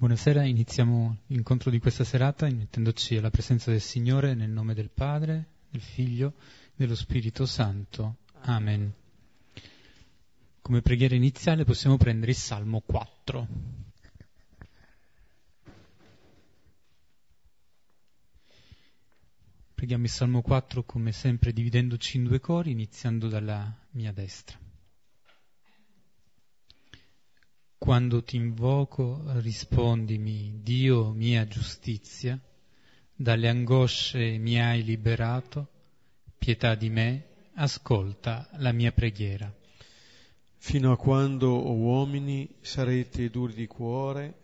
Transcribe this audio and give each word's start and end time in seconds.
Buonasera, 0.00 0.44
iniziamo 0.46 1.18
l'incontro 1.26 1.70
di 1.70 1.78
questa 1.78 2.04
serata 2.04 2.48
mettendoci 2.48 3.18
alla 3.18 3.28
presenza 3.28 3.70
del 3.70 3.82
Signore 3.82 4.32
nel 4.32 4.48
nome 4.48 4.72
del 4.72 4.88
Padre, 4.88 5.48
del 5.68 5.82
Figlio 5.82 6.32
e 6.70 6.72
dello 6.76 6.94
Spirito 6.94 7.44
Santo. 7.44 8.16
Amen. 8.44 8.90
Come 10.62 10.80
preghiera 10.80 11.14
iniziale 11.14 11.64
possiamo 11.64 11.98
prendere 11.98 12.30
il 12.30 12.38
Salmo 12.38 12.80
4. 12.80 13.48
Preghiamo 19.74 20.04
il 20.04 20.10
Salmo 20.10 20.40
4 20.40 20.82
come 20.84 21.12
sempre 21.12 21.52
dividendoci 21.52 22.16
in 22.16 22.24
due 22.24 22.40
cori, 22.40 22.70
iniziando 22.70 23.28
dalla 23.28 23.70
mia 23.90 24.12
destra. 24.12 24.69
Quando 27.80 28.22
ti 28.22 28.36
invoco, 28.36 29.22
rispondimi, 29.40 30.60
Dio 30.62 31.12
mia 31.12 31.46
giustizia, 31.46 32.38
dalle 33.16 33.48
angosce 33.48 34.36
mi 34.36 34.60
hai 34.60 34.84
liberato, 34.84 35.66
pietà 36.36 36.74
di 36.74 36.90
me, 36.90 37.28
ascolta 37.54 38.46
la 38.58 38.72
mia 38.72 38.92
preghiera. 38.92 39.50
Fino 40.58 40.92
a 40.92 40.98
quando, 40.98 41.48
o 41.48 41.72
uomini, 41.72 42.46
sarete 42.60 43.30
duri 43.30 43.54
di 43.54 43.66
cuore, 43.66 44.34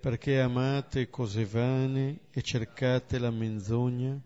perché 0.00 0.40
amate 0.40 1.10
cose 1.10 1.44
vane 1.44 2.20
e 2.30 2.40
cercate 2.40 3.18
la 3.18 3.30
menzogna? 3.30 4.18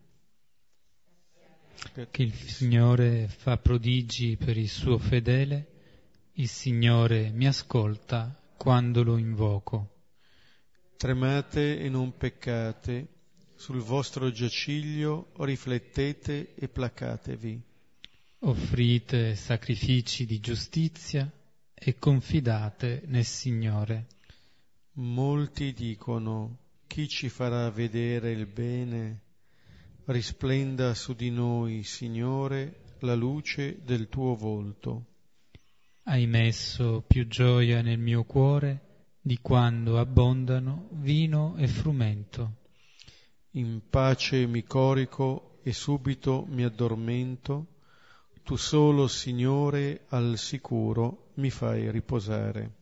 Che 1.92 2.22
il 2.22 2.32
Signore 2.32 3.26
fa 3.26 3.56
prodigi 3.56 4.36
per 4.36 4.56
il 4.56 4.68
suo 4.68 4.98
fedele, 4.98 5.79
il 6.40 6.48
Signore 6.48 7.30
mi 7.32 7.46
ascolta 7.46 8.34
quando 8.56 9.02
lo 9.02 9.18
invoco. 9.18 9.90
Tremate 10.96 11.78
e 11.78 11.90
non 11.90 12.16
peccate, 12.16 13.08
sul 13.56 13.80
vostro 13.80 14.30
giaciglio 14.30 15.32
riflettete 15.36 16.54
e 16.54 16.68
placatevi. 16.68 17.62
Offrite 18.38 19.34
sacrifici 19.34 20.24
di 20.24 20.40
giustizia 20.40 21.30
e 21.74 21.98
confidate 21.98 23.02
nel 23.08 23.26
Signore. 23.26 24.06
Molti 24.92 25.74
dicono, 25.74 26.56
chi 26.86 27.06
ci 27.06 27.28
farà 27.28 27.68
vedere 27.68 28.30
il 28.30 28.46
bene? 28.46 29.20
Risplenda 30.06 30.94
su 30.94 31.12
di 31.12 31.30
noi, 31.30 31.82
Signore, 31.82 32.96
la 33.00 33.14
luce 33.14 33.84
del 33.84 34.08
tuo 34.08 34.34
volto. 34.34 35.09
Hai 36.10 36.26
messo 36.26 37.04
più 37.06 37.28
gioia 37.28 37.82
nel 37.82 38.00
mio 38.00 38.24
cuore 38.24 39.04
di 39.20 39.38
quando 39.40 39.96
abbondano 39.96 40.88
vino 40.94 41.54
e 41.56 41.68
frumento. 41.68 42.56
In 43.52 43.82
pace 43.88 44.44
mi 44.48 44.64
corico 44.64 45.60
e 45.62 45.72
subito 45.72 46.46
mi 46.48 46.64
addormento, 46.64 47.66
tu 48.42 48.56
solo, 48.56 49.06
Signore, 49.06 50.06
al 50.08 50.36
sicuro 50.36 51.30
mi 51.34 51.48
fai 51.48 51.88
riposare. 51.92 52.72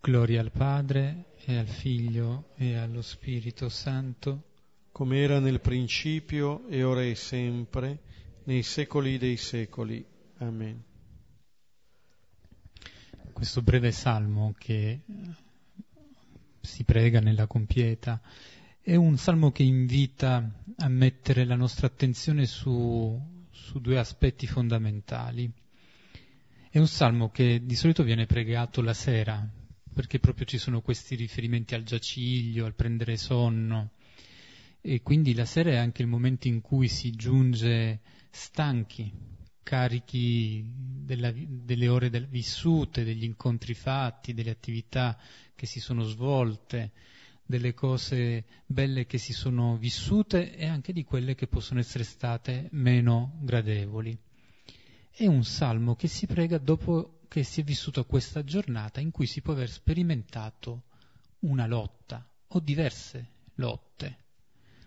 Gloria 0.00 0.40
al 0.40 0.50
Padre 0.50 1.26
e 1.44 1.56
al 1.56 1.68
Figlio 1.68 2.48
e 2.56 2.74
allo 2.74 3.02
Spirito 3.02 3.68
Santo, 3.68 4.42
come 4.90 5.20
era 5.20 5.38
nel 5.38 5.60
principio 5.60 6.66
e 6.66 6.82
ora 6.82 7.04
e 7.04 7.14
sempre, 7.14 8.00
nei 8.46 8.64
secoli 8.64 9.16
dei 9.16 9.36
secoli. 9.36 10.04
Amen 10.38 10.92
questo 13.34 13.60
breve 13.60 13.92
salmo 13.92 14.54
che 14.56 15.00
si 16.60 16.84
prega 16.84 17.20
nella 17.20 17.46
compieta 17.46 18.22
è 18.80 18.94
un 18.94 19.18
salmo 19.18 19.50
che 19.50 19.62
invita 19.62 20.62
a 20.76 20.88
mettere 20.88 21.44
la 21.44 21.56
nostra 21.56 21.86
attenzione 21.88 22.46
su, 22.46 23.20
su 23.50 23.80
due 23.80 23.98
aspetti 23.98 24.46
fondamentali. 24.46 25.50
È 26.70 26.78
un 26.78 26.86
salmo 26.86 27.30
che 27.30 27.62
di 27.64 27.74
solito 27.74 28.02
viene 28.02 28.26
pregato 28.26 28.82
la 28.82 28.94
sera, 28.94 29.46
perché 29.92 30.20
proprio 30.20 30.46
ci 30.46 30.58
sono 30.58 30.80
questi 30.80 31.14
riferimenti 31.14 31.74
al 31.74 31.82
giaciglio, 31.82 32.66
al 32.66 32.74
prendere 32.74 33.16
sonno, 33.16 33.90
e 34.80 35.00
quindi 35.02 35.34
la 35.34 35.46
sera 35.46 35.70
è 35.70 35.76
anche 35.76 36.02
il 36.02 36.08
momento 36.08 36.46
in 36.46 36.60
cui 36.60 36.88
si 36.88 37.10
giunge 37.12 38.00
stanchi, 38.30 39.10
carichi 39.64 40.64
della, 40.64 41.32
delle 41.34 41.88
ore 41.88 42.10
del, 42.10 42.28
vissute, 42.28 43.02
degli 43.02 43.24
incontri 43.24 43.74
fatti, 43.74 44.32
delle 44.32 44.50
attività 44.50 45.18
che 45.56 45.66
si 45.66 45.80
sono 45.80 46.04
svolte, 46.04 46.92
delle 47.44 47.74
cose 47.74 48.44
belle 48.64 49.06
che 49.06 49.18
si 49.18 49.32
sono 49.32 49.76
vissute 49.76 50.54
e 50.54 50.66
anche 50.66 50.92
di 50.92 51.02
quelle 51.02 51.34
che 51.34 51.48
possono 51.48 51.80
essere 51.80 52.04
state 52.04 52.68
meno 52.72 53.38
gradevoli. 53.40 54.16
È 55.10 55.26
un 55.26 55.44
salmo 55.44 55.96
che 55.96 56.08
si 56.08 56.26
prega 56.26 56.58
dopo 56.58 57.18
che 57.28 57.42
si 57.42 57.60
è 57.60 57.64
vissuta 57.64 58.04
questa 58.04 58.44
giornata 58.44 59.00
in 59.00 59.10
cui 59.10 59.26
si 59.26 59.40
può 59.42 59.52
aver 59.52 59.68
sperimentato 59.68 60.84
una 61.40 61.66
lotta 61.66 62.24
o 62.48 62.60
diverse 62.60 63.28
lotte. 63.54 64.18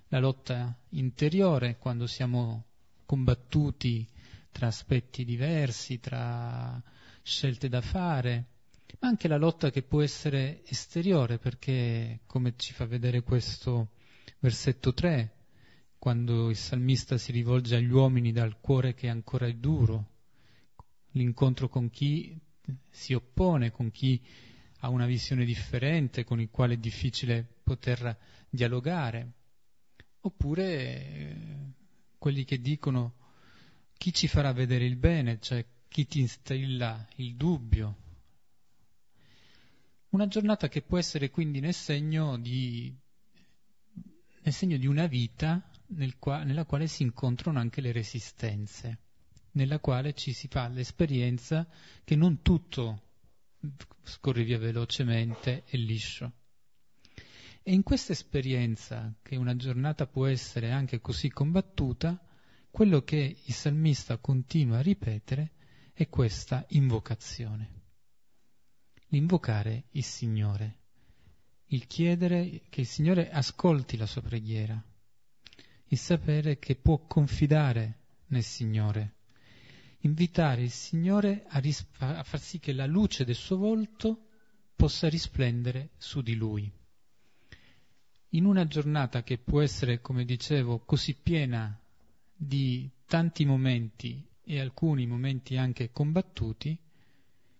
La 0.09 0.19
lotta 0.19 0.77
interiore 0.89 1.77
quando 1.77 2.07
siamo 2.07 2.65
combattuti 3.05 4.07
tra 4.51 4.67
aspetti 4.67 5.23
diversi, 5.25 5.99
tra 5.99 6.81
scelte 7.21 7.69
da 7.69 7.81
fare, 7.81 8.45
ma 8.99 9.09
anche 9.09 9.27
la 9.27 9.37
lotta 9.37 9.69
che 9.69 9.83
può 9.83 10.01
essere 10.01 10.63
esteriore, 10.65 11.37
perché 11.37 12.21
come 12.25 12.53
ci 12.55 12.73
fa 12.73 12.85
vedere 12.85 13.21
questo 13.21 13.89
versetto 14.39 14.93
3, 14.93 15.33
quando 15.99 16.49
il 16.49 16.55
salmista 16.55 17.17
si 17.17 17.31
rivolge 17.31 17.75
agli 17.75 17.91
uomini 17.91 18.31
dal 18.31 18.59
cuore 18.59 18.93
che 18.93 19.09
ancora 19.09 19.45
è 19.47 19.53
duro, 19.53 20.11
l'incontro 21.11 21.67
con 21.67 21.89
chi 21.89 22.37
si 22.89 23.13
oppone, 23.13 23.71
con 23.71 23.91
chi 23.91 24.21
ha 24.81 24.89
una 24.89 25.05
visione 25.05 25.45
differente, 25.45 26.23
con 26.23 26.39
il 26.39 26.49
quale 26.49 26.75
è 26.75 26.77
difficile 26.77 27.45
poter 27.63 28.17
dialogare, 28.49 29.31
oppure 30.21 30.65
eh, 30.65 31.35
quelli 32.17 32.43
che 32.43 32.59
dicono 32.59 33.15
chi 33.97 34.13
ci 34.13 34.27
farà 34.27 34.53
vedere 34.53 34.85
il 34.85 34.95
bene, 34.95 35.39
cioè 35.39 35.65
chi 35.87 36.05
ti 36.05 36.19
instilla 36.19 37.05
il 37.15 37.35
dubbio. 37.35 38.05
Una 40.09 40.27
giornata 40.27 40.67
che 40.69 40.81
può 40.81 40.97
essere 40.97 41.29
quindi 41.29 41.59
nel 41.59 41.73
segno 41.73 42.37
di, 42.37 42.95
nel 44.41 44.53
segno 44.53 44.77
di 44.77 44.87
una 44.87 45.07
vita 45.07 45.69
nel 45.87 46.17
qua, 46.17 46.43
nella 46.43 46.65
quale 46.65 46.87
si 46.87 47.03
incontrano 47.03 47.59
anche 47.59 47.81
le 47.81 47.91
resistenze, 47.91 48.99
nella 49.51 49.79
quale 49.79 50.13
ci 50.13 50.33
si 50.33 50.47
fa 50.47 50.67
l'esperienza 50.67 51.67
che 52.03 52.15
non 52.15 52.41
tutto 52.41 53.01
scorre 54.03 54.43
via 54.43 54.57
velocemente 54.57 55.63
e 55.65 55.77
liscio. 55.77 56.31
E 57.63 57.73
in 57.73 57.83
questa 57.83 58.13
esperienza, 58.13 59.13
che 59.21 59.35
una 59.35 59.55
giornata 59.55 60.07
può 60.07 60.25
essere 60.25 60.71
anche 60.71 61.01
così 61.01 61.29
combattuta, 61.29 62.17
quello 62.77 63.01
che 63.01 63.37
il 63.43 63.53
salmista 63.55 64.19
continua 64.19 64.77
a 64.77 64.81
ripetere 64.81 65.53
è 65.93 66.07
questa 66.09 66.63
invocazione. 66.69 67.71
L'invocare 69.07 69.85
il 69.93 70.03
Signore, 70.03 70.77
il 71.69 71.87
chiedere 71.87 72.61
che 72.69 72.81
il 72.81 72.85
Signore 72.85 73.31
ascolti 73.31 73.97
la 73.97 74.05
sua 74.05 74.21
preghiera, 74.21 74.79
il 75.85 75.97
sapere 75.97 76.59
che 76.59 76.75
può 76.75 76.99
confidare 76.99 78.01
nel 78.27 78.43
Signore, 78.43 79.15
invitare 80.01 80.61
il 80.61 80.69
Signore 80.69 81.45
a, 81.47 81.57
risp- 81.57 81.99
a 81.99 82.21
far 82.21 82.39
sì 82.39 82.59
che 82.59 82.73
la 82.73 82.85
luce 82.85 83.25
del 83.25 83.33
suo 83.33 83.57
volto 83.57 84.27
possa 84.75 85.09
risplendere 85.09 85.93
su 85.97 86.21
di 86.21 86.35
lui. 86.35 86.71
In 88.33 88.45
una 88.45 88.67
giornata 88.67 89.23
che 89.23 89.39
può 89.39 89.63
essere, 89.63 89.99
come 89.99 90.25
dicevo, 90.25 90.77
così 90.77 91.15
piena 91.15 91.75
di 92.37 92.89
tanti 93.05 93.45
momenti 93.45 94.23
e 94.43 94.59
alcuni 94.59 95.07
momenti 95.07 95.57
anche 95.57 95.91
combattuti, 95.91 96.77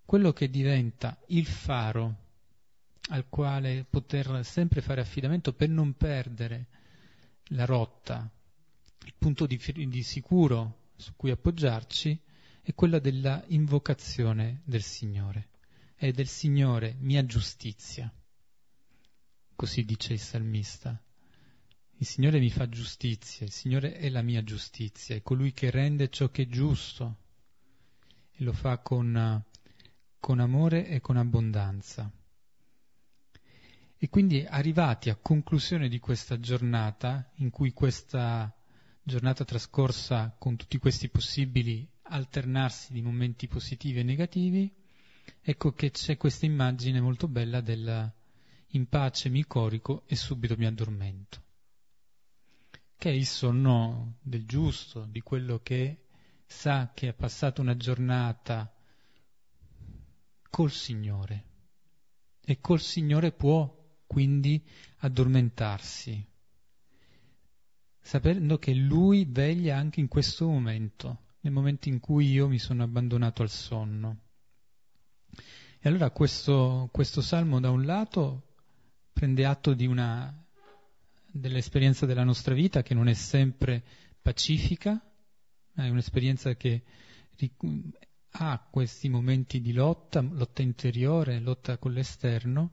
quello 0.06 0.32
che 0.32 0.50
diventa 0.50 1.20
il 1.28 1.46
faro 1.46 2.26
al 3.10 3.28
quale 3.28 3.86
poter 3.90 4.46
sempre 4.46 4.82
fare 4.82 5.02
affidamento 5.02 5.54
per 5.54 5.70
non 5.70 5.94
perdere 5.94 6.68
la 7.52 7.66
rotta, 7.66 8.30
il 9.06 9.14
punto 9.18 9.46
di, 9.46 9.60
di 9.88 10.04
sicuro 10.04 10.92
su 10.96 11.14
cui 11.16 11.32
appoggiarci, 11.32 12.20
è 12.62 12.74
quella 12.74 13.00
della 13.00 13.44
invocazione 13.48 14.62
del 14.66 14.82
Signore. 14.82 15.50
È 15.96 16.12
del 16.12 16.28
Signore 16.28 16.96
mia 17.00 17.26
giustizia. 17.26 18.12
Così 19.56 19.86
dice 19.86 20.14
il 20.14 20.20
salmista. 20.20 21.02
Il 22.00 22.06
Signore 22.06 22.40
mi 22.40 22.50
fa 22.50 22.70
giustizia, 22.70 23.46
il 23.46 23.52
Signore 23.52 23.94
è 23.94 24.10
la 24.10 24.22
mia 24.22 24.44
giustizia, 24.44 25.16
è 25.16 25.24
colui 25.24 25.52
che 25.52 25.72
rende 25.72 26.10
ciò 26.10 26.30
che 26.30 26.44
è 26.44 26.48
giusto 26.48 27.18
e 28.32 28.44
lo 28.44 28.54
fa 28.54 28.78
con, 28.78 29.44
con 30.20 30.40
amore 30.40 30.88
e 30.88 31.02
con 31.02 31.18
abbondanza. 31.18 32.12
E 33.98 34.10
quindi 34.10 34.46
arrivati 34.46 35.10
a 35.10 35.16
conclusione 35.16 35.90
di 35.90 35.98
questa 36.00 36.40
giornata, 36.40 37.32
in 37.38 37.50
cui 37.50 37.74
questa 37.74 38.56
giornata 39.02 39.44
trascorsa 39.44 40.36
con 40.38 40.56
tutti 40.56 40.78
questi 40.78 41.10
possibili 41.10 41.90
alternarsi 42.04 42.94
di 42.94 43.02
momenti 43.02 43.48
positivi 43.48 44.00
e 44.00 44.04
negativi, 44.04 44.72
ecco 45.42 45.74
che 45.74 45.90
c'è 45.90 46.16
questa 46.16 46.46
immagine 46.46 47.02
molto 47.02 47.28
bella 47.28 47.60
del 47.60 48.14
in 48.72 48.88
pace 48.88 49.30
mi 49.30 49.46
corico 49.46 50.04
e 50.08 50.16
subito 50.16 50.56
mi 50.58 50.66
addormento, 50.66 51.42
che 52.98 53.10
è 53.10 53.14
il 53.14 53.26
sonno 53.26 54.16
del 54.22 54.46
giusto, 54.46 55.06
di 55.06 55.22
quello 55.22 55.60
che 55.62 56.06
sa 56.46 56.92
che 56.94 57.10
ha 57.10 57.14
passato 57.14 57.62
una 57.62 57.78
giornata 57.78 58.74
col 60.50 60.72
Signore 60.72 61.44
e 62.44 62.60
col 62.60 62.80
Signore 62.80 63.32
può 63.32 63.76
quindi 64.08 64.66
addormentarsi, 65.00 66.26
sapendo 68.00 68.58
che 68.58 68.74
Lui 68.74 69.26
veglia 69.26 69.78
anche 69.78 70.00
in 70.00 70.08
questo 70.08 70.48
momento, 70.48 71.26
nel 71.42 71.52
momento 71.52 71.90
in 71.90 72.00
cui 72.00 72.32
io 72.32 72.48
mi 72.48 72.58
sono 72.58 72.84
abbandonato 72.84 73.42
al 73.42 73.50
sonno. 73.50 74.22
E 75.80 75.90
allora 75.90 76.10
questo, 76.10 76.90
questo 76.92 77.22
salmo 77.22 77.60
da 77.60 77.70
un 77.70 77.86
lato 77.86 78.56
prende 79.12 79.46
atto 79.46 79.74
di 79.74 79.86
una, 79.86 80.47
dell'esperienza 81.32 82.06
della 82.06 82.24
nostra 82.24 82.54
vita 82.54 82.82
che 82.82 82.94
non 82.94 83.08
è 83.08 83.14
sempre 83.14 83.84
pacifica, 84.22 85.02
è 85.74 85.88
un'esperienza 85.88 86.56
che 86.56 86.84
ha 88.32 88.68
questi 88.70 89.10
momenti 89.10 89.62
di 89.62 89.74
lotta, 89.74 90.22
lotta 90.22 90.62
interiore, 90.62 91.40
lotta 91.40 91.78
con 91.78 91.94
l'esterno, 91.94 92.72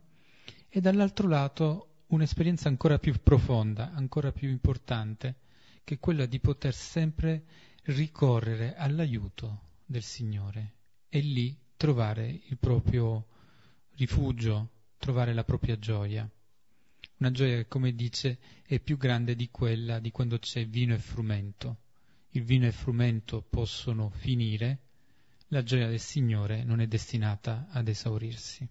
e 0.68 0.80
dall'altro 0.80 1.28
lato 1.28 2.02
un'esperienza 2.08 2.68
ancora 2.68 2.98
più 2.98 3.14
profonda, 3.22 3.92
ancora 3.92 4.32
più 4.32 4.48
importante, 4.48 5.36
che 5.84 5.94
è 5.94 5.98
quella 5.98 6.26
di 6.26 6.40
poter 6.40 6.74
sempre 6.74 7.44
ricorrere 7.84 8.74
all'aiuto 8.74 9.60
del 9.84 10.02
Signore 10.02 10.72
e 11.08 11.20
lì 11.20 11.56
trovare 11.76 12.26
il 12.26 12.56
proprio 12.58 13.26
rifugio, 13.96 14.70
trovare 14.98 15.34
la 15.34 15.44
propria 15.44 15.78
gioia. 15.78 16.28
Una 17.24 17.32
gioia 17.32 17.56
che, 17.56 17.68
come 17.68 17.94
dice, 17.94 18.38
è 18.66 18.78
più 18.80 18.98
grande 18.98 19.34
di 19.34 19.48
quella 19.50 19.98
di 19.98 20.10
quando 20.10 20.38
c'è 20.38 20.66
vino 20.66 20.92
e 20.92 20.98
frumento. 20.98 21.78
Il 22.32 22.44
vino 22.44 22.64
e 22.64 22.66
il 22.66 22.74
frumento 22.74 23.40
possono 23.40 24.10
finire, 24.10 24.80
la 25.46 25.62
gioia 25.62 25.88
del 25.88 26.00
Signore 26.00 26.64
non 26.64 26.82
è 26.82 26.86
destinata 26.86 27.68
ad 27.70 27.88
esaurirsi. 27.88 28.68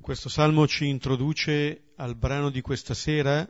Questo 0.00 0.30
salmo 0.30 0.66
ci 0.66 0.86
introduce 0.86 1.92
al 1.96 2.16
brano 2.16 2.48
di 2.48 2.62
questa 2.62 2.94
sera, 2.94 3.46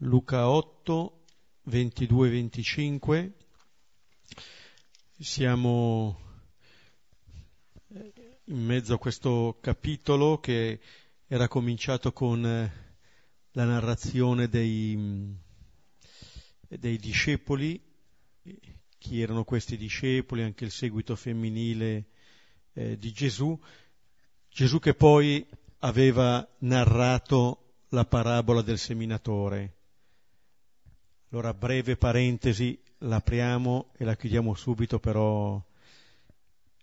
Luca 0.00 0.50
8, 0.50 1.24
22-25. 1.70 3.32
Siamo 5.18 6.25
in 8.48 8.64
mezzo 8.64 8.94
a 8.94 8.98
questo 8.98 9.58
capitolo 9.60 10.38
che 10.38 10.78
era 11.26 11.48
cominciato 11.48 12.12
con 12.12 12.42
la 12.42 13.64
narrazione 13.64 14.48
dei, 14.48 15.36
dei 16.68 16.96
discepoli, 16.98 17.82
chi 18.98 19.20
erano 19.20 19.42
questi 19.42 19.76
discepoli, 19.76 20.42
anche 20.42 20.64
il 20.64 20.70
seguito 20.70 21.16
femminile 21.16 22.06
eh, 22.74 22.96
di 22.96 23.10
Gesù, 23.12 23.58
Gesù 24.48 24.78
che 24.78 24.94
poi 24.94 25.44
aveva 25.80 26.46
narrato 26.58 27.74
la 27.88 28.04
parabola 28.04 28.62
del 28.62 28.78
seminatore. 28.78 29.74
Allora, 31.30 31.52
breve 31.52 31.96
parentesi, 31.96 32.80
l'apriamo 32.98 33.90
e 33.96 34.04
la 34.04 34.14
chiudiamo 34.14 34.54
subito, 34.54 35.00
però 35.00 35.60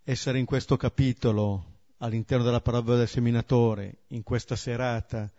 essere 0.04 0.38
in 0.38 0.46
questo 0.46 0.76
capitolo, 0.76 1.72
all'interno 1.98 2.44
della 2.44 2.62
parabola 2.62 2.98
del 2.98 3.08
seminatore, 3.08 4.04
in 4.08 4.24
questa 4.24 4.56
serata, 4.56 5.32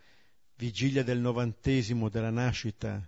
vigilia 0.56 1.02
del 1.02 1.18
novantesimo 1.18 2.08
della 2.08 2.30
nascita 2.30 3.06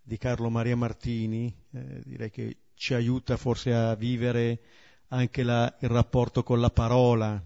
di 0.00 0.16
Carlo 0.18 0.50
Maria 0.50 0.76
Martini, 0.76 1.52
eh, 1.72 2.02
direi 2.04 2.30
che 2.30 2.58
ci 2.74 2.94
aiuta 2.94 3.36
forse 3.36 3.72
a 3.72 3.94
vivere 3.94 4.60
anche 5.08 5.42
la, 5.42 5.74
il 5.80 5.88
rapporto 5.88 6.42
con 6.42 6.60
la 6.60 6.70
parola, 6.70 7.42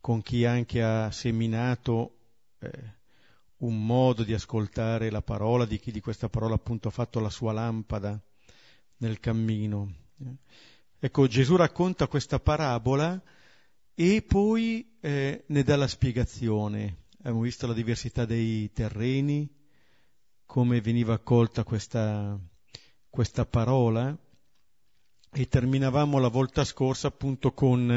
con 0.00 0.22
chi 0.22 0.44
anche 0.44 0.82
ha 0.82 1.10
seminato 1.10 2.18
eh, 2.60 2.96
un 3.58 3.84
modo 3.84 4.22
di 4.22 4.32
ascoltare 4.32 5.10
la 5.10 5.22
parola, 5.22 5.64
di 5.64 5.80
chi 5.80 5.90
di 5.90 6.00
questa 6.00 6.28
parola 6.28 6.54
appunto 6.54 6.88
ha 6.88 6.92
fatto 6.92 7.18
la 7.18 7.30
sua 7.30 7.52
lampada 7.52 8.20
nel 8.98 9.18
cammino. 9.18 9.92
Ecco, 11.00 11.28
Gesù 11.28 11.54
racconta 11.54 12.08
questa 12.08 12.40
parabola 12.40 13.22
e 13.94 14.20
poi 14.22 14.96
eh, 15.00 15.44
ne 15.46 15.62
dà 15.62 15.76
la 15.76 15.86
spiegazione. 15.86 17.04
Abbiamo 17.18 17.42
visto 17.42 17.68
la 17.68 17.72
diversità 17.72 18.24
dei 18.24 18.72
terreni, 18.72 19.48
come 20.44 20.80
veniva 20.80 21.14
accolta 21.14 21.62
questa, 21.62 22.36
questa 23.08 23.46
parola 23.46 24.16
e 25.30 25.46
terminavamo 25.46 26.18
la 26.18 26.26
volta 26.26 26.64
scorsa 26.64 27.06
appunto 27.06 27.52
con 27.52 27.88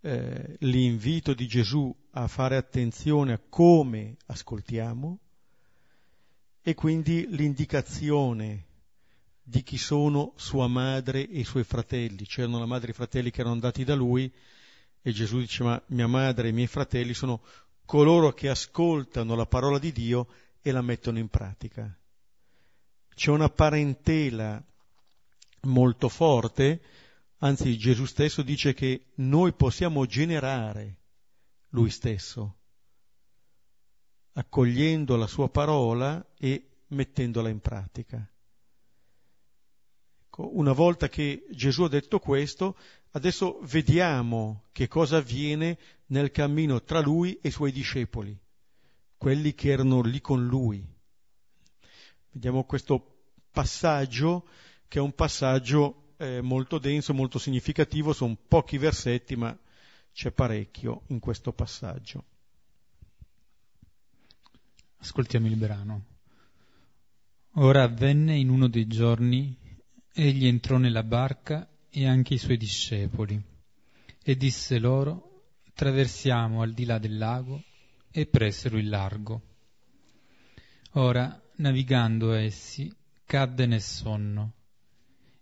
eh, 0.00 0.56
l'invito 0.60 1.34
di 1.34 1.48
Gesù 1.48 1.92
a 2.12 2.28
fare 2.28 2.56
attenzione 2.56 3.32
a 3.32 3.40
come 3.48 4.16
ascoltiamo 4.26 5.18
e 6.62 6.74
quindi 6.74 7.26
l'indicazione 7.30 8.66
di 9.42 9.62
chi 9.62 9.76
sono 9.78 10.32
sua 10.36 10.66
madre 10.66 11.28
e 11.28 11.40
i 11.40 11.44
suoi 11.44 11.64
fratelli. 11.64 12.26
C'erano 12.26 12.58
la 12.58 12.66
madre 12.66 12.88
e 12.88 12.90
i 12.90 12.94
fratelli 12.94 13.30
che 13.30 13.40
erano 13.40 13.54
andati 13.54 13.84
da 13.84 13.94
lui 13.94 14.32
e 15.00 15.12
Gesù 15.12 15.38
dice 15.38 15.64
ma 15.64 15.82
mia 15.88 16.06
madre 16.06 16.46
e 16.46 16.50
i 16.50 16.54
miei 16.54 16.68
fratelli 16.68 17.14
sono 17.14 17.42
coloro 17.84 18.32
che 18.32 18.48
ascoltano 18.48 19.34
la 19.34 19.46
parola 19.46 19.78
di 19.78 19.92
Dio 19.92 20.28
e 20.60 20.70
la 20.70 20.82
mettono 20.82 21.18
in 21.18 21.28
pratica. 21.28 21.94
C'è 23.14 23.30
una 23.30 23.48
parentela 23.48 24.62
molto 25.62 26.08
forte 26.08 26.80
Anzi, 27.44 27.76
Gesù 27.76 28.04
stesso 28.04 28.42
dice 28.42 28.72
che 28.72 29.06
noi 29.16 29.52
possiamo 29.52 30.06
generare 30.06 30.98
lui 31.70 31.90
stesso, 31.90 32.58
accogliendo 34.34 35.16
la 35.16 35.26
sua 35.26 35.48
parola 35.48 36.24
e 36.38 36.84
mettendola 36.88 37.48
in 37.48 37.58
pratica. 37.58 38.31
Ecco, 40.34 40.56
una 40.56 40.72
volta 40.72 41.10
che 41.10 41.44
Gesù 41.50 41.82
ha 41.82 41.90
detto 41.90 42.18
questo, 42.18 42.78
adesso 43.10 43.58
vediamo 43.64 44.64
che 44.72 44.88
cosa 44.88 45.18
avviene 45.18 45.78
nel 46.06 46.30
cammino 46.30 46.82
tra 46.82 47.00
lui 47.00 47.38
e 47.42 47.48
i 47.48 47.50
suoi 47.50 47.70
discepoli, 47.70 48.34
quelli 49.18 49.54
che 49.54 49.68
erano 49.68 50.00
lì 50.00 50.22
con 50.22 50.46
lui. 50.46 50.82
Vediamo 52.30 52.64
questo 52.64 53.26
passaggio 53.50 54.48
che 54.88 55.00
è 55.00 55.02
un 55.02 55.12
passaggio 55.12 56.14
eh, 56.16 56.40
molto 56.40 56.78
denso, 56.78 57.12
molto 57.12 57.38
significativo, 57.38 58.14
sono 58.14 58.34
pochi 58.48 58.78
versetti, 58.78 59.36
ma 59.36 59.54
c'è 60.14 60.30
parecchio 60.30 61.02
in 61.08 61.18
questo 61.18 61.52
passaggio. 61.52 62.24
Ascoltiamo 64.96 65.46
il 65.46 65.56
brano. 65.56 66.04
Ora 67.56 67.82
avvenne 67.82 68.34
in 68.34 68.48
uno 68.48 68.66
dei 68.66 68.86
giorni, 68.86 69.60
egli 70.12 70.46
entrò 70.46 70.76
nella 70.76 71.02
barca 71.02 71.68
e 71.88 72.06
anche 72.06 72.34
i 72.34 72.38
suoi 72.38 72.56
discepoli, 72.56 73.40
e 74.22 74.36
disse 74.36 74.78
loro, 74.78 75.44
traversiamo 75.74 76.62
al 76.62 76.72
di 76.72 76.84
là 76.84 76.98
del 76.98 77.18
lago, 77.18 77.62
e 78.10 78.26
presero 78.26 78.76
il 78.76 78.88
largo. 78.88 79.40
Ora, 80.92 81.40
navigando 81.56 82.32
essi, 82.34 82.94
cadde 83.24 83.66
nel 83.66 83.80
sonno 83.80 84.52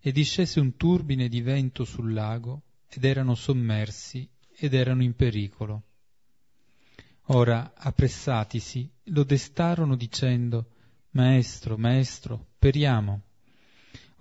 e 0.00 0.12
discese 0.12 0.61
un 0.61 0.77
turbine 0.77 1.29
di 1.29 1.41
vento 1.41 1.85
sul 1.85 2.12
lago 2.12 2.62
ed 2.89 3.05
erano 3.05 3.35
sommersi 3.35 4.29
ed 4.57 4.75
erano 4.75 5.03
in 5.03 5.15
pericolo. 5.15 5.83
Ora, 7.33 7.73
appressatisi, 7.75 8.89
lo 9.05 9.25
destarono 9.25 9.97
dicendo, 9.97 10.71
Maestro, 11.12 11.77
maestro, 11.77 12.47
periamo. 12.59 13.23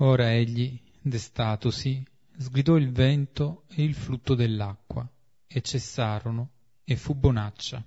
Ora 0.01 0.33
egli, 0.33 0.79
destatosi, 1.01 2.01
sgridò 2.37 2.77
il 2.77 2.89
vento 2.89 3.65
e 3.67 3.83
il 3.83 3.93
flutto 3.93 4.33
dell'acqua, 4.33 5.05
e 5.45 5.61
cessarono, 5.61 6.51
e 6.85 6.95
fu 6.95 7.13
bonaccia. 7.15 7.83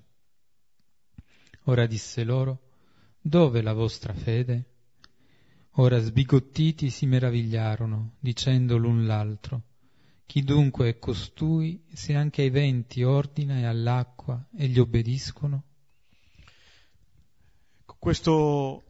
Ora 1.63 1.87
disse 1.87 2.23
loro, 2.23 2.69
Dove 3.19 3.63
la 3.63 3.73
vostra 3.73 4.13
fede? 4.13 4.65
Ora 5.77 5.97
sbigottiti 5.99 6.91
si 6.91 7.07
meravigliarono, 7.07 8.13
dicendo 8.19 8.77
l'un 8.77 9.07
l'altro, 9.07 9.63
Chi 10.27 10.43
dunque 10.43 10.89
è 10.89 10.99
costui 10.99 11.83
se 11.93 12.13
anche 12.13 12.43
ai 12.43 12.51
venti 12.51 13.01
ordina 13.01 13.57
e 13.57 13.65
all'acqua 13.65 14.49
e 14.55 14.67
gli 14.67 14.77
obbediscono? 14.77 15.63
Questo 17.85 18.83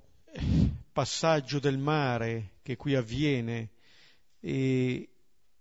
passaggio 0.92 1.60
del 1.60 1.77
mare 1.77 2.52
che 2.63 2.75
qui 2.77 2.96
avviene 2.96 3.72
e 4.39 5.10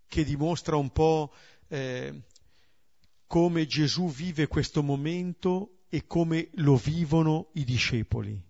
che 0.06 0.24
dimostra 0.24 0.76
un 0.76 0.90
po' 0.90 1.32
eh, 1.68 2.22
come 3.26 3.66
Gesù 3.66 4.08
vive 4.10 4.46
questo 4.46 4.82
momento 4.82 5.84
e 5.88 6.06
come 6.06 6.48
lo 6.54 6.76
vivono 6.76 7.50
i 7.54 7.64
discepoli. 7.64 8.40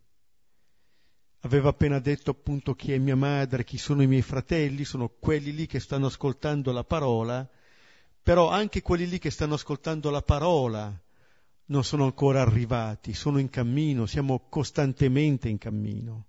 Aveva 1.44 1.70
appena 1.70 1.98
detto 1.98 2.30
appunto 2.30 2.74
chi 2.74 2.92
è 2.92 2.98
mia 2.98 3.16
madre, 3.16 3.64
chi 3.64 3.78
sono 3.78 4.02
i 4.02 4.06
miei 4.06 4.22
fratelli, 4.22 4.84
sono 4.84 5.08
quelli 5.08 5.52
lì 5.52 5.66
che 5.66 5.80
stanno 5.80 6.06
ascoltando 6.06 6.70
la 6.70 6.84
parola, 6.84 7.48
però 8.22 8.48
anche 8.48 8.80
quelli 8.80 9.08
lì 9.08 9.18
che 9.18 9.30
stanno 9.30 9.54
ascoltando 9.54 10.10
la 10.10 10.22
parola 10.22 11.02
non 11.66 11.84
sono 11.84 12.04
ancora 12.04 12.42
arrivati, 12.42 13.14
sono 13.14 13.38
in 13.38 13.50
cammino, 13.50 14.06
siamo 14.06 14.46
costantemente 14.48 15.48
in 15.48 15.58
cammino. 15.58 16.26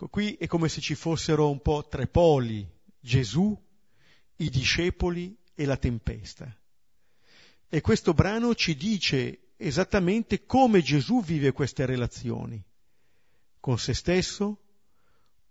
Ecco, 0.00 0.08
qui 0.08 0.34
è 0.36 0.46
come 0.46 0.70
se 0.70 0.80
ci 0.80 0.94
fossero 0.94 1.50
un 1.50 1.60
po' 1.60 1.86
tre 1.86 2.06
poli, 2.06 2.66
Gesù, 2.98 3.54
i 4.36 4.48
discepoli 4.48 5.36
e 5.54 5.66
la 5.66 5.76
tempesta. 5.76 6.58
E 7.68 7.80
questo 7.82 8.14
brano 8.14 8.54
ci 8.54 8.76
dice 8.76 9.50
esattamente 9.58 10.46
come 10.46 10.80
Gesù 10.80 11.22
vive 11.22 11.52
queste 11.52 11.84
relazioni, 11.84 12.64
con 13.60 13.78
se 13.78 13.92
stesso, 13.92 14.62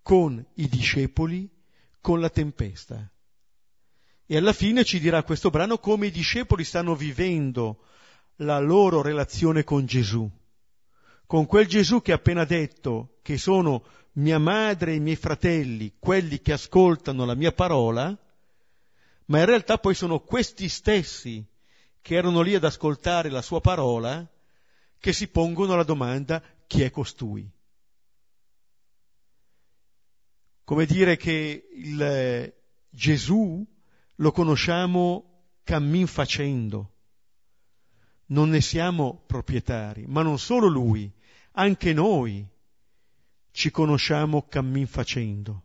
con 0.02 0.44
i 0.54 0.66
discepoli, 0.66 1.48
con 2.00 2.18
la 2.18 2.28
tempesta. 2.28 3.08
E 4.26 4.36
alla 4.36 4.52
fine 4.52 4.82
ci 4.82 4.98
dirà 4.98 5.22
questo 5.22 5.50
brano 5.50 5.78
come 5.78 6.08
i 6.08 6.10
discepoli 6.10 6.64
stanno 6.64 6.96
vivendo 6.96 7.84
la 8.38 8.58
loro 8.58 9.00
relazione 9.00 9.62
con 9.62 9.86
Gesù, 9.86 10.28
con 11.30 11.46
quel 11.46 11.68
Gesù 11.68 12.02
che 12.02 12.10
ha 12.10 12.16
appena 12.16 12.44
detto 12.44 13.20
che 13.22 13.38
sono 13.38 13.84
mia 14.14 14.40
madre 14.40 14.90
e 14.90 14.94
i 14.96 15.00
miei 15.00 15.14
fratelli, 15.14 15.94
quelli 15.96 16.40
che 16.40 16.50
ascoltano 16.50 17.24
la 17.24 17.36
mia 17.36 17.52
parola, 17.52 18.18
ma 19.26 19.38
in 19.38 19.44
realtà 19.44 19.78
poi 19.78 19.94
sono 19.94 20.18
questi 20.18 20.68
stessi 20.68 21.46
che 22.00 22.16
erano 22.16 22.40
lì 22.40 22.56
ad 22.56 22.64
ascoltare 22.64 23.30
la 23.30 23.42
sua 23.42 23.60
parola, 23.60 24.28
che 24.98 25.12
si 25.12 25.28
pongono 25.28 25.76
la 25.76 25.84
domanda 25.84 26.42
chi 26.66 26.82
è 26.82 26.90
costui? 26.90 27.48
Come 30.64 30.84
dire 30.84 31.16
che 31.16 31.68
il 31.72 32.02
eh, 32.02 32.62
Gesù 32.88 33.64
lo 34.16 34.32
conosciamo 34.32 35.44
cammin 35.62 36.08
facendo, 36.08 36.94
non 38.30 38.48
ne 38.48 38.60
siamo 38.60 39.22
proprietari, 39.28 40.06
ma 40.08 40.22
non 40.22 40.36
solo 40.36 40.66
lui, 40.66 41.18
anche 41.52 41.92
noi 41.92 42.46
ci 43.50 43.70
conosciamo 43.70 44.46
cammin 44.48 44.86
facendo. 44.86 45.64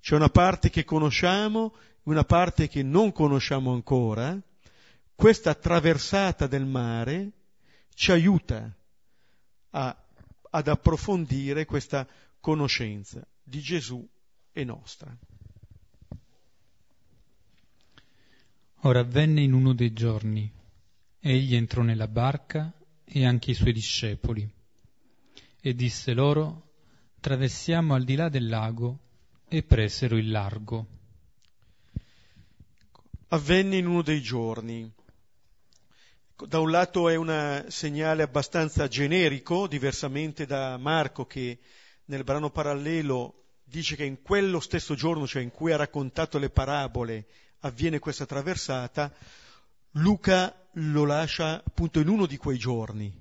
C'è 0.00 0.14
una 0.14 0.28
parte 0.28 0.70
che 0.70 0.84
conosciamo, 0.84 1.74
una 2.04 2.24
parte 2.24 2.68
che 2.68 2.82
non 2.82 3.12
conosciamo 3.12 3.72
ancora, 3.72 4.40
questa 5.14 5.54
traversata 5.54 6.46
del 6.46 6.64
mare 6.64 7.32
ci 7.94 8.12
aiuta 8.12 8.72
a, 9.70 10.04
ad 10.50 10.68
approfondire 10.68 11.64
questa 11.64 12.06
conoscenza 12.40 13.26
di 13.42 13.60
Gesù 13.60 14.06
e 14.52 14.64
nostra. 14.64 15.14
Ora 18.80 19.00
avvenne 19.00 19.40
in 19.40 19.52
uno 19.52 19.72
dei 19.74 19.92
giorni, 19.92 20.50
egli 21.18 21.56
entrò 21.56 21.82
nella 21.82 22.06
barca 22.06 22.72
e 23.06 23.24
anche 23.24 23.52
i 23.52 23.54
suoi 23.54 23.72
discepoli, 23.72 24.48
e 25.60 25.74
disse 25.74 26.12
loro, 26.12 26.72
traversiamo 27.20 27.94
al 27.94 28.04
di 28.04 28.16
là 28.16 28.28
del 28.28 28.48
lago, 28.48 28.98
e 29.48 29.62
presero 29.62 30.16
il 30.16 30.30
largo. 30.30 30.86
Avvenne 33.28 33.76
in 33.76 33.86
uno 33.86 34.02
dei 34.02 34.20
giorni. 34.20 34.90
Da 36.36 36.58
un 36.58 36.70
lato 36.70 37.08
è 37.08 37.16
un 37.16 37.64
segnale 37.68 38.22
abbastanza 38.22 38.88
generico, 38.88 39.66
diversamente 39.66 40.46
da 40.46 40.76
Marco 40.76 41.26
che 41.26 41.58
nel 42.06 42.24
brano 42.24 42.50
parallelo 42.50 43.44
dice 43.64 43.96
che 43.96 44.04
in 44.04 44.20
quello 44.22 44.60
stesso 44.60 44.94
giorno, 44.94 45.26
cioè 45.26 45.42
in 45.42 45.50
cui 45.50 45.72
ha 45.72 45.76
raccontato 45.76 46.38
le 46.38 46.50
parabole, 46.50 47.26
avviene 47.60 47.98
questa 47.98 48.26
traversata, 48.26 49.12
Luca 49.92 50.65
lo 50.78 51.04
lascia 51.04 51.62
appunto 51.64 52.00
in 52.00 52.08
uno 52.08 52.26
di 52.26 52.36
quei 52.36 52.58
giorni. 52.58 53.12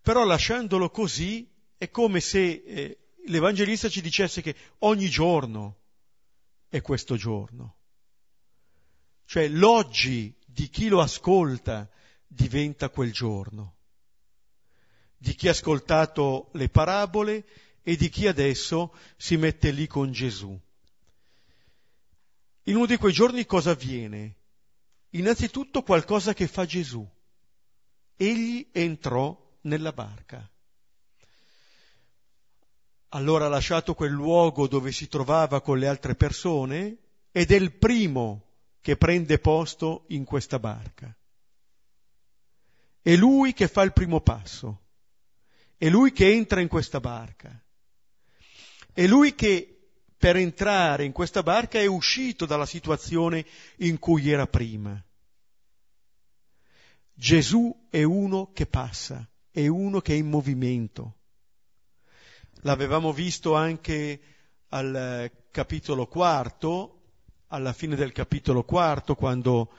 Però 0.00 0.24
lasciandolo 0.24 0.90
così 0.90 1.48
è 1.76 1.90
come 1.90 2.20
se 2.20 2.62
eh, 2.64 2.98
l'Evangelista 3.26 3.88
ci 3.88 4.00
dicesse 4.00 4.42
che 4.42 4.54
ogni 4.78 5.08
giorno 5.08 5.78
è 6.68 6.80
questo 6.80 7.16
giorno. 7.16 7.76
Cioè 9.24 9.48
l'oggi 9.48 10.34
di 10.46 10.68
chi 10.68 10.88
lo 10.88 11.00
ascolta, 11.00 11.88
diventa 12.26 12.88
quel 12.90 13.12
giorno, 13.12 13.76
di 15.16 15.34
chi 15.34 15.48
ha 15.48 15.52
ascoltato 15.52 16.50
le 16.52 16.68
parabole 16.68 17.46
e 17.82 17.96
di 17.96 18.08
chi 18.08 18.26
adesso 18.26 18.94
si 19.16 19.36
mette 19.36 19.70
lì 19.70 19.86
con 19.86 20.12
Gesù. 20.12 20.58
In 22.64 22.76
uno 22.76 22.86
di 22.86 22.96
quei 22.96 23.12
giorni 23.12 23.46
cosa 23.46 23.70
avviene? 23.70 24.37
Innanzitutto 25.10 25.82
qualcosa 25.82 26.34
che 26.34 26.46
fa 26.46 26.66
Gesù. 26.66 27.06
Egli 28.16 28.68
entrò 28.72 29.56
nella 29.62 29.92
barca. 29.92 30.48
Allora 33.10 33.46
ha 33.46 33.48
lasciato 33.48 33.94
quel 33.94 34.10
luogo 34.10 34.66
dove 34.68 34.92
si 34.92 35.08
trovava 35.08 35.62
con 35.62 35.78
le 35.78 35.86
altre 35.86 36.14
persone 36.14 36.98
ed 37.30 37.52
è 37.52 37.56
il 37.56 37.72
primo 37.72 38.44
che 38.80 38.96
prende 38.96 39.38
posto 39.38 40.04
in 40.08 40.24
questa 40.24 40.58
barca. 40.58 41.16
È 43.00 43.14
lui 43.16 43.54
che 43.54 43.68
fa 43.68 43.82
il 43.82 43.92
primo 43.92 44.20
passo, 44.20 44.82
è 45.78 45.88
lui 45.88 46.12
che 46.12 46.30
entra 46.30 46.60
in 46.60 46.68
questa 46.68 47.00
barca, 47.00 47.64
è 48.92 49.06
lui 49.06 49.34
che 49.34 49.77
per 50.18 50.36
entrare 50.36 51.04
in 51.04 51.12
questa 51.12 51.44
barca 51.44 51.78
è 51.78 51.86
uscito 51.86 52.44
dalla 52.44 52.66
situazione 52.66 53.46
in 53.76 54.00
cui 54.00 54.28
era 54.28 54.48
prima. 54.48 55.00
Gesù 57.14 57.86
è 57.88 58.02
uno 58.02 58.50
che 58.52 58.66
passa, 58.66 59.26
è 59.50 59.66
uno 59.68 60.00
che 60.00 60.14
è 60.14 60.16
in 60.16 60.28
movimento. 60.28 61.14
L'avevamo 62.62 63.12
visto 63.12 63.54
anche 63.54 64.20
al 64.70 65.30
capitolo 65.52 66.06
quarto, 66.06 67.00
alla 67.48 67.72
fine 67.72 67.94
del 67.94 68.12
capitolo 68.12 68.64
quarto, 68.64 69.14
quando 69.14 69.72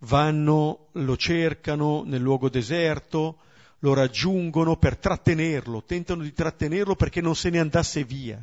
vanno, 0.00 0.88
lo 0.92 1.16
cercano 1.16 2.02
nel 2.04 2.20
luogo 2.20 2.48
deserto, 2.48 3.38
lo 3.80 3.92
raggiungono 3.94 4.76
per 4.76 4.96
trattenerlo, 4.96 5.84
tentano 5.84 6.22
di 6.22 6.32
trattenerlo 6.32 6.96
perché 6.96 7.20
non 7.20 7.36
se 7.36 7.50
ne 7.50 7.58
andasse 7.58 8.04
via. 8.04 8.42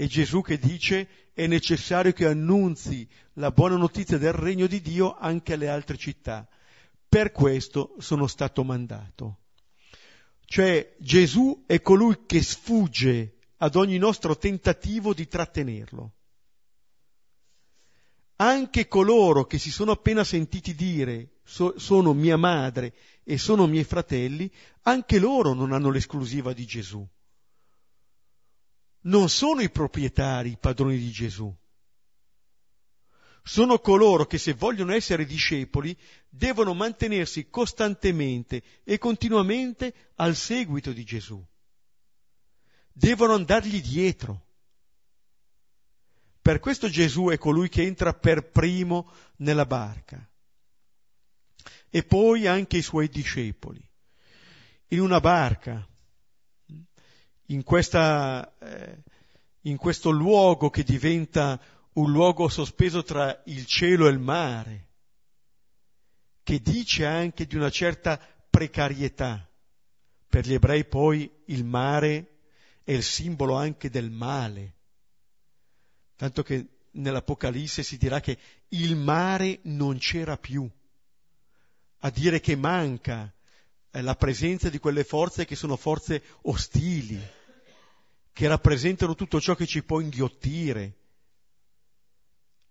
E 0.00 0.06
Gesù 0.06 0.42
che 0.42 0.58
dice 0.58 1.08
è 1.32 1.48
necessario 1.48 2.12
che 2.12 2.26
annunzi 2.26 3.08
la 3.34 3.50
buona 3.50 3.76
notizia 3.76 4.16
del 4.16 4.32
regno 4.32 4.68
di 4.68 4.80
Dio 4.80 5.16
anche 5.16 5.54
alle 5.54 5.68
altre 5.68 5.96
città. 5.96 6.46
Per 7.08 7.32
questo 7.32 7.96
sono 7.98 8.28
stato 8.28 8.62
mandato. 8.62 9.38
Cioè 10.44 10.94
Gesù 11.00 11.64
è 11.66 11.80
colui 11.80 12.26
che 12.26 12.42
sfugge 12.42 13.38
ad 13.56 13.74
ogni 13.74 13.98
nostro 13.98 14.36
tentativo 14.36 15.12
di 15.12 15.26
trattenerlo 15.26 16.12
anche 18.40 18.86
coloro 18.86 19.46
che 19.46 19.58
si 19.58 19.70
sono 19.70 19.92
appena 19.92 20.22
sentiti 20.24 20.74
dire 20.74 21.38
so, 21.42 21.78
sono 21.78 22.12
mia 22.12 22.36
madre 22.36 22.94
e 23.24 23.38
sono 23.38 23.66
miei 23.66 23.84
fratelli, 23.84 24.50
anche 24.82 25.18
loro 25.18 25.54
non 25.54 25.72
hanno 25.72 25.90
l'esclusiva 25.90 26.52
di 26.52 26.64
Gesù. 26.64 27.06
Non 29.02 29.28
sono 29.28 29.60
i 29.60 29.70
proprietari, 29.70 30.50
i 30.50 30.58
padroni 30.58 30.98
di 30.98 31.10
Gesù. 31.10 31.54
Sono 33.42 33.78
coloro 33.78 34.26
che 34.26 34.36
se 34.36 34.52
vogliono 34.52 34.92
essere 34.92 35.24
discepoli 35.24 35.96
devono 36.28 36.74
mantenersi 36.74 37.48
costantemente 37.48 38.62
e 38.84 38.98
continuamente 38.98 40.12
al 40.16 40.34
seguito 40.34 40.92
di 40.92 41.02
Gesù. 41.04 41.42
Devono 42.92 43.34
andargli 43.34 43.80
dietro. 43.80 44.46
Per 46.42 46.58
questo 46.58 46.88
Gesù 46.90 47.28
è 47.28 47.38
colui 47.38 47.68
che 47.68 47.82
entra 47.82 48.12
per 48.12 48.50
primo 48.50 49.10
nella 49.36 49.64
barca. 49.64 50.28
E 51.88 52.04
poi 52.04 52.46
anche 52.46 52.76
i 52.78 52.82
suoi 52.82 53.08
discepoli. 53.08 53.82
In 54.88 55.00
una 55.00 55.20
barca, 55.20 55.88
in, 57.50 57.62
questa, 57.62 58.56
eh, 58.58 59.02
in 59.62 59.76
questo 59.76 60.10
luogo 60.10 60.70
che 60.70 60.82
diventa 60.82 61.60
un 61.94 62.10
luogo 62.10 62.48
sospeso 62.48 63.02
tra 63.02 63.42
il 63.46 63.66
cielo 63.66 64.06
e 64.06 64.10
il 64.10 64.18
mare, 64.18 64.86
che 66.42 66.60
dice 66.60 67.04
anche 67.04 67.46
di 67.46 67.56
una 67.56 67.70
certa 67.70 68.18
precarietà. 68.48 69.46
Per 70.28 70.46
gli 70.46 70.52
ebrei 70.52 70.84
poi 70.84 71.30
il 71.46 71.64
mare 71.64 72.38
è 72.84 72.92
il 72.92 73.02
simbolo 73.02 73.54
anche 73.54 73.90
del 73.90 74.10
male, 74.10 74.74
tanto 76.16 76.42
che 76.42 76.66
nell'Apocalisse 76.92 77.82
si 77.82 77.96
dirà 77.96 78.20
che 78.20 78.38
il 78.68 78.96
mare 78.96 79.60
non 79.64 79.98
c'era 79.98 80.36
più, 80.36 80.68
a 82.00 82.10
dire 82.10 82.40
che 82.40 82.56
manca 82.56 83.32
la 83.90 84.14
presenza 84.14 84.68
di 84.68 84.78
quelle 84.78 85.02
forze 85.02 85.44
che 85.46 85.56
sono 85.56 85.76
forze 85.76 86.22
ostili, 86.42 87.20
che 88.38 88.46
rappresentano 88.46 89.16
tutto 89.16 89.40
ciò 89.40 89.56
che 89.56 89.66
ci 89.66 89.82
può 89.82 89.98
inghiottire, 89.98 90.96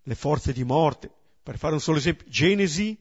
le 0.01 0.15
forze 0.15 0.53
di 0.53 0.63
morte. 0.63 1.12
Per 1.43 1.57
fare 1.57 1.74
un 1.74 1.81
solo 1.81 1.97
esempio, 1.97 2.25
Genesi 2.29 2.97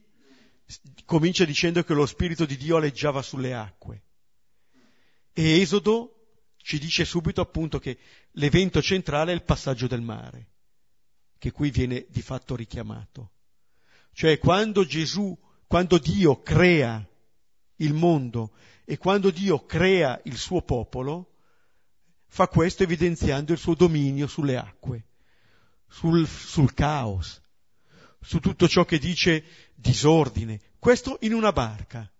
comincia 1.05 1.45
dicendo 1.45 1.81
che 1.85 1.93
lo 1.93 2.05
Spirito 2.05 2.45
di 2.45 2.57
Dio 2.57 2.75
aleggiava 2.75 3.21
sulle 3.21 3.53
acque. 3.53 4.03
E 5.31 5.61
Esodo 5.61 6.41
ci 6.57 6.77
dice 6.77 7.05
subito 7.05 7.39
appunto 7.39 7.79
che 7.79 7.99
l'evento 8.31 8.81
centrale 8.81 9.31
è 9.31 9.35
il 9.35 9.43
passaggio 9.43 9.87
del 9.87 10.01
mare, 10.01 10.49
che 11.37 11.51
qui 11.51 11.69
viene 11.69 12.05
di 12.09 12.21
fatto 12.21 12.53
richiamato. 12.53 13.31
Cioè 14.11 14.39
quando 14.39 14.83
Gesù, 14.83 15.39
quando 15.67 15.97
Dio 15.99 16.41
crea 16.41 17.01
il 17.77 17.93
mondo 17.93 18.51
e 18.83 18.97
quando 18.97 19.29
Dio 19.29 19.65
crea 19.65 20.19
il 20.25 20.35
suo 20.35 20.63
popolo, 20.63 21.31
fa 22.27 22.47
questo 22.47 22.83
evidenziando 22.83 23.51
il 23.51 23.57
suo 23.57 23.73
dominio 23.73 24.27
sulle 24.27 24.57
acque, 24.57 25.07
sul, 25.87 26.27
sul 26.27 26.73
caos, 26.73 27.41
su 28.21 28.39
tutto 28.39 28.67
ciò 28.67 28.85
che 28.85 28.99
dice 28.99 29.43
disordine. 29.73 30.59
Questo 30.77 31.17
in 31.21 31.33
una 31.33 31.51
barca, 31.51 32.11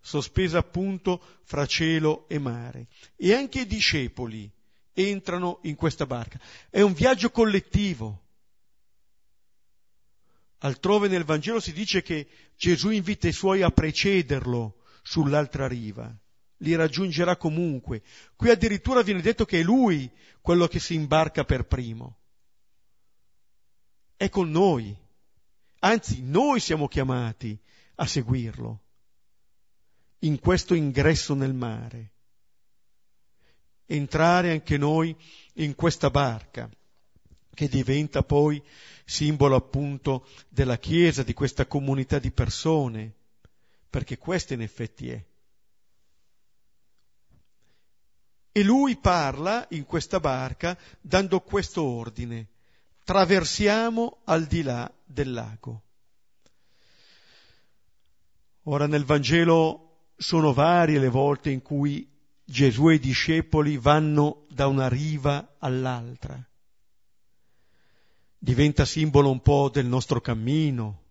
sospesa 0.00 0.58
appunto 0.58 1.22
fra 1.44 1.66
cielo 1.66 2.28
e 2.28 2.38
mare. 2.38 2.88
E 3.16 3.32
anche 3.32 3.60
i 3.60 3.66
discepoli 3.66 4.50
entrano 4.92 5.60
in 5.62 5.76
questa 5.76 6.06
barca. 6.06 6.38
È 6.68 6.80
un 6.80 6.92
viaggio 6.92 7.30
collettivo. 7.30 8.22
Altrove 10.58 11.08
nel 11.08 11.24
Vangelo 11.24 11.60
si 11.60 11.72
dice 11.72 12.02
che 12.02 12.28
Gesù 12.56 12.90
invita 12.90 13.28
i 13.28 13.32
suoi 13.32 13.62
a 13.62 13.70
precederlo 13.70 14.82
sull'altra 15.02 15.66
riva 15.66 16.14
li 16.58 16.74
raggiungerà 16.74 17.36
comunque. 17.36 18.02
Qui 18.36 18.50
addirittura 18.50 19.02
viene 19.02 19.20
detto 19.20 19.44
che 19.44 19.60
è 19.60 19.62
lui 19.62 20.10
quello 20.40 20.66
che 20.66 20.78
si 20.78 20.94
imbarca 20.94 21.44
per 21.44 21.66
primo. 21.66 22.18
È 24.16 24.28
con 24.28 24.50
noi. 24.50 24.96
Anzi, 25.80 26.22
noi 26.22 26.60
siamo 26.60 26.88
chiamati 26.88 27.58
a 27.96 28.06
seguirlo 28.06 28.82
in 30.20 30.38
questo 30.38 30.74
ingresso 30.74 31.34
nel 31.34 31.54
mare. 31.54 32.12
Entrare 33.86 34.50
anche 34.50 34.78
noi 34.78 35.14
in 35.54 35.74
questa 35.74 36.08
barca 36.10 36.70
che 37.52 37.68
diventa 37.68 38.22
poi 38.22 38.62
simbolo 39.04 39.56
appunto 39.56 40.26
della 40.48 40.78
Chiesa, 40.78 41.22
di 41.22 41.34
questa 41.34 41.66
comunità 41.66 42.18
di 42.18 42.30
persone, 42.30 43.12
perché 43.88 44.16
questa 44.16 44.54
in 44.54 44.62
effetti 44.62 45.10
è. 45.10 45.24
E 48.56 48.62
lui 48.62 48.94
parla 48.96 49.66
in 49.70 49.84
questa 49.84 50.20
barca 50.20 50.78
dando 51.00 51.40
questo 51.40 51.82
ordine. 51.82 52.50
Traversiamo 53.02 54.18
al 54.26 54.44
di 54.44 54.62
là 54.62 54.88
del 55.04 55.32
lago. 55.32 55.82
Ora 58.62 58.86
nel 58.86 59.04
Vangelo 59.04 60.12
sono 60.16 60.52
varie 60.52 61.00
le 61.00 61.08
volte 61.08 61.50
in 61.50 61.62
cui 61.62 62.08
Gesù 62.44 62.90
e 62.90 62.94
i 62.94 62.98
discepoli 63.00 63.76
vanno 63.76 64.46
da 64.48 64.68
una 64.68 64.88
riva 64.88 65.56
all'altra. 65.58 66.40
Diventa 68.38 68.84
simbolo 68.84 69.32
un 69.32 69.40
po' 69.40 69.68
del 69.68 69.86
nostro 69.86 70.20
cammino, 70.20 71.02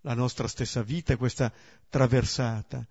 la 0.00 0.14
nostra 0.14 0.48
stessa 0.48 0.82
vita, 0.82 1.14
questa 1.18 1.52
traversata 1.90 2.86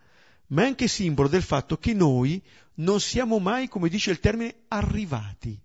ma 0.51 0.63
è 0.63 0.65
anche 0.65 0.87
simbolo 0.87 1.27
del 1.27 1.43
fatto 1.43 1.77
che 1.77 1.93
noi 1.93 2.41
non 2.75 2.99
siamo 2.99 3.39
mai, 3.39 3.67
come 3.67 3.89
dice 3.89 4.11
il 4.11 4.19
termine, 4.19 4.63
arrivati. 4.67 5.59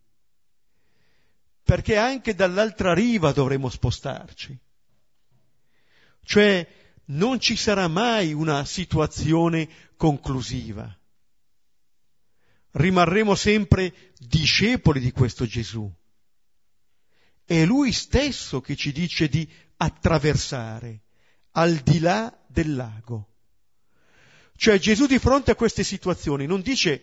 Perché 1.63 1.97
anche 1.97 2.35
dall'altra 2.35 2.95
riva 2.95 3.33
dovremo 3.33 3.69
spostarci. 3.69 4.57
Cioè 6.23 6.69
non 7.07 7.41
ci 7.41 7.57
sarà 7.57 7.89
mai 7.89 8.33
una 8.33 8.65
situazione 8.65 9.69
conclusiva. 9.97 10.97
Rimarremo 12.73 13.35
sempre 13.35 14.13
discepoli 14.19 15.01
di 15.01 15.11
questo 15.11 15.47
Gesù. 15.47 15.91
È 17.45 17.65
Lui 17.65 17.93
stesso 17.93 18.61
che 18.61 18.77
ci 18.77 18.93
dice 18.93 19.29
di 19.29 19.49
attraversare 19.79 21.03
al 21.53 21.77
di 21.77 21.99
là 21.99 22.37
del 22.47 22.75
lago. 22.75 23.36
Cioè 24.57 24.79
Gesù 24.79 25.07
di 25.07 25.19
fronte 25.19 25.51
a 25.51 25.55
queste 25.55 25.85
situazioni 25.85 26.47
non 26.47 26.63
dice 26.63 27.03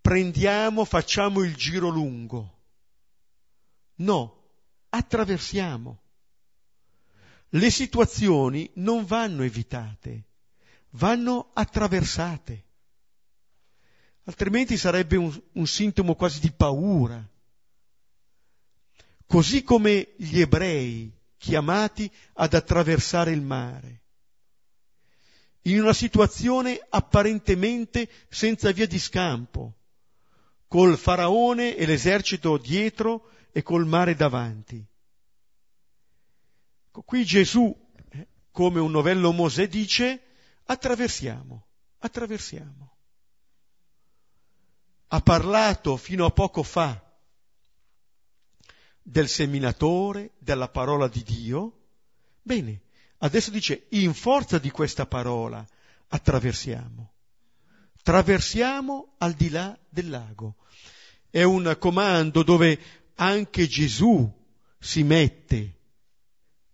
prendiamo, 0.00 0.84
facciamo 0.84 1.42
il 1.42 1.56
giro 1.56 1.88
lungo. 1.88 2.60
No, 3.96 4.50
attraversiamo. 4.90 6.00
Le 7.48 7.70
situazioni 7.70 8.70
non 8.74 9.04
vanno 9.04 9.42
evitate, 9.42 10.24
vanno 10.90 11.50
attraversate. 11.54 12.64
Altrimenti 14.24 14.76
sarebbe 14.76 15.16
un, 15.16 15.42
un 15.52 15.66
sintomo 15.66 16.14
quasi 16.14 16.40
di 16.40 16.52
paura. 16.52 17.26
Così 19.26 19.62
come 19.62 20.12
gli 20.16 20.40
ebrei 20.40 21.10
chiamati 21.38 22.10
ad 22.34 22.54
attraversare 22.54 23.32
il 23.32 23.40
mare 23.40 24.01
in 25.62 25.80
una 25.80 25.92
situazione 25.92 26.84
apparentemente 26.88 28.08
senza 28.28 28.72
via 28.72 28.86
di 28.86 28.98
scampo, 28.98 29.74
col 30.66 30.96
faraone 30.96 31.76
e 31.76 31.86
l'esercito 31.86 32.56
dietro 32.56 33.30
e 33.52 33.62
col 33.62 33.86
mare 33.86 34.14
davanti. 34.14 34.84
Qui 36.90 37.24
Gesù, 37.24 37.74
come 38.50 38.80
un 38.80 38.90
novello 38.90 39.32
Mosè, 39.32 39.68
dice 39.68 40.22
attraversiamo, 40.64 41.66
attraversiamo. 41.98 42.96
Ha 45.08 45.20
parlato 45.20 45.96
fino 45.96 46.24
a 46.24 46.30
poco 46.30 46.62
fa 46.62 47.00
del 49.02 49.28
seminatore, 49.28 50.32
della 50.38 50.68
parola 50.68 51.08
di 51.08 51.22
Dio. 51.22 51.80
Bene, 52.40 52.80
Adesso 53.22 53.50
dice, 53.50 53.86
in 53.90 54.14
forza 54.14 54.58
di 54.58 54.70
questa 54.70 55.06
parola 55.06 55.64
attraversiamo. 56.08 57.12
Traversiamo 58.02 59.14
al 59.18 59.34
di 59.34 59.48
là 59.48 59.78
del 59.88 60.10
lago. 60.10 60.56
È 61.30 61.42
un 61.44 61.76
comando 61.78 62.42
dove 62.42 62.80
anche 63.14 63.68
Gesù 63.68 64.28
si 64.76 65.04
mette 65.04 65.78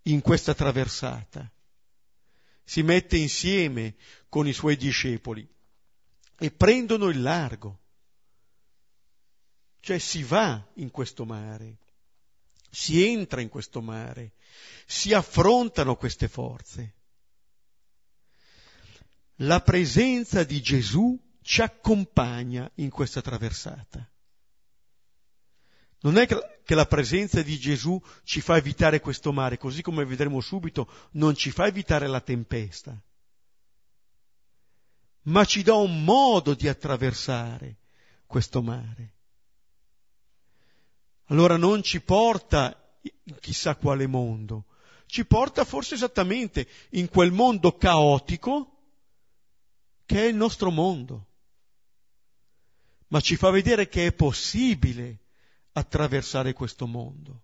in 0.02 0.22
questa 0.22 0.54
traversata. 0.54 1.52
Si 2.64 2.82
mette 2.82 3.18
insieme 3.18 3.96
con 4.30 4.46
i 4.48 4.54
suoi 4.54 4.76
discepoli 4.76 5.46
e 6.38 6.50
prendono 6.50 7.08
il 7.08 7.20
largo. 7.20 7.78
Cioè 9.80 9.98
si 9.98 10.22
va 10.22 10.66
in 10.76 10.90
questo 10.90 11.26
mare 11.26 11.76
si 12.70 13.04
entra 13.04 13.40
in 13.40 13.48
questo 13.48 13.80
mare, 13.80 14.32
si 14.86 15.12
affrontano 15.12 15.96
queste 15.96 16.28
forze. 16.28 16.94
La 19.42 19.60
presenza 19.60 20.44
di 20.44 20.60
Gesù 20.60 21.18
ci 21.42 21.62
accompagna 21.62 22.70
in 22.76 22.90
questa 22.90 23.20
traversata. 23.20 24.08
Non 26.00 26.16
è 26.16 26.26
che 26.26 26.74
la 26.74 26.86
presenza 26.86 27.42
di 27.42 27.58
Gesù 27.58 28.00
ci 28.22 28.40
fa 28.40 28.56
evitare 28.56 29.00
questo 29.00 29.32
mare, 29.32 29.58
così 29.58 29.82
come 29.82 30.04
vedremo 30.04 30.40
subito, 30.40 30.88
non 31.12 31.34
ci 31.34 31.50
fa 31.50 31.66
evitare 31.66 32.06
la 32.06 32.20
tempesta, 32.20 33.00
ma 35.22 35.44
ci 35.44 35.62
dà 35.62 35.74
un 35.74 36.04
modo 36.04 36.54
di 36.54 36.68
attraversare 36.68 37.78
questo 38.26 38.62
mare 38.62 39.17
allora 41.28 41.56
non 41.56 41.82
ci 41.82 42.00
porta 42.00 42.76
in 43.00 43.36
chissà 43.40 43.76
quale 43.76 44.06
mondo, 44.06 44.66
ci 45.06 45.24
porta 45.24 45.64
forse 45.64 45.94
esattamente 45.94 46.68
in 46.90 47.08
quel 47.08 47.32
mondo 47.32 47.76
caotico 47.76 48.76
che 50.04 50.24
è 50.24 50.28
il 50.28 50.36
nostro 50.36 50.70
mondo, 50.70 51.26
ma 53.08 53.20
ci 53.20 53.36
fa 53.36 53.50
vedere 53.50 53.88
che 53.88 54.06
è 54.06 54.12
possibile 54.12 55.18
attraversare 55.72 56.52
questo 56.52 56.86
mondo. 56.86 57.42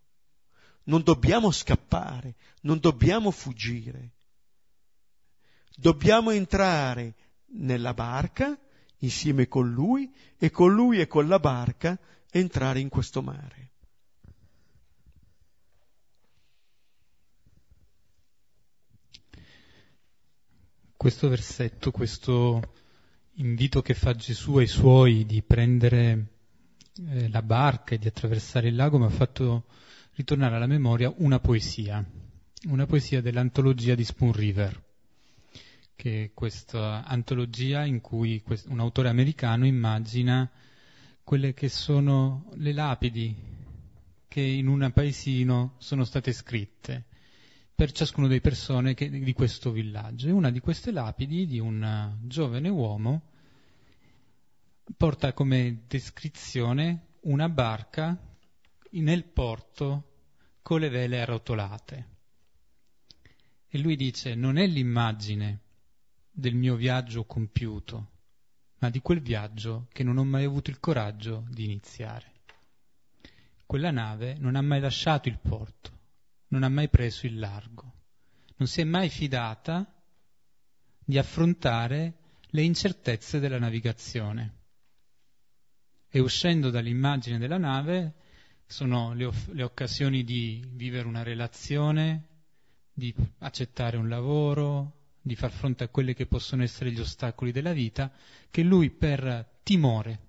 non 0.84 1.02
dobbiamo 1.02 1.50
scappare, 1.50 2.34
non 2.62 2.78
dobbiamo 2.78 3.30
fuggire. 3.30 4.12
Dobbiamo 5.74 6.30
entrare 6.30 7.14
nella 7.56 7.94
barca 7.94 8.58
insieme 8.98 9.48
con 9.48 9.70
lui 9.70 10.12
e 10.36 10.50
con 10.50 10.72
lui 10.72 11.00
e 11.00 11.06
con 11.06 11.26
la 11.26 11.38
barca 11.38 11.98
entrare 12.30 12.80
in 12.80 12.88
questo 12.88 13.22
mare. 13.22 13.63
Questo 21.04 21.28
versetto, 21.28 21.90
questo 21.90 22.62
invito 23.34 23.82
che 23.82 23.92
fa 23.92 24.14
Gesù 24.14 24.56
ai 24.56 24.66
suoi 24.66 25.26
di 25.26 25.42
prendere 25.42 26.28
eh, 27.10 27.28
la 27.28 27.42
barca 27.42 27.94
e 27.94 27.98
di 27.98 28.06
attraversare 28.06 28.68
il 28.68 28.74
lago 28.74 28.96
mi 28.96 29.04
ha 29.04 29.10
fatto 29.10 29.66
ritornare 30.14 30.56
alla 30.56 30.66
memoria 30.66 31.12
una 31.18 31.40
poesia, 31.40 32.02
una 32.68 32.86
poesia 32.86 33.20
dell'antologia 33.20 33.94
di 33.94 34.02
Spoon 34.02 34.32
River, 34.32 34.82
che 35.94 36.24
è 36.24 36.30
questa 36.32 37.04
antologia 37.04 37.84
in 37.84 38.00
cui 38.00 38.42
un 38.68 38.80
autore 38.80 39.10
americano 39.10 39.66
immagina 39.66 40.50
quelle 41.22 41.52
che 41.52 41.68
sono 41.68 42.50
le 42.54 42.72
lapidi 42.72 43.36
che 44.26 44.40
in 44.40 44.68
un 44.68 44.90
paesino 44.90 45.74
sono 45.76 46.04
state 46.04 46.32
scritte 46.32 47.04
per 47.74 47.90
ciascuno 47.92 48.28
delle 48.28 48.40
persone 48.40 48.94
che, 48.94 49.10
di 49.10 49.32
questo 49.32 49.70
villaggio. 49.70 50.28
E 50.28 50.30
una 50.30 50.50
di 50.50 50.60
queste 50.60 50.92
lapidi 50.92 51.46
di 51.46 51.58
un 51.58 52.16
giovane 52.22 52.68
uomo 52.68 53.22
porta 54.96 55.32
come 55.32 55.84
descrizione 55.86 57.06
una 57.22 57.48
barca 57.48 58.16
nel 58.90 59.24
porto 59.24 60.12
con 60.62 60.80
le 60.80 60.88
vele 60.88 61.20
arrotolate. 61.20 62.08
E 63.68 63.78
lui 63.78 63.96
dice, 63.96 64.34
non 64.34 64.56
è 64.56 64.66
l'immagine 64.66 65.60
del 66.30 66.54
mio 66.54 66.76
viaggio 66.76 67.24
compiuto, 67.24 68.10
ma 68.78 68.90
di 68.90 69.00
quel 69.00 69.20
viaggio 69.20 69.88
che 69.92 70.04
non 70.04 70.16
ho 70.16 70.24
mai 70.24 70.44
avuto 70.44 70.70
il 70.70 70.78
coraggio 70.78 71.44
di 71.48 71.64
iniziare. 71.64 72.32
Quella 73.66 73.90
nave 73.90 74.36
non 74.38 74.54
ha 74.54 74.62
mai 74.62 74.80
lasciato 74.80 75.28
il 75.28 75.38
porto, 75.40 75.93
non 76.54 76.62
ha 76.62 76.68
mai 76.68 76.88
preso 76.88 77.26
il 77.26 77.36
largo, 77.36 77.92
non 78.58 78.68
si 78.68 78.80
è 78.80 78.84
mai 78.84 79.08
fidata 79.08 79.92
di 81.04 81.18
affrontare 81.18 82.18
le 82.46 82.62
incertezze 82.62 83.40
della 83.40 83.58
navigazione. 83.58 84.58
E 86.08 86.20
uscendo 86.20 86.70
dall'immagine 86.70 87.38
della 87.38 87.58
nave 87.58 88.14
sono 88.66 89.14
le, 89.14 89.24
off- 89.24 89.50
le 89.50 89.64
occasioni 89.64 90.22
di 90.22 90.64
vivere 90.74 91.08
una 91.08 91.24
relazione, 91.24 92.28
di 92.92 93.12
accettare 93.38 93.96
un 93.96 94.08
lavoro, 94.08 95.16
di 95.20 95.34
far 95.34 95.50
fronte 95.50 95.82
a 95.82 95.88
quelli 95.88 96.14
che 96.14 96.26
possono 96.26 96.62
essere 96.62 96.92
gli 96.92 97.00
ostacoli 97.00 97.50
della 97.50 97.72
vita, 97.72 98.12
che 98.48 98.62
lui 98.62 98.90
per 98.90 99.58
timore, 99.64 100.20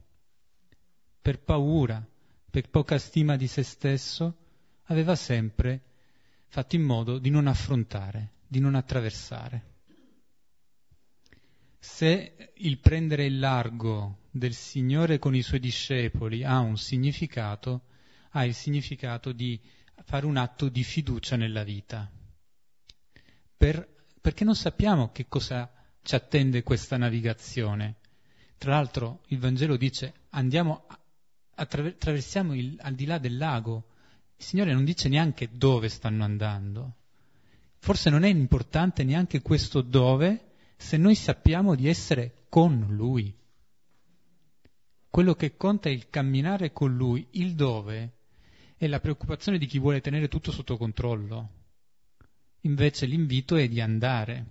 per 1.21 1.39
paura, 1.39 2.03
per 2.49 2.67
poca 2.71 2.97
stima 2.97 3.35
di 3.35 3.45
se 3.45 3.61
stesso, 3.61 4.37
aveva 4.85 5.15
sempre 5.15 5.93
fatto 6.55 6.77
in 6.77 6.83
modo 6.83 7.17
di 7.17 7.29
non 7.29 7.47
affrontare, 7.47 8.35
di 8.47 8.61
non 8.61 8.75
attraversare. 8.75 9.73
Se 11.77 12.53
il 12.55 12.77
prendere 12.77 13.25
il 13.25 13.39
largo 13.39 14.19
del 14.31 14.53
Signore 14.53 15.19
con 15.19 15.35
i 15.35 15.41
suoi 15.41 15.59
discepoli 15.59 16.45
ha 16.45 16.59
un 16.59 16.77
significato, 16.77 17.87
ha 18.29 18.45
il 18.45 18.53
significato 18.53 19.33
di 19.33 19.59
fare 20.05 20.25
un 20.25 20.37
atto 20.37 20.69
di 20.69 20.81
fiducia 20.85 21.35
nella 21.35 21.65
vita, 21.65 22.09
per, 23.57 24.05
perché 24.21 24.45
non 24.45 24.55
sappiamo 24.55 25.11
che 25.11 25.27
cosa 25.27 25.69
ci 26.03 26.15
attende 26.15 26.63
questa 26.63 26.95
navigazione. 26.95 27.97
Tra 28.57 28.71
l'altro 28.71 29.23
il 29.27 29.39
Vangelo 29.39 29.75
dice 29.75 30.27
andiamo, 30.29 30.87
attraversiamo 31.55 32.55
il, 32.55 32.77
al 32.79 32.95
di 32.95 33.05
là 33.05 33.17
del 33.17 33.35
lago, 33.35 33.89
il 34.37 34.43
Signore 34.43 34.73
non 34.73 34.83
dice 34.83 35.09
neanche 35.09 35.49
dove 35.51 35.89
stanno 35.89 36.23
andando. 36.23 36.95
Forse 37.77 38.09
non 38.09 38.23
è 38.23 38.27
importante 38.27 39.03
neanche 39.03 39.41
questo 39.41 39.81
dove 39.81 40.53
se 40.75 40.97
noi 40.97 41.15
sappiamo 41.15 41.75
di 41.75 41.87
essere 41.87 42.45
con 42.49 42.87
Lui. 42.89 43.33
Quello 45.09 45.35
che 45.35 45.55
conta 45.55 45.87
è 45.87 45.91
il 45.91 46.09
camminare 46.09 46.73
con 46.73 46.95
Lui, 46.95 47.25
il 47.31 47.55
dove 47.55 48.17
è 48.75 48.87
la 48.87 48.99
preoccupazione 48.99 49.57
di 49.57 49.65
chi 49.65 49.79
vuole 49.79 50.01
tenere 50.01 50.27
tutto 50.27 50.51
sotto 50.51 50.75
controllo. 50.75 51.49
Invece 52.61 53.05
l'invito 53.05 53.55
è 53.55 53.69
di 53.69 53.79
andare. 53.79 54.45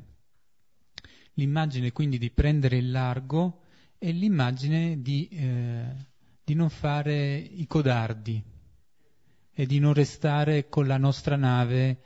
L'immagine 1.35 1.93
quindi 1.93 2.17
di 2.17 2.31
prendere 2.31 2.79
il 2.79 2.91
largo 2.91 3.63
è 3.99 4.11
l'immagine 4.11 5.03
di, 5.03 5.29
eh, 5.29 5.85
di 6.43 6.55
non 6.55 6.71
fare 6.71 7.37
i 7.37 7.67
codardi, 7.67 8.43
e 9.55 9.67
di 9.67 9.79
non 9.79 9.95
restare 9.95 10.69
con 10.69 10.87
la 10.87 10.99
nostra 10.99 11.37
nave 11.37 11.99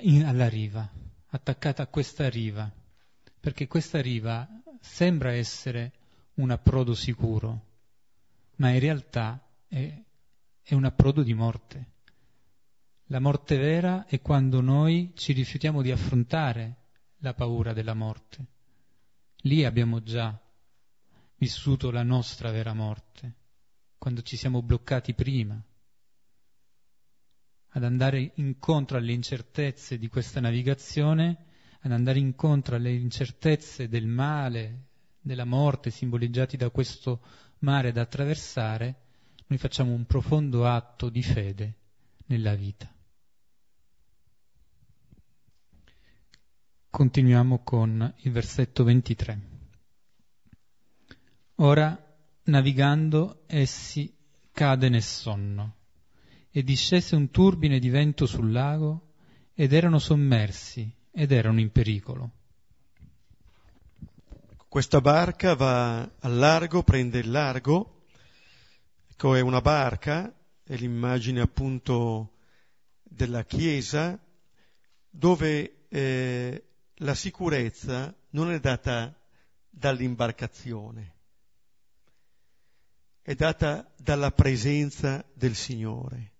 in, 0.00 0.24
alla 0.24 0.48
riva, 0.48 0.88
attaccata 1.28 1.84
a 1.84 1.86
questa 1.86 2.28
riva, 2.28 2.70
perché 3.38 3.68
questa 3.68 4.00
riva 4.00 4.46
sembra 4.80 5.32
essere 5.32 5.92
un 6.34 6.50
approdo 6.50 6.94
sicuro, 6.94 7.64
ma 8.56 8.70
in 8.70 8.80
realtà 8.80 9.40
è, 9.68 10.02
è 10.60 10.74
un 10.74 10.84
approdo 10.84 11.22
di 11.22 11.34
morte. 11.34 11.94
La 13.06 13.20
morte 13.20 13.56
vera 13.56 14.04
è 14.06 14.20
quando 14.20 14.60
noi 14.60 15.12
ci 15.14 15.32
rifiutiamo 15.32 15.82
di 15.82 15.92
affrontare 15.92 16.76
la 17.18 17.32
paura 17.32 17.72
della 17.72 17.94
morte. 17.94 18.46
Lì 19.42 19.64
abbiamo 19.64 20.02
già 20.02 20.36
vissuto 21.36 21.92
la 21.92 22.02
nostra 22.02 22.50
vera 22.50 22.74
morte, 22.74 23.34
quando 23.96 24.22
ci 24.22 24.36
siamo 24.36 24.62
bloccati 24.62 25.14
prima 25.14 25.62
ad 27.76 27.84
andare 27.84 28.32
incontro 28.36 28.96
alle 28.96 29.12
incertezze 29.12 29.98
di 29.98 30.08
questa 30.08 30.40
navigazione, 30.40 31.44
ad 31.80 31.92
andare 31.92 32.18
incontro 32.18 32.74
alle 32.74 32.94
incertezze 32.94 33.86
del 33.86 34.06
male, 34.06 34.84
della 35.20 35.44
morte 35.44 35.90
simboleggiati 35.90 36.56
da 36.56 36.70
questo 36.70 37.20
mare 37.58 37.92
da 37.92 38.00
attraversare, 38.00 39.00
noi 39.48 39.58
facciamo 39.58 39.92
un 39.92 40.06
profondo 40.06 40.66
atto 40.66 41.10
di 41.10 41.22
fede 41.22 41.74
nella 42.28 42.54
vita. 42.54 42.90
Continuiamo 46.88 47.62
con 47.62 48.14
il 48.20 48.32
versetto 48.32 48.84
23. 48.84 49.40
Ora, 51.56 52.16
navigando, 52.44 53.42
essi 53.46 54.16
cade 54.50 54.88
nel 54.88 55.02
sonno 55.02 55.74
e 56.56 56.62
discese 56.62 57.14
un 57.16 57.30
turbine 57.30 57.78
di 57.78 57.90
vento 57.90 58.24
sul 58.24 58.50
lago 58.50 59.12
ed 59.52 59.74
erano 59.74 59.98
sommersi 59.98 60.90
ed 61.10 61.30
erano 61.30 61.60
in 61.60 61.70
pericolo. 61.70 62.30
Questa 64.66 65.02
barca 65.02 65.54
va 65.54 66.00
al 66.00 66.34
largo, 66.34 66.82
prende 66.82 67.18
il 67.18 67.30
largo, 67.30 68.06
ecco 69.06 69.34
è 69.34 69.40
una 69.40 69.60
barca, 69.60 70.34
è 70.62 70.74
l'immagine 70.76 71.42
appunto 71.42 72.38
della 73.02 73.44
Chiesa, 73.44 74.18
dove 75.10 75.84
eh, 75.90 76.64
la 76.94 77.14
sicurezza 77.14 78.16
non 78.30 78.50
è 78.50 78.60
data 78.60 79.14
dall'imbarcazione, 79.68 81.16
è 83.20 83.34
data 83.34 83.92
dalla 83.98 84.30
presenza 84.30 85.22
del 85.34 85.54
Signore. 85.54 86.30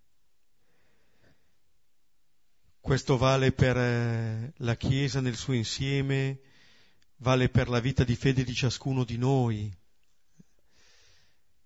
Questo 2.86 3.16
vale 3.16 3.50
per 3.50 3.76
eh, 3.76 4.52
la 4.58 4.76
Chiesa 4.76 5.20
nel 5.20 5.34
suo 5.34 5.54
insieme, 5.54 6.38
vale 7.16 7.48
per 7.48 7.68
la 7.68 7.80
vita 7.80 8.04
di 8.04 8.14
fede 8.14 8.44
di 8.44 8.54
ciascuno 8.54 9.02
di 9.02 9.16
noi. 9.16 9.76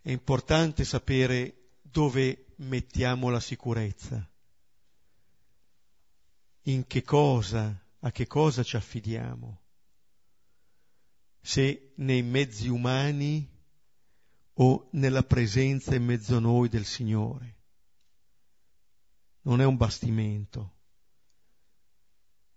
È 0.01 0.11
importante 0.11 0.83
sapere 0.83 1.73
dove 1.83 2.47
mettiamo 2.61 3.29
la 3.29 3.39
sicurezza, 3.39 4.27
in 6.63 6.87
che 6.87 7.03
cosa, 7.03 7.79
a 7.99 8.11
che 8.11 8.27
cosa 8.27 8.63
ci 8.63 8.77
affidiamo, 8.77 9.61
se 11.39 11.93
nei 11.97 12.23
mezzi 12.23 12.69
umani 12.69 13.47
o 14.55 14.89
nella 14.93 15.23
presenza 15.23 15.95
in 15.95 16.07
mezzo 16.07 16.37
a 16.37 16.41
noi 16.41 16.71
del 16.71 16.87
Signore. 16.87 17.59
Non 19.43 19.61
è 19.61 19.67
un 19.67 19.77
bastimento 19.77 20.79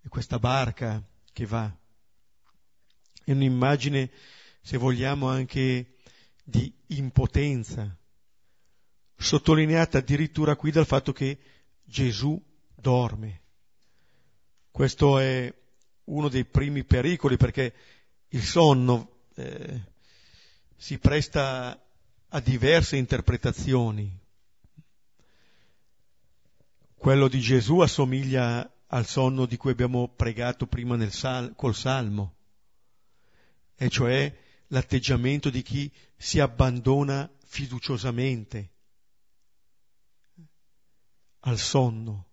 è 0.03 0.09
questa 0.09 0.37
barca 0.37 1.01
che 1.31 1.45
va. 1.45 1.73
È 3.23 3.31
un'immagine, 3.31 4.11
se 4.61 4.77
vogliamo, 4.77 5.29
anche 5.29 5.95
di 6.43 6.71
impotenza, 6.87 7.95
sottolineata 9.15 9.99
addirittura 9.99 10.57
qui 10.57 10.71
dal 10.71 10.85
fatto 10.85 11.13
che 11.13 11.39
Gesù 11.83 12.41
dorme. 12.75 13.41
Questo 14.69 15.19
è 15.19 15.53
uno 16.05 16.27
dei 16.27 16.43
primi 16.43 16.83
pericoli 16.83 17.37
perché 17.37 17.73
il 18.29 18.43
sonno 18.43 19.27
eh, 19.35 19.81
si 20.75 20.97
presta 20.97 21.81
a 22.27 22.39
diverse 22.41 22.97
interpretazioni. 22.97 24.19
Quello 26.95 27.27
di 27.29 27.39
Gesù 27.39 27.79
assomiglia 27.79 28.72
al 28.93 29.07
sonno 29.07 29.47
di 29.47 29.57
cui 29.57 29.71
abbiamo 29.71 30.07
pregato 30.07 30.67
prima 30.67 31.09
sal- 31.09 31.55
col 31.55 31.73
Salmo, 31.73 32.35
e 33.75 33.89
cioè 33.89 34.35
l'atteggiamento 34.67 35.49
di 35.49 35.63
chi 35.63 35.91
si 36.15 36.39
abbandona 36.39 37.29
fiduciosamente 37.43 38.71
al 41.39 41.57
sonno. 41.57 42.27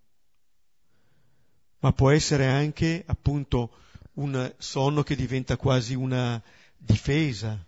Ma 1.78 1.92
può 1.92 2.10
essere 2.10 2.46
anche 2.46 3.04
appunto 3.06 3.74
un 4.14 4.54
sonno 4.58 5.02
che 5.02 5.16
diventa 5.16 5.56
quasi 5.56 5.94
una 5.94 6.42
difesa. 6.76 7.66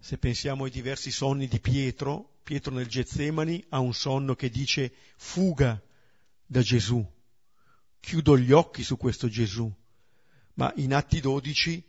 Se 0.00 0.18
pensiamo 0.18 0.64
ai 0.64 0.70
diversi 0.70 1.12
sonni 1.12 1.46
di 1.46 1.60
Pietro, 1.60 2.38
Pietro 2.42 2.74
nel 2.74 2.88
Getsemani 2.88 3.64
ha 3.68 3.78
un 3.78 3.94
sonno 3.94 4.34
che 4.34 4.50
dice 4.50 4.92
fuga 5.16 5.80
da 6.44 6.60
Gesù. 6.60 7.14
Chiudo 8.06 8.38
gli 8.38 8.52
occhi 8.52 8.84
su 8.84 8.96
questo 8.96 9.26
Gesù. 9.26 9.68
Ma 10.54 10.72
in 10.76 10.94
Atti 10.94 11.18
12 11.18 11.84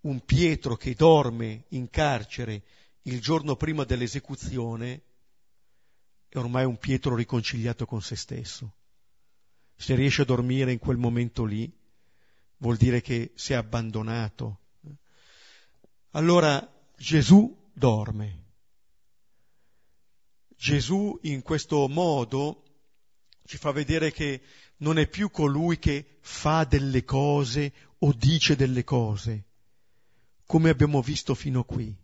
un 0.00 0.24
Pietro 0.24 0.74
che 0.74 0.96
dorme 0.96 1.66
in 1.68 1.88
carcere 1.88 2.64
il 3.02 3.20
giorno 3.20 3.54
prima 3.54 3.84
dell'esecuzione 3.84 5.02
è 6.28 6.36
ormai 6.36 6.64
un 6.64 6.78
Pietro 6.78 7.14
riconciliato 7.14 7.86
con 7.86 8.02
se 8.02 8.16
stesso. 8.16 8.74
Se 9.76 9.94
riesce 9.94 10.22
a 10.22 10.24
dormire 10.24 10.72
in 10.72 10.80
quel 10.80 10.96
momento 10.96 11.44
lì, 11.44 11.72
vuol 12.56 12.76
dire 12.76 13.00
che 13.00 13.30
si 13.36 13.52
è 13.52 13.54
abbandonato. 13.54 14.62
Allora 16.10 16.60
Gesù 16.96 17.70
dorme. 17.72 18.46
Gesù 20.56 21.20
in 21.22 21.40
questo 21.42 21.86
modo 21.86 22.64
ci 23.44 23.58
fa 23.58 23.70
vedere 23.70 24.10
che 24.10 24.42
non 24.82 24.98
è 24.98 25.08
più 25.08 25.30
colui 25.30 25.78
che 25.78 26.18
fa 26.20 26.64
delle 26.64 27.04
cose 27.04 27.72
o 27.98 28.12
dice 28.12 28.56
delle 28.56 28.84
cose, 28.84 29.44
come 30.44 30.70
abbiamo 30.70 31.00
visto 31.00 31.34
fino 31.34 31.64
qui, 31.64 31.96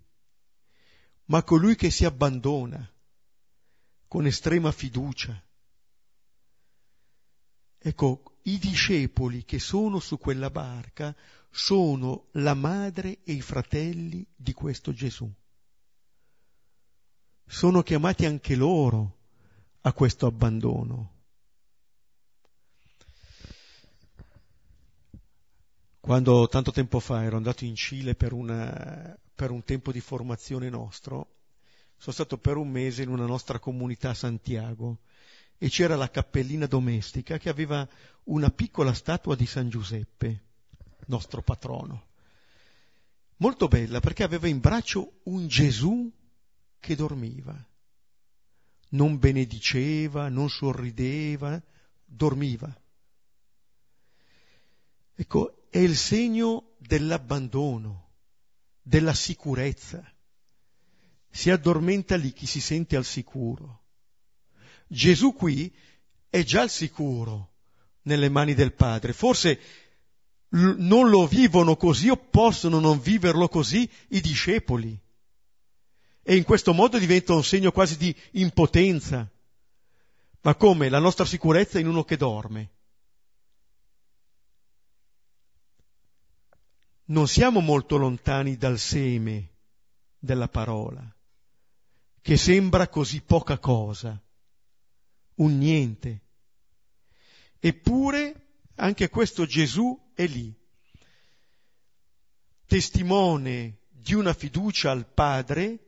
ma 1.26 1.42
colui 1.42 1.74
che 1.74 1.90
si 1.90 2.04
abbandona 2.04 2.88
con 4.06 4.26
estrema 4.26 4.70
fiducia. 4.70 5.40
Ecco, 7.80 8.38
i 8.42 8.58
discepoli 8.58 9.44
che 9.44 9.58
sono 9.58 9.98
su 9.98 10.16
quella 10.18 10.50
barca 10.50 11.14
sono 11.50 12.28
la 12.32 12.54
madre 12.54 13.18
e 13.24 13.32
i 13.32 13.40
fratelli 13.40 14.24
di 14.34 14.52
questo 14.52 14.92
Gesù. 14.92 15.30
Sono 17.44 17.82
chiamati 17.82 18.24
anche 18.24 18.54
loro 18.54 19.16
a 19.80 19.92
questo 19.92 20.26
abbandono. 20.26 21.17
Quando 26.08 26.48
tanto 26.48 26.70
tempo 26.70 27.00
fa 27.00 27.22
ero 27.22 27.36
andato 27.36 27.66
in 27.66 27.74
Cile 27.74 28.14
per, 28.14 28.32
una, 28.32 29.14
per 29.34 29.50
un 29.50 29.62
tempo 29.62 29.92
di 29.92 30.00
formazione 30.00 30.70
nostro, 30.70 31.34
sono 31.98 32.14
stato 32.14 32.38
per 32.38 32.56
un 32.56 32.70
mese 32.70 33.02
in 33.02 33.10
una 33.10 33.26
nostra 33.26 33.58
comunità 33.58 34.08
a 34.08 34.14
Santiago 34.14 35.00
e 35.58 35.68
c'era 35.68 35.96
la 35.96 36.08
cappellina 36.08 36.64
domestica 36.64 37.36
che 37.36 37.50
aveva 37.50 37.86
una 38.24 38.48
piccola 38.48 38.94
statua 38.94 39.36
di 39.36 39.44
San 39.44 39.68
Giuseppe, 39.68 40.44
nostro 41.08 41.42
patrono. 41.42 42.06
Molto 43.36 43.68
bella 43.68 44.00
perché 44.00 44.22
aveva 44.22 44.48
in 44.48 44.60
braccio 44.60 45.20
un 45.24 45.46
Gesù 45.46 46.10
che 46.80 46.96
dormiva. 46.96 47.54
Non 48.92 49.18
benediceva, 49.18 50.30
non 50.30 50.48
sorrideva, 50.48 51.62
dormiva. 52.06 52.74
Ecco, 55.14 55.57
è 55.70 55.78
il 55.78 55.96
segno 55.96 56.74
dell'abbandono, 56.78 58.08
della 58.82 59.14
sicurezza. 59.14 60.02
Si 61.30 61.50
addormenta 61.50 62.16
lì 62.16 62.32
chi 62.32 62.46
si 62.46 62.60
sente 62.60 62.96
al 62.96 63.04
sicuro. 63.04 63.82
Gesù 64.86 65.34
qui 65.34 65.72
è 66.30 66.42
già 66.42 66.62
al 66.62 66.70
sicuro 66.70 67.52
nelle 68.02 68.28
mani 68.28 68.54
del 68.54 68.72
Padre. 68.72 69.12
Forse 69.12 69.60
non 70.50 71.10
lo 71.10 71.26
vivono 71.26 71.76
così 71.76 72.08
o 72.08 72.16
possono 72.16 72.80
non 72.80 73.00
viverlo 73.00 73.48
così 73.48 73.88
i 74.08 74.20
discepoli. 74.20 74.98
E 76.22 76.36
in 76.36 76.44
questo 76.44 76.72
modo 76.72 76.98
diventa 76.98 77.34
un 77.34 77.44
segno 77.44 77.70
quasi 77.70 77.96
di 77.96 78.14
impotenza. 78.32 79.30
Ma 80.40 80.54
come? 80.54 80.88
La 80.88 80.98
nostra 80.98 81.24
sicurezza 81.24 81.78
in 81.78 81.86
uno 81.86 82.04
che 82.04 82.16
dorme. 82.16 82.70
Non 87.08 87.28
siamo 87.28 87.60
molto 87.60 87.96
lontani 87.96 88.56
dal 88.56 88.78
seme 88.78 89.56
della 90.18 90.48
parola, 90.48 91.14
che 92.20 92.36
sembra 92.36 92.88
così 92.88 93.22
poca 93.22 93.58
cosa, 93.58 94.20
un 95.36 95.56
niente. 95.56 96.22
Eppure 97.58 98.48
anche 98.76 99.08
questo 99.08 99.46
Gesù 99.46 100.10
è 100.14 100.26
lì, 100.26 100.54
testimone 102.66 103.78
di 103.88 104.14
una 104.14 104.34
fiducia 104.34 104.90
al 104.90 105.06
Padre, 105.06 105.86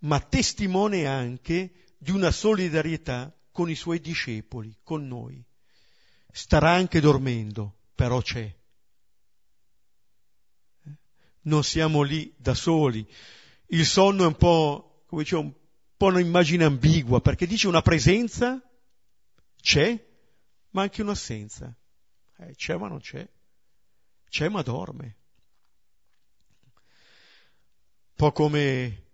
ma 0.00 0.20
testimone 0.20 1.06
anche 1.06 1.94
di 1.98 2.10
una 2.10 2.30
solidarietà 2.30 3.32
con 3.52 3.70
i 3.70 3.74
suoi 3.74 4.00
discepoli, 4.00 4.76
con 4.82 5.06
noi. 5.06 5.42
Starà 6.30 6.72
anche 6.72 7.00
dormendo, 7.00 7.78
però 7.94 8.20
c'è 8.20 8.55
non 11.46 11.64
siamo 11.64 12.02
lì 12.02 12.32
da 12.36 12.54
soli. 12.54 13.06
Il 13.66 13.84
sonno 13.84 14.24
è 14.24 14.26
un 14.26 14.36
po', 14.36 15.04
come 15.06 15.22
dicevo, 15.22 15.42
un 15.42 15.54
po' 15.96 16.06
un'immagine 16.06 16.64
ambigua, 16.64 17.20
perché 17.20 17.46
dice 17.46 17.68
una 17.68 17.82
presenza, 17.82 18.62
c'è, 19.60 20.06
ma 20.70 20.82
anche 20.82 21.02
un'assenza. 21.02 21.76
Eh, 22.38 22.54
c'è 22.54 22.76
ma 22.76 22.88
non 22.88 23.00
c'è. 23.00 23.28
C'è 24.28 24.48
ma 24.48 24.62
dorme. 24.62 25.16
Un 28.08 28.14
po' 28.14 28.32
come 28.32 29.04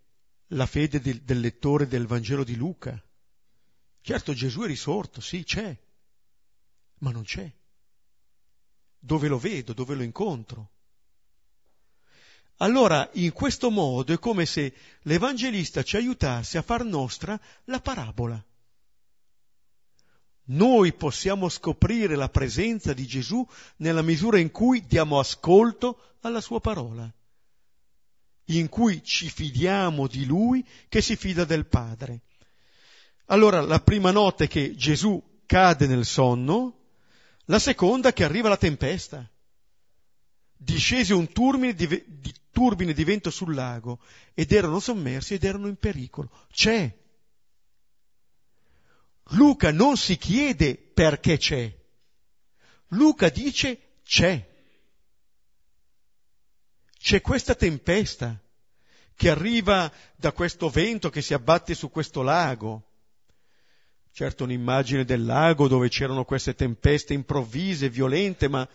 la 0.48 0.66
fede 0.66 1.00
del, 1.00 1.22
del 1.22 1.40
lettore 1.40 1.86
del 1.86 2.06
Vangelo 2.06 2.44
di 2.44 2.56
Luca. 2.56 3.02
Certo 4.00 4.32
Gesù 4.32 4.62
è 4.62 4.66
risorto, 4.66 5.20
sì, 5.20 5.44
c'è, 5.44 5.76
ma 6.98 7.10
non 7.10 7.22
c'è. 7.22 7.50
Dove 8.98 9.28
lo 9.28 9.38
vedo, 9.38 9.72
dove 9.72 9.94
lo 9.94 10.02
incontro? 10.02 10.70
Allora, 12.62 13.10
in 13.14 13.32
questo 13.32 13.70
modo 13.70 14.12
è 14.12 14.20
come 14.20 14.46
se 14.46 14.72
l'Evangelista 15.02 15.82
ci 15.82 15.96
aiutasse 15.96 16.58
a 16.58 16.62
far 16.62 16.84
nostra 16.84 17.38
la 17.64 17.80
parabola. 17.80 18.42
Noi 20.44 20.92
possiamo 20.92 21.48
scoprire 21.48 22.14
la 22.14 22.28
presenza 22.28 22.92
di 22.92 23.04
Gesù 23.04 23.44
nella 23.78 24.02
misura 24.02 24.38
in 24.38 24.52
cui 24.52 24.86
diamo 24.86 25.18
ascolto 25.18 26.16
alla 26.20 26.40
sua 26.40 26.60
parola, 26.60 27.12
in 28.46 28.68
cui 28.68 29.02
ci 29.02 29.28
fidiamo 29.28 30.06
di 30.06 30.24
Lui 30.24 30.64
che 30.88 31.02
si 31.02 31.16
fida 31.16 31.44
del 31.44 31.66
Padre. 31.66 32.20
Allora, 33.26 33.60
la 33.60 33.80
prima 33.80 34.12
nota 34.12 34.44
è 34.44 34.48
che 34.48 34.76
Gesù 34.76 35.40
cade 35.46 35.88
nel 35.88 36.04
sonno, 36.04 36.78
la 37.46 37.58
seconda 37.58 38.12
che 38.12 38.22
arriva 38.22 38.48
la 38.48 38.56
tempesta 38.56 39.28
discese 40.62 41.12
un 41.12 41.30
turbine 41.32 41.74
di, 41.74 41.86
di, 42.06 42.32
turbine 42.52 42.92
di 42.92 43.02
vento 43.02 43.30
sul 43.30 43.54
lago 43.54 43.98
ed 44.34 44.52
erano 44.52 44.78
sommersi 44.78 45.34
ed 45.34 45.44
erano 45.44 45.66
in 45.66 45.76
pericolo. 45.76 46.30
C'è. 46.52 46.94
Luca 49.30 49.72
non 49.72 49.96
si 49.96 50.16
chiede 50.16 50.76
perché 50.76 51.38
c'è. 51.38 51.74
Luca 52.88 53.30
dice 53.30 54.00
c'è. 54.04 54.50
C'è 56.98 57.20
questa 57.20 57.54
tempesta 57.54 58.40
che 59.16 59.30
arriva 59.30 59.90
da 60.14 60.32
questo 60.32 60.68
vento 60.68 61.10
che 61.10 61.22
si 61.22 61.34
abbatte 61.34 61.74
su 61.74 61.90
questo 61.90 62.22
lago. 62.22 62.88
Certo 64.12 64.44
un'immagine 64.44 65.04
del 65.04 65.24
lago 65.24 65.68
dove 65.68 65.88
c'erano 65.88 66.24
queste 66.24 66.54
tempeste 66.54 67.14
improvvise, 67.14 67.88
violente, 67.88 68.46
ma 68.46 68.68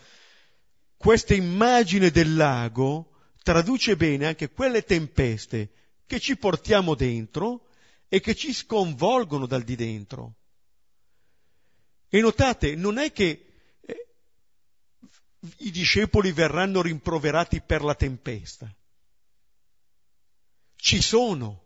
questa 0.97 1.35
immagine 1.35 2.09
del 2.09 2.35
lago 2.35 3.16
traduce 3.47 3.95
bene 3.95 4.25
anche 4.25 4.49
quelle 4.49 4.83
tempeste 4.83 5.69
che 6.05 6.19
ci 6.19 6.35
portiamo 6.35 6.95
dentro 6.95 7.69
e 8.09 8.19
che 8.19 8.35
ci 8.35 8.51
sconvolgono 8.51 9.45
dal 9.45 9.63
di 9.63 9.77
dentro. 9.77 10.33
E 12.09 12.19
notate, 12.19 12.75
non 12.75 12.97
è 12.97 13.13
che 13.13 13.45
eh, 13.79 14.07
i 15.59 15.71
discepoli 15.71 16.33
verranno 16.33 16.81
rimproverati 16.81 17.61
per 17.61 17.83
la 17.83 17.95
tempesta. 17.95 18.69
Ci 20.75 21.01
sono. 21.01 21.63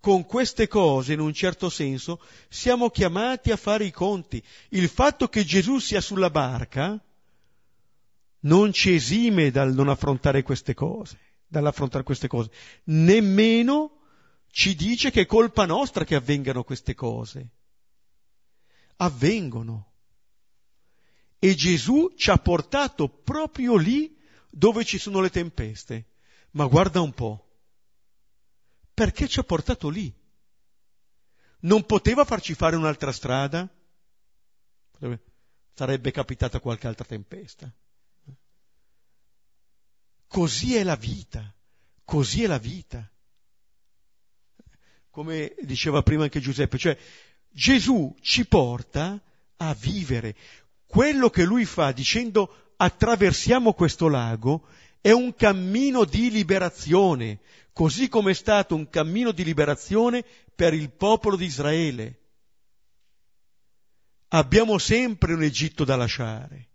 Con 0.00 0.26
queste 0.26 0.66
cose, 0.66 1.12
in 1.12 1.20
un 1.20 1.32
certo 1.32 1.70
senso, 1.70 2.20
siamo 2.48 2.90
chiamati 2.90 3.52
a 3.52 3.56
fare 3.56 3.84
i 3.84 3.92
conti. 3.92 4.42
Il 4.70 4.88
fatto 4.88 5.28
che 5.28 5.44
Gesù 5.44 5.78
sia 5.78 6.00
sulla 6.00 6.30
barca 6.30 7.00
non 8.42 8.72
ci 8.72 8.94
esime 8.94 9.50
dal 9.50 9.72
non 9.74 9.88
affrontare 9.88 10.42
queste 10.42 10.74
cose, 10.74 11.18
dall'affrontare 11.46 12.04
queste 12.04 12.28
cose. 12.28 12.50
Nemmeno 12.84 14.00
ci 14.50 14.74
dice 14.74 15.10
che 15.10 15.22
è 15.22 15.26
colpa 15.26 15.66
nostra 15.66 16.04
che 16.04 16.14
avvengano 16.14 16.64
queste 16.64 16.94
cose. 16.94 17.50
Avvengono. 18.96 19.90
E 21.38 21.54
Gesù 21.54 22.12
ci 22.16 22.30
ha 22.30 22.38
portato 22.38 23.08
proprio 23.08 23.76
lì 23.76 24.16
dove 24.50 24.84
ci 24.84 24.98
sono 24.98 25.20
le 25.20 25.30
tempeste. 25.30 26.10
Ma 26.52 26.66
guarda 26.66 27.00
un 27.00 27.12
po'. 27.12 27.48
Perché 28.94 29.26
ci 29.26 29.40
ha 29.40 29.44
portato 29.44 29.88
lì? 29.88 30.12
Non 31.60 31.84
poteva 31.86 32.24
farci 32.24 32.54
fare 32.54 32.76
un'altra 32.76 33.12
strada? 33.12 33.68
Sarebbe 35.74 36.10
capitata 36.10 36.60
qualche 36.60 36.86
altra 36.86 37.04
tempesta. 37.04 37.72
Così 40.32 40.74
è 40.76 40.82
la 40.82 40.96
vita, 40.96 41.54
così 42.04 42.42
è 42.42 42.46
la 42.46 42.58
vita 42.58 43.06
come 45.12 45.54
diceva 45.60 46.02
prima 46.02 46.22
anche 46.22 46.40
Giuseppe, 46.40 46.78
cioè 46.78 46.96
Gesù 47.50 48.16
ci 48.22 48.46
porta 48.46 49.20
a 49.58 49.74
vivere. 49.74 50.34
Quello 50.86 51.28
che 51.28 51.44
lui 51.44 51.66
fa 51.66 51.92
dicendo 51.92 52.72
attraversiamo 52.76 53.74
questo 53.74 54.08
lago 54.08 54.66
è 55.02 55.10
un 55.10 55.34
cammino 55.34 56.04
di 56.04 56.30
liberazione, 56.30 57.40
così 57.74 58.08
come 58.08 58.30
è 58.30 58.34
stato 58.34 58.74
un 58.74 58.88
cammino 58.88 59.32
di 59.32 59.44
liberazione 59.44 60.24
per 60.54 60.72
il 60.72 60.90
popolo 60.90 61.36
di 61.36 61.44
Israele. 61.44 62.20
Abbiamo 64.28 64.78
sempre 64.78 65.34
un 65.34 65.42
Egitto 65.42 65.84
da 65.84 65.94
lasciare. 65.94 66.68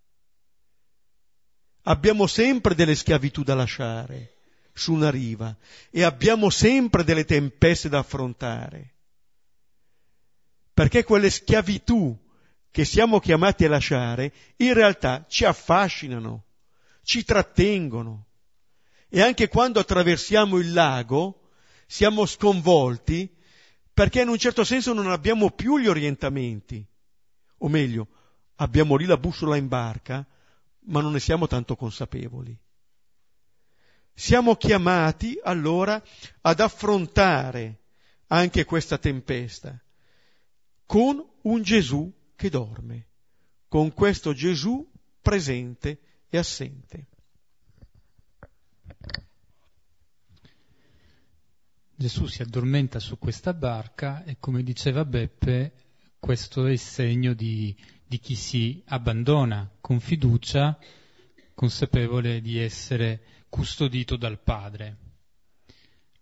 Abbiamo 1.90 2.28
sempre 2.28 2.76
delle 2.76 2.96
schiavitù 2.96 3.44
da 3.44 3.56
lasciare 3.56 4.40
su 4.74 4.92
una 4.92 5.10
riva 5.10 5.56
e 5.90 6.04
abbiamo 6.04 6.50
sempre 6.50 7.06
delle 7.06 7.24
tempeste 7.24 7.88
da 7.88 8.00
affrontare. 8.00 8.96
Perché 10.74 11.06
quelle 11.06 11.30
schiavitù 11.30 12.16
che 12.72 12.84
siamo 12.84 13.22
chiamati 13.22 13.64
a 13.64 13.70
lasciare 13.70 14.34
in 14.58 14.74
realtà 14.74 15.26
ci 15.30 15.46
affascinano, 15.46 16.44
ci 17.04 17.24
trattengono. 17.24 18.26
E 19.08 19.22
anche 19.22 19.48
quando 19.48 19.80
attraversiamo 19.80 20.58
il 20.58 20.74
lago 20.74 21.52
siamo 21.88 22.26
sconvolti 22.26 23.34
perché 23.94 24.22
in 24.22 24.28
un 24.28 24.38
certo 24.38 24.66
senso 24.66 24.92
non 24.92 25.10
abbiamo 25.10 25.52
più 25.52 25.80
gli 25.80 25.88
orientamenti. 25.88 26.86
O 27.60 27.70
meglio, 27.70 28.08
abbiamo 28.56 28.98
lì 28.98 29.06
la 29.06 29.18
bussola 29.18 29.56
in 29.56 29.70
barca, 29.70 30.28
ma 30.88 31.02
non 31.02 31.14
ne 31.14 31.20
siamo 31.20 31.48
tanto 31.48 31.76
consapevoli. 31.76 32.58
Siamo 34.14 34.56
chiamati 34.56 35.40
allora 35.44 36.02
ad 36.42 36.60
affrontare 36.60 37.82
anche 38.28 38.66
questa 38.66 38.98
tempesta 38.98 39.80
con 40.86 41.24
un 41.44 41.62
Gesù 41.62 42.12
che 42.36 42.50
dorme, 42.50 43.08
con 43.68 43.94
questo 43.94 44.34
Gesù 44.34 44.90
presente 45.22 46.00
e 46.30 46.38
assente. 46.38 47.08
Gesù 51.96 52.28
si 52.28 52.42
addormenta 52.42 53.00
su 53.00 53.18
questa 53.18 53.54
barca 53.54 54.24
e 54.24 54.38
come 54.40 54.64
diceva 54.64 55.04
Beppe, 55.04 55.74
questo 56.20 56.66
è 56.68 56.72
il 56.72 56.80
segno 56.80 57.34
di, 57.34 57.76
di 58.08 58.20
chi 58.20 58.36
si 58.36 58.82
abbandona 58.86 59.70
con 59.82 60.00
fiducia, 60.00 60.80
consapevole 61.54 62.40
di 62.40 62.58
essere 62.58 63.22
custodito 63.50 64.16
dal 64.16 64.40
padre. 64.40 64.98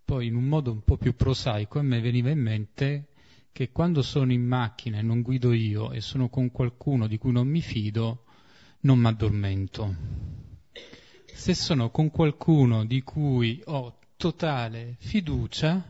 Poi 0.03 0.27
in 0.27 0.35
un 0.35 0.45
modo 0.45 0.71
un 0.71 0.83
po' 0.83 0.97
più 0.97 1.15
prosaico 1.15 1.79
a 1.79 1.83
me 1.83 1.99
veniva 1.99 2.29
in 2.29 2.39
mente 2.39 3.07
che 3.51 3.71
quando 3.71 4.01
sono 4.01 4.31
in 4.31 4.45
macchina 4.45 4.97
e 4.97 5.01
non 5.01 5.21
guido 5.21 5.53
io 5.53 5.91
e 5.91 6.01
sono 6.01 6.27
con 6.29 6.51
qualcuno 6.51 7.07
di 7.07 7.17
cui 7.17 7.31
non 7.31 7.47
mi 7.47 7.61
fido, 7.61 8.25
non 8.81 8.99
mi 8.99 9.07
addormento. 9.07 9.95
Se 11.25 11.53
sono 11.53 11.91
con 11.91 12.09
qualcuno 12.09 12.85
di 12.85 13.01
cui 13.03 13.61
ho 13.65 13.99
totale 14.17 14.95
fiducia, 14.99 15.83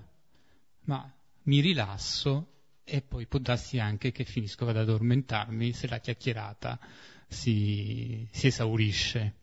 ma 0.86 1.12
mi 1.44 1.60
rilasso 1.62 2.55
e 2.86 3.02
poi 3.02 3.26
può 3.26 3.40
darsi 3.40 3.80
anche 3.80 4.12
che 4.12 4.24
finisco 4.24 4.68
ad 4.68 4.78
addormentarmi 4.78 5.74
se 5.74 5.88
la 5.88 6.00
chiacchierata 6.00 6.80
si, 7.28 8.28
si 8.32 8.48
esaurisce. 8.48 9.34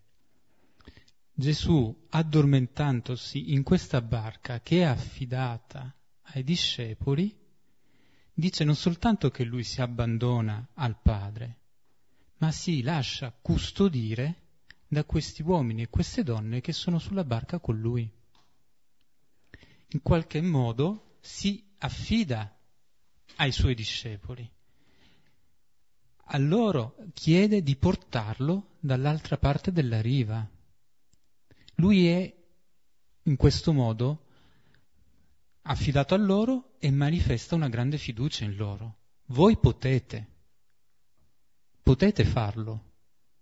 Gesù, 1.35 2.07
addormentandosi 2.11 3.52
in 3.52 3.64
questa 3.64 4.00
barca 4.00 4.61
che 4.61 4.78
è 4.78 4.85
affidata 4.85 5.92
ai 6.35 6.44
discepoli, 6.44 7.37
dice 8.33 8.64
non 8.64 8.76
soltanto 8.76 9.31
che 9.31 9.42
lui 9.42 9.64
si 9.64 9.81
abbandona 9.81 10.68
al 10.74 11.00
Padre, 11.02 11.59
ma 12.38 12.52
si 12.52 12.81
lascia 12.83 13.37
custodire 13.42 14.40
da 14.87 15.05
questi 15.05 15.42
uomini 15.42 15.83
e 15.83 15.88
queste 15.88 16.22
donne 16.22 16.61
che 16.61 16.72
sono 16.72 16.98
sulla 16.98 17.24
barca 17.24 17.59
con 17.59 17.78
lui. 17.78 18.09
In 19.88 20.00
qualche 20.00 20.40
modo 20.40 21.16
si 21.20 21.64
affida 21.78 22.57
ai 23.42 23.50
suoi 23.50 23.74
discepoli. 23.74 24.48
A 26.26 26.38
loro 26.38 26.94
chiede 27.12 27.61
di 27.62 27.74
portarlo 27.74 28.76
dall'altra 28.78 29.37
parte 29.37 29.72
della 29.72 30.00
riva, 30.00 30.48
lui 31.76 32.07
è 32.07 32.35
in 33.24 33.37
questo 33.37 33.72
modo 33.72 34.26
affidato 35.62 36.14
a 36.14 36.18
loro 36.18 36.74
e 36.78 36.92
manifesta 36.92 37.57
una 37.57 37.68
grande 37.68 37.98
fiducia 37.98 38.44
in 38.44 38.55
loro. 38.55 38.98
Voi 39.26 39.59
potete, 39.59 40.26
potete 41.83 42.24
farlo. 42.24 42.90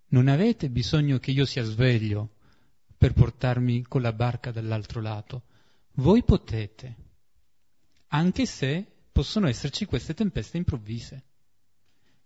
Non 0.09 0.29
avete 0.29 0.71
bisogno 0.71 1.19
che 1.19 1.31
io 1.31 1.45
sia 1.45 1.63
sveglio 1.63 2.37
per 2.97 3.13
portarmi 3.13 3.83
con 3.83 4.01
la 4.01 4.15
barca 4.15 4.51
dall'altro 4.51 5.03
lato. 5.03 5.43
Voi 5.97 6.25
potete, 6.25 6.97
anche 8.09 8.47
se 8.47 9.00
possono 9.13 9.49
esserci 9.49 9.85
queste 9.85 10.15
tempeste 10.15 10.57
improvvise. 10.57 11.25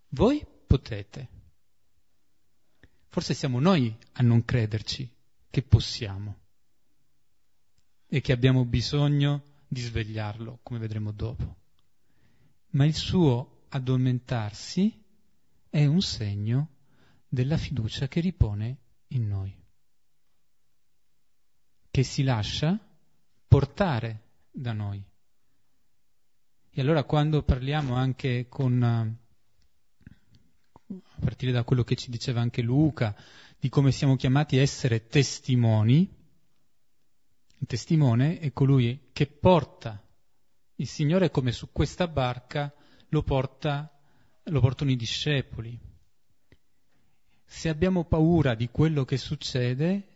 Voi 0.08 0.44
potete. 0.66 1.28
Forse 3.08 3.34
siamo 3.34 3.60
noi 3.60 3.96
a 4.12 4.22
non 4.22 4.44
crederci 4.44 5.08
che 5.50 5.62
possiamo 5.62 6.40
e 8.06 8.20
che 8.20 8.32
abbiamo 8.32 8.64
bisogno 8.64 9.42
di 9.68 9.80
svegliarlo, 9.80 10.60
come 10.62 10.78
vedremo 10.78 11.12
dopo. 11.12 11.56
Ma 12.70 12.84
il 12.84 12.94
suo 12.94 13.66
addormentarsi 13.68 15.02
è 15.68 15.84
un 15.84 16.00
segno 16.00 16.70
della 17.28 17.56
fiducia 17.56 18.06
che 18.06 18.20
ripone 18.20 18.78
in 19.08 19.26
noi, 19.26 19.56
che 21.90 22.02
si 22.02 22.22
lascia 22.22 22.78
portare 23.48 24.22
da 24.50 24.72
noi. 24.72 25.04
E 26.76 26.80
allora 26.80 27.04
quando 27.04 27.44
parliamo 27.44 27.94
anche 27.94 28.48
con, 28.48 28.82
a 28.82 29.16
partire 31.20 31.52
da 31.52 31.62
quello 31.62 31.84
che 31.84 31.94
ci 31.94 32.10
diceva 32.10 32.40
anche 32.40 32.62
Luca, 32.62 33.14
di 33.60 33.68
come 33.68 33.92
siamo 33.92 34.16
chiamati 34.16 34.58
a 34.58 34.60
essere 34.60 35.06
testimoni. 35.06 36.12
Il 37.58 37.66
testimone 37.68 38.40
è 38.40 38.52
colui 38.52 39.10
che 39.12 39.28
porta 39.28 40.04
il 40.74 40.88
Signore 40.88 41.30
come 41.30 41.52
su 41.52 41.70
questa 41.70 42.08
barca 42.08 42.74
lo, 43.10 43.22
porta, 43.22 43.96
lo 44.42 44.60
portano 44.60 44.90
i 44.90 44.96
discepoli. 44.96 45.78
Se 47.44 47.68
abbiamo 47.68 48.02
paura 48.02 48.56
di 48.56 48.68
quello 48.68 49.04
che 49.04 49.16
succede, 49.16 50.08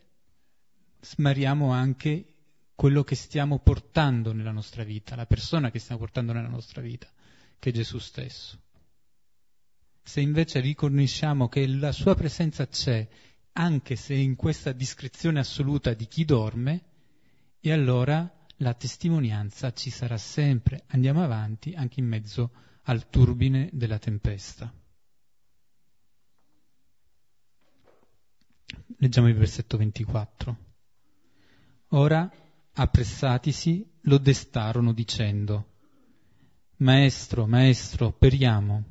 smariamo 1.03 1.71
anche 1.71 2.38
quello 2.79 3.03
che 3.03 3.17
stiamo 3.17 3.59
portando 3.59 4.33
nella 4.33 4.53
nostra 4.53 4.85
vita, 4.85 5.17
la 5.17 5.27
persona 5.27 5.69
che 5.69 5.81
stiamo 5.81 6.01
portando 6.01 6.33
nella 6.33 6.47
nostra 6.47 6.81
vita, 6.81 7.11
che 7.59 7.71
è 7.71 7.73
Gesù 7.73 7.99
stesso. 7.99 8.57
Se 10.01 10.21
invece 10.21 10.61
riconosciamo 10.61 11.49
che 11.49 11.67
la 11.67 11.91
sua 11.91 12.15
presenza 12.15 12.69
c'è 12.69 13.05
anche 13.55 13.97
se 13.97 14.15
in 14.15 14.37
questa 14.37 14.71
descrizione 14.71 15.41
assoluta 15.41 15.93
di 15.93 16.07
chi 16.07 16.25
dorme, 16.25 16.85
e 17.59 17.73
allora 17.73 18.33
la 18.59 18.75
testimonianza 18.75 19.73
ci 19.73 19.91
sarà 19.91 20.17
sempre. 20.17 20.85
Andiamo 20.87 21.25
avanti 21.25 21.75
anche 21.75 21.99
in 21.99 22.07
mezzo 22.07 22.53
al 22.83 23.11
turbine 23.11 23.71
della 23.73 23.99
tempesta. 23.99 24.73
Leggiamo 28.99 29.27
il 29.27 29.35
versetto 29.35 29.77
24. 29.77 30.57
Ora, 31.89 32.31
appressatisi, 32.81 33.85
lo 34.03 34.19
destarono 34.19 34.93
dicendo, 34.93 35.67
Maestro, 36.81 37.49
maestro, 37.49 38.13
periamo. 38.13 38.85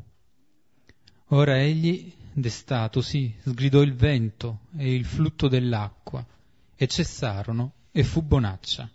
Ora 1.27 1.57
egli, 1.57 2.13
destatosi, 2.33 3.33
sgridò 3.45 3.81
il 3.81 3.95
vento 3.95 4.67
e 4.77 4.93
il 4.93 5.05
flutto 5.05 5.47
dell'acqua, 5.47 6.25
e 6.75 6.88
cessarono, 6.88 7.73
e 7.91 8.03
fu 8.03 8.21
bonaccia. 8.21 8.91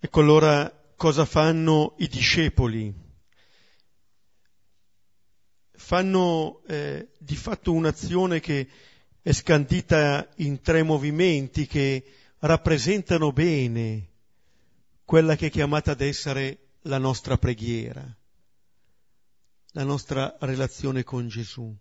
Ecco 0.00 0.20
allora 0.20 0.72
cosa 0.96 1.24
fanno 1.24 1.94
i 1.98 2.08
discepoli. 2.08 2.92
Fanno 5.70 6.62
eh, 6.66 7.10
di 7.16 7.36
fatto 7.36 7.72
un'azione 7.72 8.40
che 8.40 8.68
è 9.22 9.32
scandita 9.32 10.28
in 10.38 10.60
tre 10.62 10.82
movimenti 10.82 11.68
che 11.68 12.04
rappresentano 12.42 13.32
bene 13.32 14.08
quella 15.04 15.36
che 15.36 15.46
è 15.46 15.50
chiamata 15.50 15.92
ad 15.92 16.00
essere 16.00 16.70
la 16.82 16.98
nostra 16.98 17.38
preghiera, 17.38 18.04
la 19.72 19.84
nostra 19.84 20.36
relazione 20.40 21.04
con 21.04 21.28
Gesù. 21.28 21.74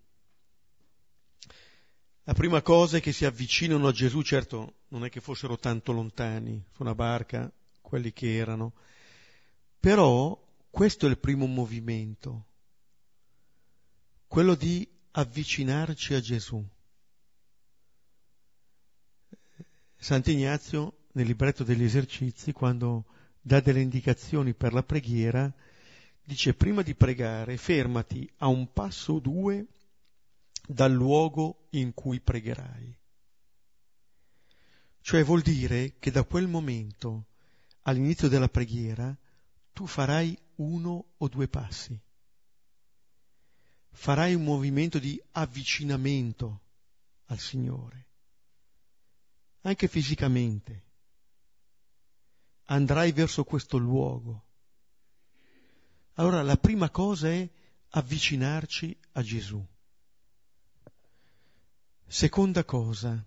La 2.23 2.33
prima 2.33 2.61
cosa 2.61 2.97
è 2.97 3.01
che 3.01 3.11
si 3.11 3.25
avvicinano 3.25 3.87
a 3.87 3.91
Gesù, 3.91 4.21
certo 4.21 4.75
non 4.89 5.03
è 5.03 5.09
che 5.09 5.19
fossero 5.19 5.57
tanto 5.57 5.91
lontani 5.91 6.63
su 6.75 6.83
una 6.83 6.93
barca, 6.93 7.51
quelli 7.81 8.13
che 8.13 8.35
erano, 8.35 8.73
però 9.79 10.39
questo 10.69 11.07
è 11.07 11.09
il 11.09 11.17
primo 11.17 11.47
movimento, 11.47 12.45
quello 14.27 14.53
di 14.53 14.87
avvicinarci 15.11 16.13
a 16.13 16.19
Gesù. 16.19 16.63
Sant'Ignazio 20.01 21.09
nel 21.11 21.27
libretto 21.27 21.63
degli 21.63 21.83
esercizi, 21.83 22.53
quando 22.53 23.05
dà 23.39 23.59
delle 23.59 23.81
indicazioni 23.81 24.55
per 24.55 24.73
la 24.73 24.81
preghiera, 24.81 25.53
dice 26.23 26.55
prima 26.55 26.81
di 26.81 26.95
pregare 26.95 27.55
fermati 27.55 28.27
a 28.37 28.47
un 28.47 28.73
passo 28.73 29.13
o 29.13 29.19
due 29.19 29.63
dal 30.67 30.91
luogo 30.91 31.67
in 31.71 31.93
cui 31.93 32.19
pregherai. 32.19 32.97
Cioè 35.01 35.23
vuol 35.23 35.41
dire 35.41 35.93
che 35.99 36.09
da 36.09 36.23
quel 36.23 36.47
momento, 36.47 37.27
all'inizio 37.83 38.27
della 38.27 38.49
preghiera, 38.49 39.15
tu 39.71 39.85
farai 39.85 40.35
uno 40.55 41.13
o 41.15 41.27
due 41.27 41.47
passi. 41.47 41.95
Farai 43.91 44.33
un 44.33 44.45
movimento 44.45 44.97
di 44.97 45.21
avvicinamento 45.33 46.61
al 47.25 47.37
Signore 47.37 48.09
anche 49.61 49.87
fisicamente. 49.87 50.85
Andrai 52.65 53.11
verso 53.11 53.43
questo 53.43 53.77
luogo. 53.77 54.45
Allora 56.13 56.41
la 56.41 56.57
prima 56.57 56.89
cosa 56.89 57.29
è 57.29 57.49
avvicinarci 57.89 58.97
a 59.13 59.21
Gesù. 59.21 59.65
Seconda 62.05 62.63
cosa, 62.65 63.25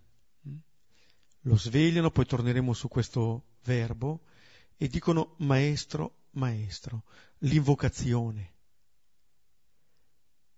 lo 1.41 1.57
svegliano, 1.57 2.11
poi 2.11 2.27
torneremo 2.27 2.73
su 2.73 2.89
questo 2.89 3.57
verbo, 3.65 4.25
e 4.77 4.89
dicono 4.89 5.35
maestro, 5.39 6.25
maestro, 6.33 7.05
l'invocazione. 7.39 8.53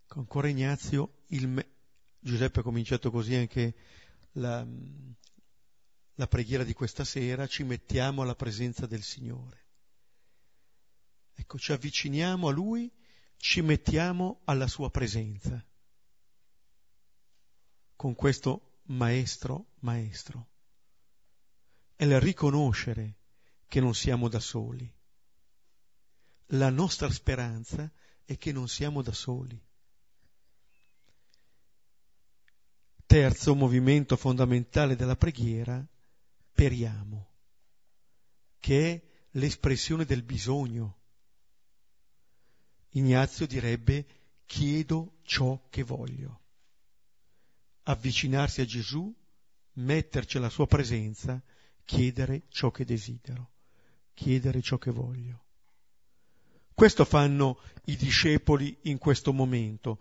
Ancora 0.08 0.48
Ignazio, 0.48 1.22
me... 1.28 1.74
Giuseppe 2.18 2.60
ha 2.60 2.62
cominciato 2.64 3.10
così 3.10 3.34
anche 3.34 3.74
la, 4.32 4.66
la 6.16 6.26
preghiera 6.26 6.64
di 6.64 6.72
questa 6.72 7.04
sera, 7.04 7.46
ci 7.46 7.62
mettiamo 7.62 8.22
alla 8.22 8.34
presenza 8.34 8.86
del 8.86 9.02
Signore. 9.02 9.64
Ecco, 11.34 11.58
ci 11.58 11.72
avviciniamo 11.72 12.48
a 12.48 12.52
Lui, 12.52 12.90
ci 13.36 13.60
mettiamo 13.60 14.40
alla 14.44 14.66
Sua 14.66 14.90
presenza. 14.90 15.62
Con 17.94 18.14
questo 18.14 18.80
Maestro, 18.84 19.72
Maestro. 19.80 20.48
È 21.94 22.04
il 22.04 22.20
riconoscere 22.20 23.16
che 23.68 23.80
non 23.80 23.94
siamo 23.94 24.28
da 24.28 24.40
soli. 24.40 24.90
La 26.50 26.70
nostra 26.70 27.10
speranza 27.10 27.90
è 28.24 28.38
che 28.38 28.52
non 28.52 28.68
siamo 28.68 29.02
da 29.02 29.12
soli. 29.12 29.60
Terzo 33.04 33.54
movimento 33.54 34.16
fondamentale 34.16 34.96
della 34.96 35.16
preghiera 35.16 35.86
speriamo, 36.56 37.32
che 38.58 38.90
è 38.90 39.02
l'espressione 39.32 40.06
del 40.06 40.22
bisogno. 40.22 41.00
Ignazio 42.92 43.46
direbbe 43.46 44.06
chiedo 44.46 45.18
ciò 45.22 45.66
che 45.68 45.82
voglio. 45.82 46.40
Avvicinarsi 47.82 48.62
a 48.62 48.64
Gesù, 48.64 49.14
metterci 49.74 50.38
alla 50.38 50.48
sua 50.48 50.66
presenza, 50.66 51.42
chiedere 51.84 52.46
ciò 52.48 52.70
che 52.70 52.86
desidero, 52.86 53.50
chiedere 54.14 54.62
ciò 54.62 54.78
che 54.78 54.90
voglio. 54.90 55.44
Questo 56.72 57.04
fanno 57.04 57.60
i 57.84 57.96
discepoli 57.96 58.78
in 58.84 58.96
questo 58.96 59.34
momento, 59.34 60.00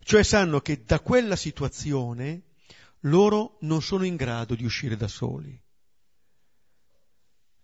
cioè 0.00 0.22
sanno 0.22 0.60
che 0.60 0.84
da 0.84 1.00
quella 1.00 1.36
situazione 1.36 2.42
loro 3.00 3.56
non 3.60 3.80
sono 3.80 4.04
in 4.04 4.16
grado 4.16 4.54
di 4.54 4.66
uscire 4.66 4.94
da 4.98 5.08
soli. 5.08 5.58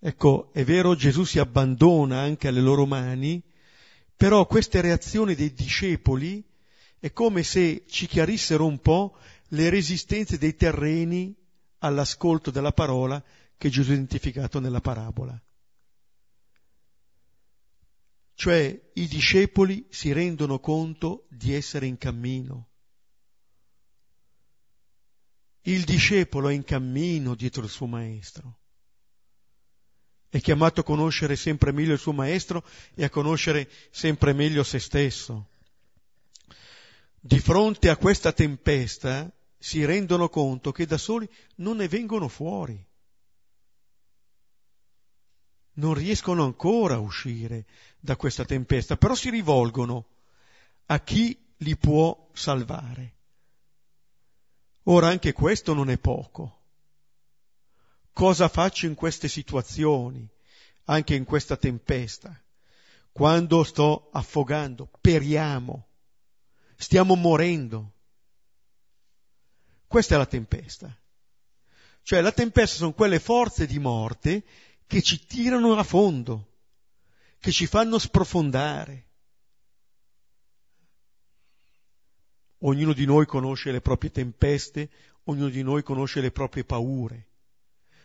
Ecco, 0.04 0.50
è 0.52 0.64
vero, 0.64 0.96
Gesù 0.96 1.22
si 1.22 1.38
abbandona 1.38 2.18
anche 2.18 2.48
alle 2.48 2.60
loro 2.60 2.86
mani, 2.86 3.40
però 4.16 4.46
queste 4.46 4.80
reazioni 4.80 5.36
dei 5.36 5.52
discepoli 5.52 6.44
è 6.98 7.12
come 7.12 7.44
se 7.44 7.84
ci 7.86 8.08
chiarissero 8.08 8.66
un 8.66 8.80
po' 8.80 9.16
le 9.50 9.70
resistenze 9.70 10.38
dei 10.38 10.56
terreni 10.56 11.32
all'ascolto 11.78 12.50
della 12.50 12.72
parola 12.72 13.22
che 13.56 13.70
Gesù 13.70 13.92
ha 13.92 13.94
identificato 13.94 14.58
nella 14.58 14.80
parabola. 14.80 15.40
Cioè 18.34 18.90
i 18.94 19.06
discepoli 19.06 19.86
si 19.88 20.10
rendono 20.10 20.58
conto 20.58 21.28
di 21.30 21.54
essere 21.54 21.86
in 21.86 21.96
cammino. 21.96 22.70
Il 25.60 25.84
discepolo 25.84 26.48
è 26.48 26.54
in 26.54 26.64
cammino 26.64 27.36
dietro 27.36 27.62
il 27.62 27.70
suo 27.70 27.86
maestro 27.86 28.61
è 30.32 30.40
chiamato 30.40 30.80
a 30.80 30.84
conoscere 30.84 31.36
sempre 31.36 31.72
meglio 31.72 31.92
il 31.92 31.98
suo 31.98 32.14
maestro 32.14 32.64
e 32.94 33.04
a 33.04 33.10
conoscere 33.10 33.68
sempre 33.90 34.32
meglio 34.32 34.62
se 34.62 34.78
stesso. 34.78 35.48
Di 37.20 37.38
fronte 37.38 37.90
a 37.90 37.98
questa 37.98 38.32
tempesta 38.32 39.30
si 39.58 39.84
rendono 39.84 40.30
conto 40.30 40.72
che 40.72 40.86
da 40.86 40.96
soli 40.96 41.28
non 41.56 41.76
ne 41.76 41.86
vengono 41.86 42.28
fuori. 42.28 42.82
Non 45.74 45.92
riescono 45.92 46.44
ancora 46.44 46.94
a 46.94 47.00
uscire 47.00 47.66
da 48.00 48.16
questa 48.16 48.46
tempesta, 48.46 48.96
però 48.96 49.14
si 49.14 49.28
rivolgono 49.28 50.06
a 50.86 50.98
chi 51.00 51.38
li 51.58 51.76
può 51.76 52.30
salvare. 52.32 53.16
Ora 54.84 55.08
anche 55.08 55.34
questo 55.34 55.74
non 55.74 55.90
è 55.90 55.98
poco 55.98 56.61
cosa 58.12 58.48
faccio 58.48 58.86
in 58.86 58.94
queste 58.94 59.28
situazioni, 59.28 60.28
anche 60.84 61.14
in 61.14 61.24
questa 61.24 61.56
tempesta, 61.56 62.40
quando 63.10 63.62
sto 63.64 64.10
affogando, 64.12 64.90
periamo, 65.00 65.88
stiamo 66.76 67.14
morendo. 67.14 67.92
Questa 69.86 70.14
è 70.14 70.18
la 70.18 70.26
tempesta. 70.26 70.96
Cioè 72.02 72.20
la 72.20 72.32
tempesta 72.32 72.76
sono 72.76 72.92
quelle 72.92 73.20
forze 73.20 73.66
di 73.66 73.78
morte 73.78 74.44
che 74.86 75.02
ci 75.02 75.24
tirano 75.24 75.74
a 75.76 75.82
fondo, 75.82 76.56
che 77.38 77.52
ci 77.52 77.66
fanno 77.66 77.98
sprofondare. 77.98 79.08
Ognuno 82.64 82.92
di 82.92 83.04
noi 83.04 83.26
conosce 83.26 83.72
le 83.72 83.80
proprie 83.80 84.10
tempeste, 84.10 84.90
ognuno 85.24 85.48
di 85.48 85.62
noi 85.62 85.82
conosce 85.82 86.20
le 86.20 86.30
proprie 86.30 86.64
paure 86.64 87.31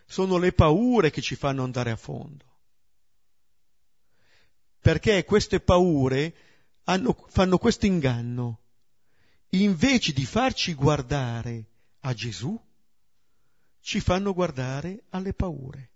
sono 0.07 0.37
le 0.37 0.53
paure 0.53 1.11
che 1.11 1.21
ci 1.21 1.35
fanno 1.35 1.63
andare 1.63 1.91
a 1.91 1.97
fondo. 1.97 2.45
Perché 4.79 5.25
queste 5.25 5.59
paure 5.59 6.33
hanno, 6.85 7.13
fanno 7.27 7.57
questo 7.57 7.85
inganno. 7.85 8.61
Invece 9.49 10.13
di 10.13 10.25
farci 10.25 10.73
guardare 10.73 11.65
a 12.01 12.13
Gesù, 12.13 12.57
ci 13.81 13.99
fanno 13.99 14.33
guardare 14.33 15.03
alle 15.09 15.33
paure. 15.33 15.91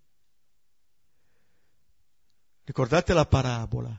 Ricordate 2.64 3.14
la 3.14 3.26
parabola? 3.26 3.98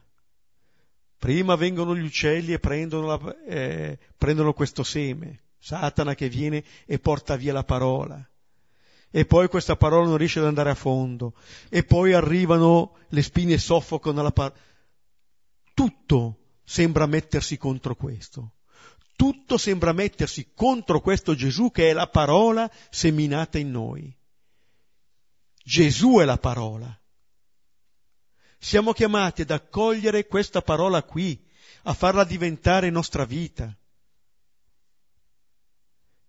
Prima 1.18 1.56
vengono 1.56 1.96
gli 1.96 2.04
uccelli 2.04 2.54
e 2.54 2.60
prendono, 2.60 3.08
la, 3.08 3.44
eh, 3.46 3.98
prendono 4.18 4.54
questo 4.54 4.84
seme, 4.84 5.42
Satana 5.58 6.14
che 6.14 6.30
viene 6.30 6.64
e 6.86 7.00
porta 7.00 7.36
via 7.36 7.54
la 7.54 7.64
parola. 7.64 8.28
E 9.16 9.26
poi 9.26 9.48
questa 9.48 9.76
parola 9.76 10.08
non 10.08 10.18
riesce 10.18 10.40
ad 10.40 10.46
andare 10.46 10.72
a 10.72 10.76
fondo. 10.76 11.36
E 11.70 11.84
poi 11.84 12.14
arrivano 12.14 12.98
le 13.10 13.22
spine 13.22 13.54
e 13.54 13.58
soffocano 13.60 14.24
la 14.24 14.32
parola. 14.32 14.60
Tutto 15.76 16.38
sembra 16.64 17.06
mettersi 17.06 17.56
contro 17.58 17.94
questo. 17.94 18.56
Tutto 19.16 19.60
sembra 19.60 19.92
mettersi 19.92 20.54
contro 20.56 21.00
questo 21.00 21.36
Gesù 21.36 21.70
che 21.70 21.92
è 21.92 21.94
la 21.94 22.08
parola 22.08 22.68
seminata 22.90 23.60
in 23.60 23.70
noi. 23.70 24.18
Gesù 25.64 26.18
è 26.18 26.26
la 26.26 26.40
parola. 26.40 27.00
Siamo 28.58 28.94
chiamati 28.94 29.44
ad 29.44 29.52
accogliere 29.52 30.26
questa 30.26 30.64
parola 30.64 31.04
qui, 31.04 31.40
a 31.84 31.94
farla 31.94 32.24
diventare 32.24 32.90
nostra 32.90 33.26
vita. 33.26 33.78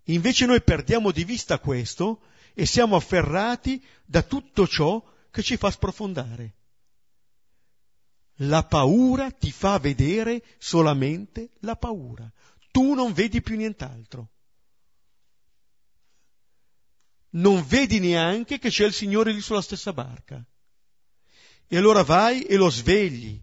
Invece 0.09 0.45
noi 0.45 0.61
perdiamo 0.61 1.13
di 1.13 1.25
vista 1.25 1.59
questo 1.59 2.21
e 2.55 2.67
siamo 2.67 2.97
afferrati 2.97 3.85
da 4.05 4.23
tutto 4.23 4.67
ciò 4.67 5.03
che 5.31 5.43
ci 5.43 5.57
fa 5.57 5.71
sprofondare. 5.71 6.55
La 8.39 8.65
paura 8.65 9.31
ti 9.31 9.53
fa 9.53 9.79
vedere 9.79 10.43
solamente 10.59 11.51
la 11.61 11.77
paura. 11.77 12.31
Tu 12.71 12.95
non 12.95 13.13
vedi 13.13 13.43
più 13.43 13.57
nient'altro. 13.57 14.31
Non 17.31 17.65
vedi 17.67 17.99
neanche 17.99 18.59
che 18.59 18.71
c'è 18.71 18.87
il 18.87 18.93
Signore 18.93 19.33
lì 19.33 19.41
sulla 19.41 19.63
stessa 19.63 19.93
barca. 19.93 20.45
E 21.67 21.77
allora 21.77 22.03
vai 22.03 22.43
e 22.43 22.57
lo 22.57 22.71
svegli. 22.71 23.41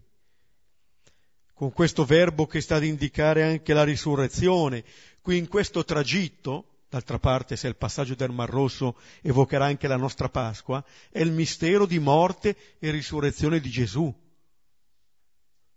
Con 1.52 1.72
questo 1.72 2.04
verbo 2.04 2.46
che 2.46 2.60
sta 2.60 2.76
ad 2.76 2.84
indicare 2.84 3.44
anche 3.44 3.74
la 3.74 3.84
risurrezione. 3.84 4.84
Qui 5.20 5.36
in 5.36 5.48
questo 5.48 5.84
tragitto, 5.84 6.71
d'altra 6.92 7.18
parte 7.18 7.56
se 7.56 7.68
il 7.68 7.76
passaggio 7.76 8.14
del 8.14 8.32
Mar 8.32 8.50
Rosso 8.50 8.98
evocherà 9.22 9.64
anche 9.64 9.88
la 9.88 9.96
nostra 9.96 10.28
Pasqua, 10.28 10.84
è 11.10 11.20
il 11.20 11.32
mistero 11.32 11.86
di 11.86 11.98
morte 11.98 12.76
e 12.78 12.90
risurrezione 12.90 13.60
di 13.60 13.70
Gesù. 13.70 14.14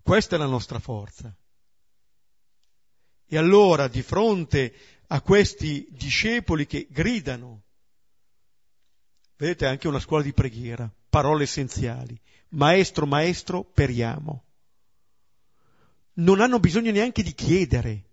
Questa 0.02 0.36
è 0.36 0.38
la 0.38 0.46
nostra 0.46 0.80
forza. 0.80 1.34
E 3.28 3.38
allora, 3.38 3.88
di 3.88 4.02
fronte 4.02 4.76
a 5.08 5.22
questi 5.22 5.88
discepoli 5.90 6.66
che 6.68 6.86
gridano, 6.92 7.64
vedete 9.38 9.68
anche 9.68 9.88
una 9.88 10.02
scuola 10.02 10.22
di 10.22 10.34
preghiera, 10.34 10.94
parole 11.10 11.44
essenziali, 11.44 12.20
maestro, 12.50 13.06
maestro, 13.06 13.64
periamo. 13.64 14.44
Non 16.16 16.42
hanno 16.42 16.60
bisogno 16.60 16.92
neanche 16.92 17.24
di 17.24 17.34
chiedere. 17.34 18.04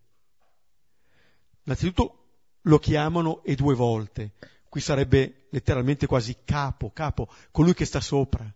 Innanzitutto 1.64 2.21
lo 2.62 2.78
chiamano 2.78 3.42
e 3.42 3.54
due 3.54 3.74
volte. 3.74 4.32
Qui 4.68 4.80
sarebbe 4.80 5.46
letteralmente 5.50 6.06
quasi 6.06 6.38
capo, 6.44 6.90
capo, 6.90 7.28
colui 7.50 7.74
che 7.74 7.84
sta 7.84 8.00
sopra. 8.00 8.50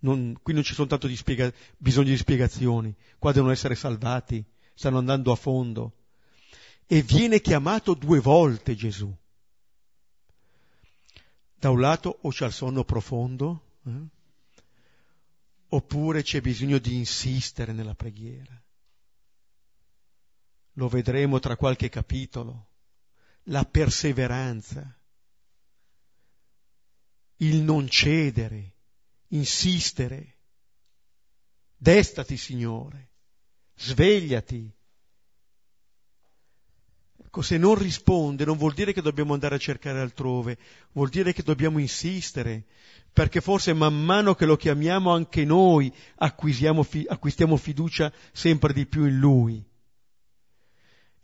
Non, 0.00 0.36
qui 0.42 0.52
non 0.52 0.62
ci 0.62 0.74
sono 0.74 0.88
tanto 0.88 1.06
di 1.06 1.16
spiega, 1.16 1.50
bisogno 1.76 2.10
di 2.10 2.16
spiegazioni, 2.16 2.94
qua 3.18 3.32
devono 3.32 3.52
essere 3.52 3.74
salvati, 3.74 4.44
stanno 4.74 4.98
andando 4.98 5.32
a 5.32 5.36
fondo. 5.36 5.92
E 6.86 7.02
viene 7.02 7.40
chiamato 7.40 7.94
due 7.94 8.20
volte 8.20 8.74
Gesù. 8.74 9.14
Da 11.54 11.70
un 11.70 11.80
lato 11.80 12.18
o 12.20 12.28
c'è 12.30 12.46
il 12.46 12.52
sonno 12.52 12.84
profondo, 12.84 13.76
eh? 13.86 14.12
oppure 15.68 16.22
c'è 16.22 16.40
bisogno 16.40 16.78
di 16.78 16.96
insistere 16.96 17.72
nella 17.72 17.94
preghiera. 17.94 18.60
Lo 20.74 20.88
vedremo 20.88 21.38
tra 21.38 21.56
qualche 21.56 21.88
capitolo. 21.88 22.66
La 23.44 23.64
perseveranza, 23.64 24.98
il 27.36 27.62
non 27.62 27.88
cedere, 27.88 28.72
insistere. 29.28 30.32
Destati, 31.76 32.38
Signore, 32.38 33.10
svegliati. 33.76 34.72
Ecco, 37.34 37.42
se 37.42 37.58
non 37.58 37.74
risponde 37.74 38.44
non 38.44 38.56
vuol 38.56 38.72
dire 38.72 38.92
che 38.92 39.02
dobbiamo 39.02 39.34
andare 39.34 39.56
a 39.56 39.58
cercare 39.58 40.00
altrove, 40.00 40.56
vuol 40.92 41.08
dire 41.10 41.32
che 41.34 41.42
dobbiamo 41.42 41.78
insistere, 41.78 42.64
perché 43.12 43.40
forse 43.40 43.74
man 43.74 44.02
mano 44.02 44.34
che 44.34 44.46
lo 44.46 44.56
chiamiamo 44.56 45.12
anche 45.12 45.44
noi 45.44 45.92
acquistiamo 46.16 47.56
fiducia 47.56 48.12
sempre 48.32 48.72
di 48.72 48.86
più 48.86 49.04
in 49.04 49.18
Lui. 49.18 49.64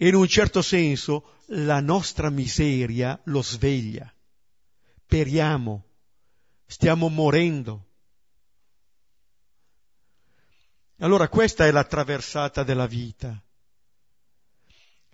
E 0.02 0.08
in 0.08 0.14
un 0.14 0.26
certo 0.26 0.62
senso 0.62 1.40
la 1.48 1.78
nostra 1.80 2.30
miseria 2.30 3.20
lo 3.24 3.42
sveglia. 3.42 4.10
Periamo, 5.04 5.84
stiamo 6.64 7.10
morendo. 7.10 7.84
Allora 11.00 11.28
questa 11.28 11.66
è 11.66 11.70
la 11.70 11.84
traversata 11.84 12.62
della 12.62 12.86
vita. 12.86 13.38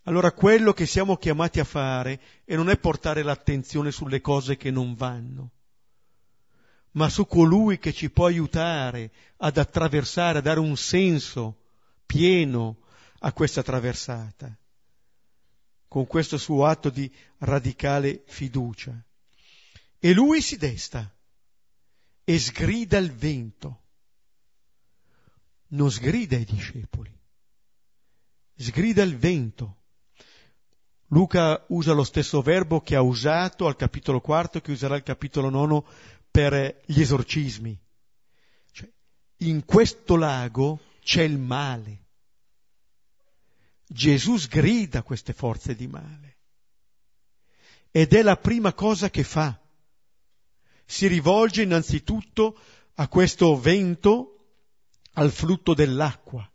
Allora 0.04 0.30
quello 0.30 0.72
che 0.72 0.86
siamo 0.86 1.16
chiamati 1.16 1.58
a 1.58 1.64
fare 1.64 2.20
e 2.44 2.54
non 2.54 2.70
è 2.70 2.78
portare 2.78 3.24
l'attenzione 3.24 3.90
sulle 3.90 4.20
cose 4.20 4.56
che 4.56 4.70
non 4.70 4.94
vanno, 4.94 5.50
ma 6.92 7.08
su 7.08 7.26
colui 7.26 7.80
che 7.80 7.92
ci 7.92 8.08
può 8.08 8.26
aiutare 8.26 9.10
ad 9.38 9.56
attraversare, 9.56 10.38
a 10.38 10.42
dare 10.42 10.60
un 10.60 10.76
senso 10.76 11.56
pieno 12.06 12.76
a 13.18 13.32
questa 13.32 13.64
traversata, 13.64 14.56
con 15.96 16.06
questo 16.06 16.36
suo 16.36 16.66
atto 16.66 16.90
di 16.90 17.10
radicale 17.38 18.22
fiducia. 18.26 19.02
E 19.98 20.12
lui 20.12 20.42
si 20.42 20.58
desta 20.58 21.10
e 22.22 22.38
sgrida 22.38 22.98
il 22.98 23.10
vento 23.10 23.84
non 25.68 25.90
sgrida 25.90 26.36
i 26.36 26.44
discepoli, 26.44 27.10
sgrida 28.56 29.02
il 29.04 29.16
vento. 29.16 29.84
Luca 31.06 31.64
usa 31.68 31.94
lo 31.94 32.04
stesso 32.04 32.42
verbo 32.42 32.82
che 32.82 32.94
ha 32.94 33.00
usato 33.00 33.66
al 33.66 33.76
capitolo 33.76 34.20
quarto, 34.20 34.60
che 34.60 34.72
userà 34.72 34.96
al 34.96 35.02
capitolo 35.02 35.48
nono 35.48 35.86
per 36.30 36.82
gli 36.84 37.00
esorcismi. 37.00 37.74
Cioè, 38.70 38.92
in 39.38 39.64
questo 39.64 40.16
lago 40.16 40.78
c'è 41.00 41.22
il 41.22 41.38
male. 41.38 42.05
Gesù 43.86 44.36
sgrida 44.36 45.02
queste 45.02 45.32
forze 45.32 45.74
di 45.74 45.86
male. 45.86 46.38
Ed 47.90 48.12
è 48.12 48.22
la 48.22 48.36
prima 48.36 48.74
cosa 48.74 49.10
che 49.10 49.22
fa. 49.22 49.58
Si 50.84 51.06
rivolge 51.06 51.62
innanzitutto 51.62 52.58
a 52.94 53.08
questo 53.08 53.58
vento 53.58 54.36
al 55.12 55.30
frutto 55.30 55.74
dell'acqua. 55.74 56.48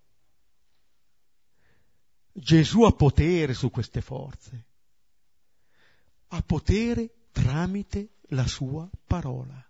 Gesù 2.34 2.84
ha 2.84 2.92
potere 2.92 3.54
su 3.54 3.70
queste 3.70 4.02
forze, 4.02 4.66
ha 6.28 6.42
potere 6.42 7.28
tramite 7.32 8.20
la 8.30 8.48
sua 8.48 8.90
parola. 9.06 9.66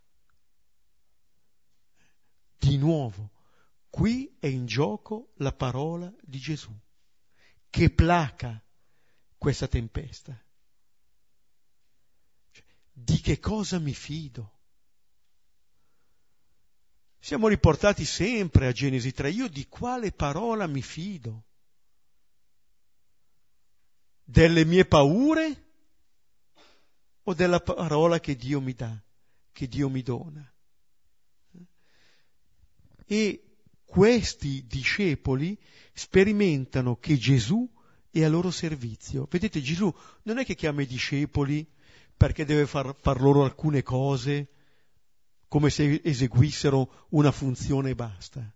Di 2.58 2.78
nuovo, 2.78 3.32
qui 3.90 4.36
è 4.40 4.48
in 4.48 4.68
gioco 4.68 5.32
la 5.38 5.52
parola 5.52 6.14
di 6.22 6.38
Gesù, 6.38 6.72
che 7.72 7.90
placa 7.90 8.62
questa 9.38 9.68
tempesta. 9.68 10.40
Cioè, 12.52 12.64
di 12.92 13.20
che 13.22 13.40
cosa 13.40 13.80
mi 13.80 13.96
fido? 13.96 14.60
Siamo 17.18 17.48
riportati 17.48 18.04
sempre 18.06 18.68
a 18.68 18.72
Genesi 18.72 19.12
3. 19.14 19.32
Io 19.32 19.48
di 19.48 19.68
quale 19.68 20.12
parola 20.12 20.68
mi 20.68 20.82
fido? 20.82 21.46
Delle 24.24 24.66
mie 24.66 24.86
paure 24.86 25.70
o 27.24 27.34
della 27.34 27.60
parola 27.62 28.20
che 28.20 28.36
Dio 28.36 28.60
mi 28.60 28.74
dà, 28.74 29.02
che 29.52 29.68
Dio 29.68 29.90
mi 29.90 30.02
dona? 30.02 30.54
E 33.06 33.51
questi 33.92 34.66
discepoli 34.68 35.60
sperimentano 35.92 36.96
che 36.96 37.18
Gesù 37.18 37.70
è 38.10 38.24
a 38.24 38.30
loro 38.30 38.50
servizio. 38.50 39.28
Vedete, 39.30 39.62
Gesù 39.62 39.94
non 40.24 40.38
è 40.38 40.46
che 40.46 40.56
chiama 40.56 40.82
i 40.82 40.88
discepoli 40.88 41.70
perché 42.16 42.46
deve 42.46 42.68
far, 42.68 42.96
far 42.98 43.20
loro 43.20 43.44
alcune 43.44 43.84
cose, 43.84 44.48
come 45.50 45.70
se 45.70 46.00
eseguissero 46.06 47.08
una 47.10 47.34
funzione 47.34 47.90
e 47.90 47.96
basta. 47.96 48.56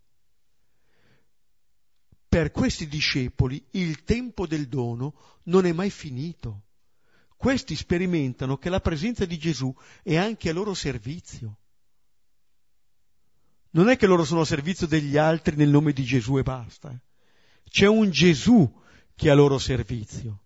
Per 2.29 2.51
questi 2.51 2.87
discepoli 2.87 3.61
il 3.71 4.05
tempo 4.05 4.47
del 4.47 4.69
dono 4.69 5.15
non 5.43 5.65
è 5.65 5.73
mai 5.73 5.89
finito. 5.89 6.67
Questi 7.35 7.75
sperimentano 7.75 8.57
che 8.57 8.69
la 8.69 8.79
presenza 8.79 9.25
di 9.25 9.37
Gesù 9.37 9.75
è 10.01 10.15
anche 10.15 10.47
a 10.47 10.53
loro 10.53 10.73
servizio. 10.73 11.57
Non 13.75 13.89
è 13.89 13.97
che 13.97 14.07
loro 14.07 14.23
sono 14.23 14.41
a 14.41 14.45
servizio 14.45 14.87
degli 14.87 15.17
altri 15.17 15.57
nel 15.57 15.69
nome 15.69 15.91
di 15.91 16.03
Gesù 16.03 16.37
e 16.37 16.43
basta, 16.43 16.97
c'è 17.69 17.87
un 17.87 18.09
Gesù 18.09 18.81
che 19.13 19.27
è 19.27 19.31
a 19.31 19.33
loro 19.33 19.57
servizio. 19.59 20.43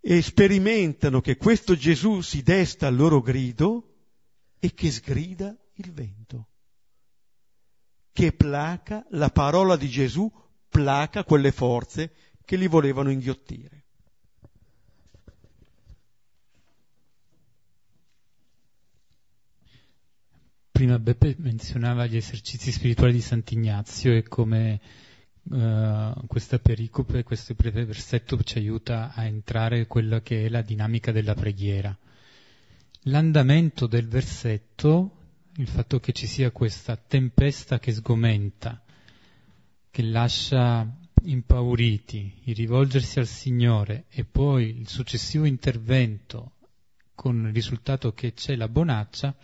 E 0.00 0.22
sperimentano 0.22 1.20
che 1.20 1.36
questo 1.36 1.76
Gesù 1.76 2.22
si 2.22 2.42
desta 2.42 2.86
al 2.86 2.96
loro 2.96 3.20
grido 3.20 3.96
e 4.58 4.72
che 4.72 4.90
sgrida 4.90 5.54
il 5.74 5.92
vento, 5.92 6.48
che 8.10 8.32
placa, 8.32 9.04
la 9.10 9.28
parola 9.28 9.76
di 9.76 9.88
Gesù 9.90 10.32
placa 10.66 11.24
quelle 11.24 11.52
forze 11.52 12.14
che 12.44 12.56
li 12.56 12.68
volevano 12.68 13.10
inghiottire. 13.10 13.77
Prima 20.78 21.00
Beppe 21.00 21.34
menzionava 21.38 22.06
gli 22.06 22.14
esercizi 22.14 22.70
spirituali 22.70 23.14
di 23.14 23.20
Sant'Ignazio 23.20 24.14
e 24.14 24.22
come 24.22 24.80
uh, 25.42 26.24
questa 26.28 26.60
pericope, 26.60 27.24
questo 27.24 27.54
breve 27.54 27.84
versetto 27.84 28.40
ci 28.44 28.58
aiuta 28.58 29.12
a 29.12 29.24
entrare 29.24 29.78
in 29.78 29.86
quella 29.88 30.20
che 30.20 30.44
è 30.44 30.48
la 30.48 30.62
dinamica 30.62 31.10
della 31.10 31.34
preghiera. 31.34 31.98
L'andamento 33.06 33.88
del 33.88 34.06
versetto, 34.06 35.16
il 35.56 35.66
fatto 35.66 35.98
che 35.98 36.12
ci 36.12 36.28
sia 36.28 36.52
questa 36.52 36.94
tempesta 36.94 37.80
che 37.80 37.90
sgomenta, 37.90 38.80
che 39.90 40.02
lascia 40.02 40.88
impauriti, 41.24 42.42
il 42.44 42.54
rivolgersi 42.54 43.18
al 43.18 43.26
Signore 43.26 44.04
e 44.10 44.22
poi 44.22 44.78
il 44.78 44.86
successivo 44.86 45.44
intervento 45.44 46.52
con 47.16 47.48
il 47.48 47.52
risultato 47.52 48.12
che 48.12 48.32
c'è 48.32 48.54
la 48.54 48.68
bonaccia, 48.68 49.34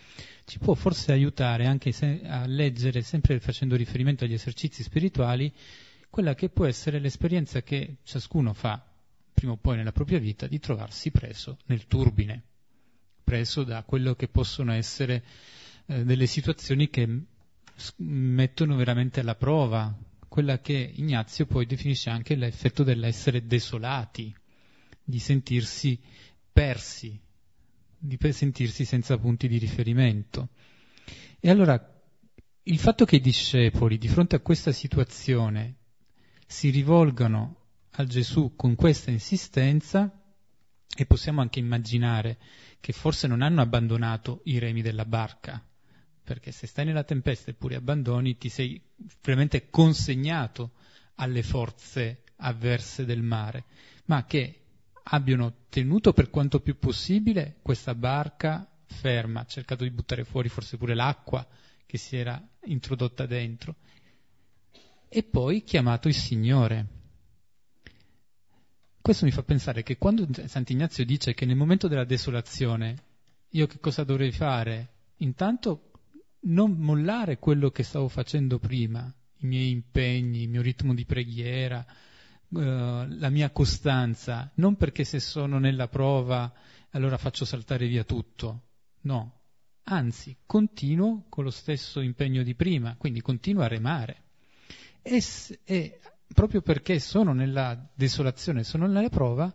ci 0.45 0.59
può 0.59 0.75
forse 0.75 1.13
aiutare 1.13 1.67
anche 1.67 1.93
a 2.25 2.47
leggere, 2.47 3.03
sempre 3.03 3.41
facendo 3.41 3.77
riferimento 3.77 4.25
agli 4.25 4.35
esercizi 4.35 4.83
spirituali, 4.83 5.53
quella 6.11 6.35
che 6.35 6.49
può 6.49 6.67
essere 6.67 6.99
l'esperienza 7.01 7.63
che 7.63 7.97
ciascuno 8.05 8.53
fa 8.53 8.85
prima 9.35 9.53
o 9.53 9.57
poi 9.57 9.77
nella 9.77 9.93
propria 9.93 10.19
vita 10.19 10.47
di 10.47 10.61
trovarsi 10.61 11.11
preso 11.11 11.59
nel 11.67 11.87
turbine, 11.87 12.43
preso 13.25 13.65
da 13.65 13.83
quello 13.83 14.15
che 14.15 14.29
possono 14.29 14.73
essere 14.73 15.25
eh, 15.87 16.05
delle 16.05 16.27
situazioni 16.27 16.89
che 16.89 17.09
mettono 17.97 18.77
veramente 18.77 19.21
alla 19.21 19.35
prova. 19.35 19.93
Quella 20.29 20.61
che 20.61 20.93
Ignazio 20.95 21.47
poi 21.47 21.67
definisce 21.67 22.11
anche 22.11 22.35
l'effetto 22.35 22.83
dell'essere 22.85 23.47
desolati, 23.47 24.35
di 25.03 25.19
sentirsi 25.19 25.99
persi, 26.53 27.21
di 28.07 28.19
sentirsi 28.33 28.85
senza 28.85 29.17
punti 29.17 29.49
di 29.49 29.57
riferimento. 29.57 30.51
E 31.41 31.49
allora 31.49 31.81
il 32.65 32.79
fatto 32.79 33.07
che 33.07 33.17
i 33.17 33.21
discepoli 33.21 33.97
di 33.97 34.09
fronte 34.09 34.37
a 34.37 34.41
questa 34.41 34.73
situazione 34.73 35.77
si 36.47 36.69
rivolgano 36.69 37.63
a 37.93 38.05
Gesù 38.05 38.55
con 38.57 38.75
questa 38.75 39.11
insistenza 39.11 40.23
e 40.97 41.07
possiamo 41.07 41.41
anche 41.41 41.61
immaginare 41.61 42.39
che 42.79 42.93
forse 42.93 43.27
non 43.27 43.41
hanno 43.41 43.63
abbandonato 43.63 44.43
i 44.45 44.59
remi 44.59 44.83
della 44.83 45.07
barca, 45.07 45.65
perché 46.23 46.53
se 46.53 46.67
stai 46.67 46.85
nella 46.85 47.05
tempesta 47.05 47.51
eppure 47.51 47.77
abbandoni 47.77 48.37
ti 48.37 48.51
sei 48.51 48.81
veramente 49.23 49.71
consegnato 49.71 50.73
alle 51.17 51.43
forze 51.43 52.23
avverse 52.37 53.07
del 53.07 53.23
mare, 53.23 53.65
ma 54.07 54.27
che 54.27 54.64
abbiano 55.05 55.65
tenuto 55.69 56.13
per 56.13 56.31
quanto 56.31 56.61
più 56.61 56.79
possibile 56.79 57.59
questa 57.63 57.95
barca 57.95 58.69
ferma, 58.87 59.45
cercato 59.47 59.85
di 59.85 59.91
buttare 59.91 60.25
fuori 60.25 60.49
forse 60.49 60.77
pure 60.77 60.95
l'acqua 60.95 61.47
che 61.87 61.99
si 61.99 62.17
era 62.17 62.43
introdotta 62.65 63.27
dentro 63.27 63.77
e 65.09 65.23
poi 65.23 65.63
chiamato 65.63 66.09
il 66.09 66.15
Signore. 66.15 66.87
Questo 69.01 69.27
mi 69.27 69.31
fa 69.31 69.45
pensare 69.45 69.85
che 69.85 69.97
quando 69.97 70.27
Sant'Ignazio 70.47 71.05
dice 71.05 71.35
che 71.35 71.45
nel 71.45 71.55
momento 71.55 71.87
della 71.87 72.05
desolazione 72.05 73.03
io 73.51 73.69
che 73.69 73.79
cosa 73.79 74.03
dovrei 74.03 74.33
fare? 74.33 74.89
Intanto 75.19 75.93
non 76.47 76.73
mollare 76.79 77.39
quello 77.39 77.71
che 77.71 77.85
stavo 77.85 78.09
facendo 78.09 78.59
prima, 78.59 79.13
i 79.39 79.47
miei 79.47 79.71
impegni, 79.71 80.43
il 80.43 80.49
mio 80.49 80.63
ritmo 80.63 80.95
di 80.95 81.05
preghiera, 81.05 81.87
uh, 82.49 82.59
la 82.59 83.31
mia 83.31 83.51
costanza, 83.51 84.51
non 84.55 84.77
perché 84.77 85.05
se 85.05 85.21
sono 85.21 85.59
nella 85.59 85.89
prova 85.89 86.53
allora 86.91 87.19
faccio 87.19 87.45
saltare 87.45 87.87
via 87.87 88.05
tutto, 88.05 88.63
no, 89.03 89.41
anzi 89.85 90.37
continuo 90.47 91.27
con 91.29 91.45
lo 91.45 91.51
stesso 91.51 92.01
impegno 92.01 92.43
di 92.43 92.55
prima, 92.55 92.97
quindi 92.97 93.21
continuo 93.21 93.63
a 93.63 93.69
remare. 93.69 94.23
E, 95.03 95.23
e 95.65 96.01
proprio 96.33 96.63
perché 96.63 97.01
sono 97.01 97.33
nella 97.33 97.91
desolazione, 97.95 98.65
sono 98.65 98.87
nella 98.87 99.09
prova, 99.09 99.53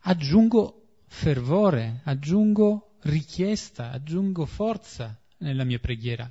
aggiungo 0.00 1.02
fervore, 1.06 2.00
aggiungo 2.04 2.96
richiesta, 3.02 3.90
aggiungo 3.90 4.46
forza 4.46 5.18
nella 5.38 5.64
mia 5.64 5.78
preghiera. 5.78 6.30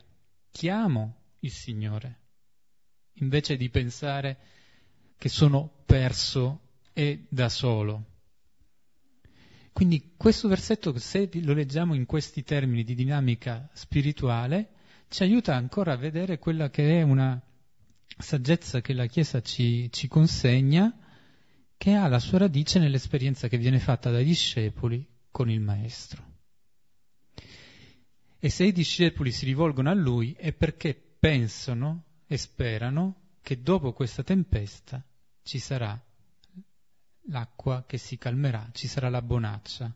Chiamo 0.52 1.16
il 1.40 1.52
Signore, 1.52 2.20
invece 3.14 3.58
di 3.58 3.70
pensare 3.70 4.38
che 5.20 5.30
sono 5.30 5.70
perso 5.86 6.62
e 6.94 7.26
da 7.30 7.50
solo. 7.50 8.06
Quindi 9.74 10.14
questo 10.16 10.48
versetto, 10.48 10.98
se 10.98 11.30
lo 11.44 11.54
leggiamo 11.54 11.94
in 11.94 12.06
questi 12.06 12.42
termini 12.42 12.84
di 12.84 12.96
dinamica 12.96 13.70
spirituale, 13.74 14.70
ci 15.10 15.24
aiuta 15.24 15.56
ancora 15.56 15.94
a 15.94 15.98
vedere 15.98 16.40
quella 16.40 16.70
che 16.70 17.00
è 17.00 17.02
una 17.02 17.40
saggezza 18.18 18.80
che 18.80 18.94
la 18.94 19.08
Chiesa 19.08 19.42
ci, 19.42 19.92
ci 19.92 20.08
consegna, 20.08 20.98
che 21.76 21.94
ha 21.94 22.08
la 22.08 22.20
sua 22.20 22.40
radice 22.40 22.80
nell'esperienza 22.80 23.50
che 23.50 23.58
viene 23.58 23.80
fatta 23.80 24.10
dai 24.12 24.24
discepoli 24.24 25.06
con 25.32 25.50
il 25.50 25.60
Maestro. 25.60 26.24
E 28.40 28.50
se 28.50 28.64
i 28.64 28.72
discepoli 28.72 29.32
si 29.32 29.44
rivolgono 29.44 29.90
a 29.90 29.94
lui 29.94 30.34
è 30.34 30.54
perché 30.54 30.94
pensano 30.94 32.06
e 32.26 32.38
sperano 32.38 33.32
che 33.42 33.62
dopo 33.62 33.92
questa 33.92 34.24
tempesta 34.24 35.04
ci 35.44 35.60
sarà 35.60 36.00
l'acqua 37.30 37.84
che 37.86 37.98
si 37.98 38.18
calmerà, 38.18 38.70
ci 38.72 38.88
sarà 38.88 39.10
la 39.10 39.22
bonaccia. 39.22 39.94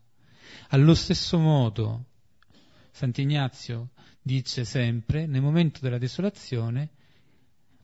Allo 0.70 0.94
stesso 0.94 1.40
modo, 1.40 2.06
Sant'Ignazio 2.92 3.90
dice 4.22 4.66
sempre, 4.66 5.26
nel 5.26 5.42
momento 5.42 5.80
della 5.82 5.98
desolazione, 5.98 6.90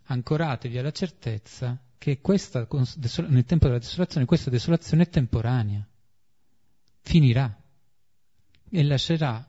ancoratevi 0.04 0.78
alla 0.78 0.92
certezza 0.92 1.82
che 1.98 2.22
questa, 2.22 2.68
nel 3.28 3.46
tempo 3.46 3.68
della 3.68 3.80
desolazione 3.80 4.26
questa 4.26 4.50
desolazione 4.50 5.04
è 5.04 5.10
temporanea, 5.10 5.86
finirà 7.02 7.62
e 8.70 8.84
lascerà 8.84 9.46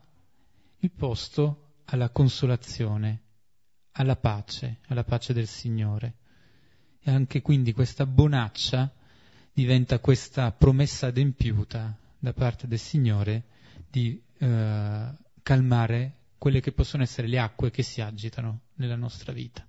il 0.79 0.91
posto 0.91 1.83
alla 1.85 2.11
consolazione, 2.11 3.23
alla 3.93 4.17
pace, 4.17 4.79
alla 4.89 5.05
pace 5.05 5.33
del 5.33 5.47
Signore. 5.47 6.15
E 7.03 7.11
anche 7.11 7.41
quindi 7.41 7.73
questa 7.73 8.07
bonaccia 8.07 8.93
diventa 9.53 9.99
questa 9.99 10.53
promessa 10.53 11.07
adempiuta 11.09 11.97
da 12.19 12.33
parte 12.33 12.67
del 12.67 12.79
Signore 12.79 13.45
di 13.89 14.21
eh, 14.39 15.09
calmare 15.43 16.15
quelle 16.39 16.61
che 16.61 16.73
possono 16.73 17.03
essere 17.03 17.27
le 17.27 17.39
acque 17.39 17.71
che 17.71 17.83
si 17.83 18.01
agitano 18.01 18.61
nella 18.75 18.97
nostra 18.97 19.33
vita. 19.33 19.67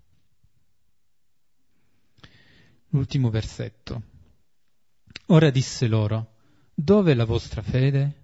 L'ultimo 2.90 3.30
versetto. 3.30 4.04
Ora 5.28 5.50
disse 5.50 5.88
loro, 5.88 6.36
dove 6.74 7.14
è 7.14 7.16
la 7.16 7.26
vostra 7.26 7.62
fede? 7.62 8.20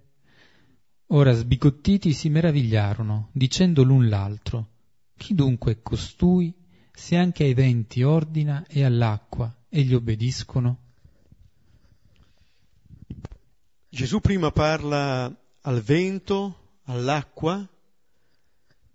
Ora 1.08 1.32
sbigottiti 1.32 2.12
si 2.12 2.28
meravigliarono, 2.28 3.30
dicendo 3.32 3.82
l'un 3.82 4.08
l'altro, 4.08 4.68
chi 5.16 5.34
dunque 5.34 5.72
è 5.72 5.82
costui, 5.82 6.54
se 6.98 7.16
anche 7.16 7.44
ai 7.44 7.54
venti 7.54 8.02
ordina 8.02 8.66
e 8.66 8.82
all'acqua 8.82 9.54
e 9.68 9.82
gli 9.82 9.94
obbediscono? 9.94 10.78
Gesù 13.88 14.20
prima 14.20 14.50
parla 14.50 15.32
al 15.60 15.80
vento, 15.80 16.80
all'acqua 16.86 17.66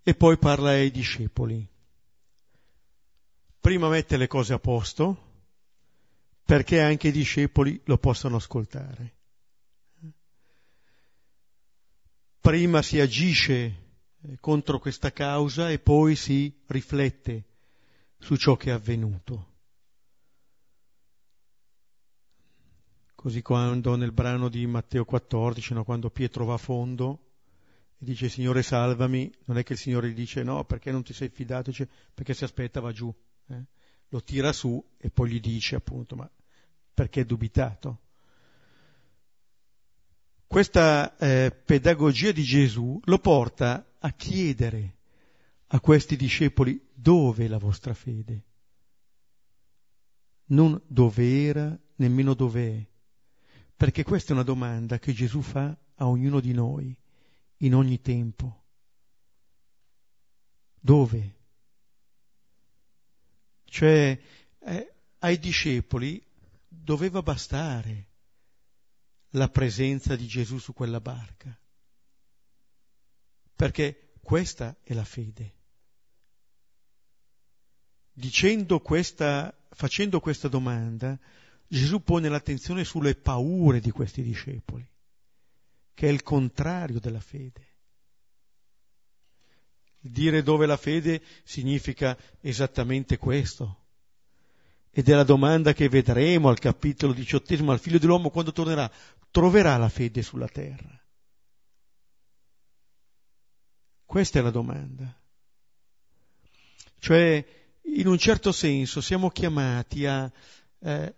e 0.03 0.15
poi 0.15 0.37
parla 0.37 0.71
ai 0.71 0.91
discepoli. 0.91 1.65
Prima 3.61 3.87
mette 3.87 4.17
le 4.17 4.27
cose 4.27 4.51
a 4.51 4.59
posto 4.59 5.31
perché 6.43 6.81
anche 6.81 7.07
i 7.07 7.11
discepoli 7.11 7.81
lo 7.85 7.97
possano 7.97 8.35
ascoltare. 8.35 9.15
Prima 12.41 12.81
si 12.81 12.99
agisce 12.99 13.81
contro 14.41 14.79
questa 14.79 15.13
causa 15.13 15.71
e 15.71 15.79
poi 15.79 16.17
si 16.17 16.53
riflette 16.67 17.45
su 18.23 18.37
ciò 18.37 18.55
che 18.55 18.69
è 18.69 18.73
avvenuto. 18.73 19.51
Così 23.15 23.41
quando 23.41 23.97
nel 23.97 24.13
brano 24.13 24.47
di 24.47 24.65
Matteo 24.65 25.03
14, 25.03 25.73
no, 25.73 25.83
quando 25.83 26.09
Pietro 26.09 26.45
va 26.45 26.53
a 26.53 26.57
fondo 26.57 27.31
e 27.97 28.05
dice 28.05 28.29
Signore 28.29 28.63
salvami, 28.63 29.29
non 29.45 29.57
è 29.57 29.63
che 29.63 29.73
il 29.73 29.79
Signore 29.79 30.09
gli 30.09 30.13
dice 30.13 30.41
no 30.41 30.63
perché 30.63 30.89
non 30.89 31.03
ti 31.03 31.13
sei 31.13 31.27
fidato, 31.27 31.69
dice 31.69 31.89
perché 32.13 32.33
si 32.33 32.45
aspetta 32.45 32.79
va 32.79 32.93
giù. 32.93 33.13
Eh? 33.47 33.65
lo 34.07 34.23
tira 34.23 34.53
su 34.53 34.81
e 34.97 35.09
poi 35.09 35.31
gli 35.31 35.39
dice 35.41 35.75
appunto, 35.75 36.15
ma 36.15 36.29
perché 36.93 37.21
è 37.21 37.25
dubitato? 37.25 37.99
Questa 40.47 41.17
eh, 41.17 41.51
pedagogia 41.51 42.31
di 42.31 42.43
Gesù 42.43 43.01
lo 43.03 43.17
porta 43.17 43.95
a 43.99 44.11
chiedere 44.11 44.97
a 45.67 45.79
questi 45.79 46.15
discepoli 46.15 46.79
dove 47.03 47.49
la 47.49 47.57
vostra 47.57 47.93
fede? 47.93 48.45
Non 50.45 50.81
dove 50.87 51.43
era, 51.43 51.77
nemmeno 51.95 52.33
dove 52.33 52.77
è, 52.77 52.87
perché 53.75 54.03
questa 54.03 54.29
è 54.29 54.33
una 54.33 54.43
domanda 54.43 54.99
che 54.99 55.11
Gesù 55.11 55.41
fa 55.41 55.77
a 55.95 56.07
ognuno 56.07 56.39
di 56.39 56.53
noi, 56.53 56.95
in 57.57 57.75
ogni 57.75 57.99
tempo. 57.99 58.63
Dove? 60.79 61.35
Cioè, 63.65 64.21
eh, 64.59 64.93
ai 65.19 65.39
discepoli 65.39 66.25
doveva 66.69 67.21
bastare 67.21 68.11
la 69.31 69.49
presenza 69.49 70.15
di 70.15 70.25
Gesù 70.25 70.57
su 70.57 70.71
quella 70.71 71.01
barca, 71.01 71.53
perché 73.57 74.13
questa 74.21 74.77
è 74.83 74.93
la 74.93 75.03
fede. 75.03 75.62
Dicendo 78.13 78.79
questa, 78.79 79.53
facendo 79.71 80.19
questa 80.19 80.47
domanda, 80.47 81.17
Gesù 81.67 82.03
pone 82.03 82.29
l'attenzione 82.29 82.83
sulle 82.83 83.15
paure 83.15 83.79
di 83.79 83.89
questi 83.89 84.21
discepoli, 84.21 84.87
che 85.95 86.07
è 86.07 86.11
il 86.11 86.21
contrario 86.21 86.99
della 86.99 87.19
fede. 87.19 87.67
Dire 89.99 90.43
dove 90.43 90.67
la 90.67 90.77
fede 90.77 91.23
significa 91.43 92.15
esattamente 92.41 93.17
questo. 93.17 93.79
Ed 94.91 95.09
è 95.09 95.15
la 95.15 95.23
domanda 95.23 95.73
che 95.73 95.89
vedremo 95.89 96.49
al 96.49 96.59
capitolo 96.59 97.13
diciottesimo, 97.13 97.71
al 97.71 97.79
figlio 97.79 97.97
dell'uomo 97.97 98.29
quando 98.29 98.51
tornerà. 98.51 98.91
Troverà 99.31 99.75
la 99.77 99.89
fede 99.89 100.21
sulla 100.21 100.47
terra? 100.47 101.03
Questa 104.05 104.37
è 104.37 104.41
la 104.43 104.51
domanda. 104.51 105.19
Cioè, 106.99 107.62
in 107.83 108.07
un 108.07 108.17
certo 108.17 108.51
senso 108.51 109.01
siamo 109.01 109.29
chiamati 109.29 110.05
a 110.05 110.31
eh, 110.79 111.15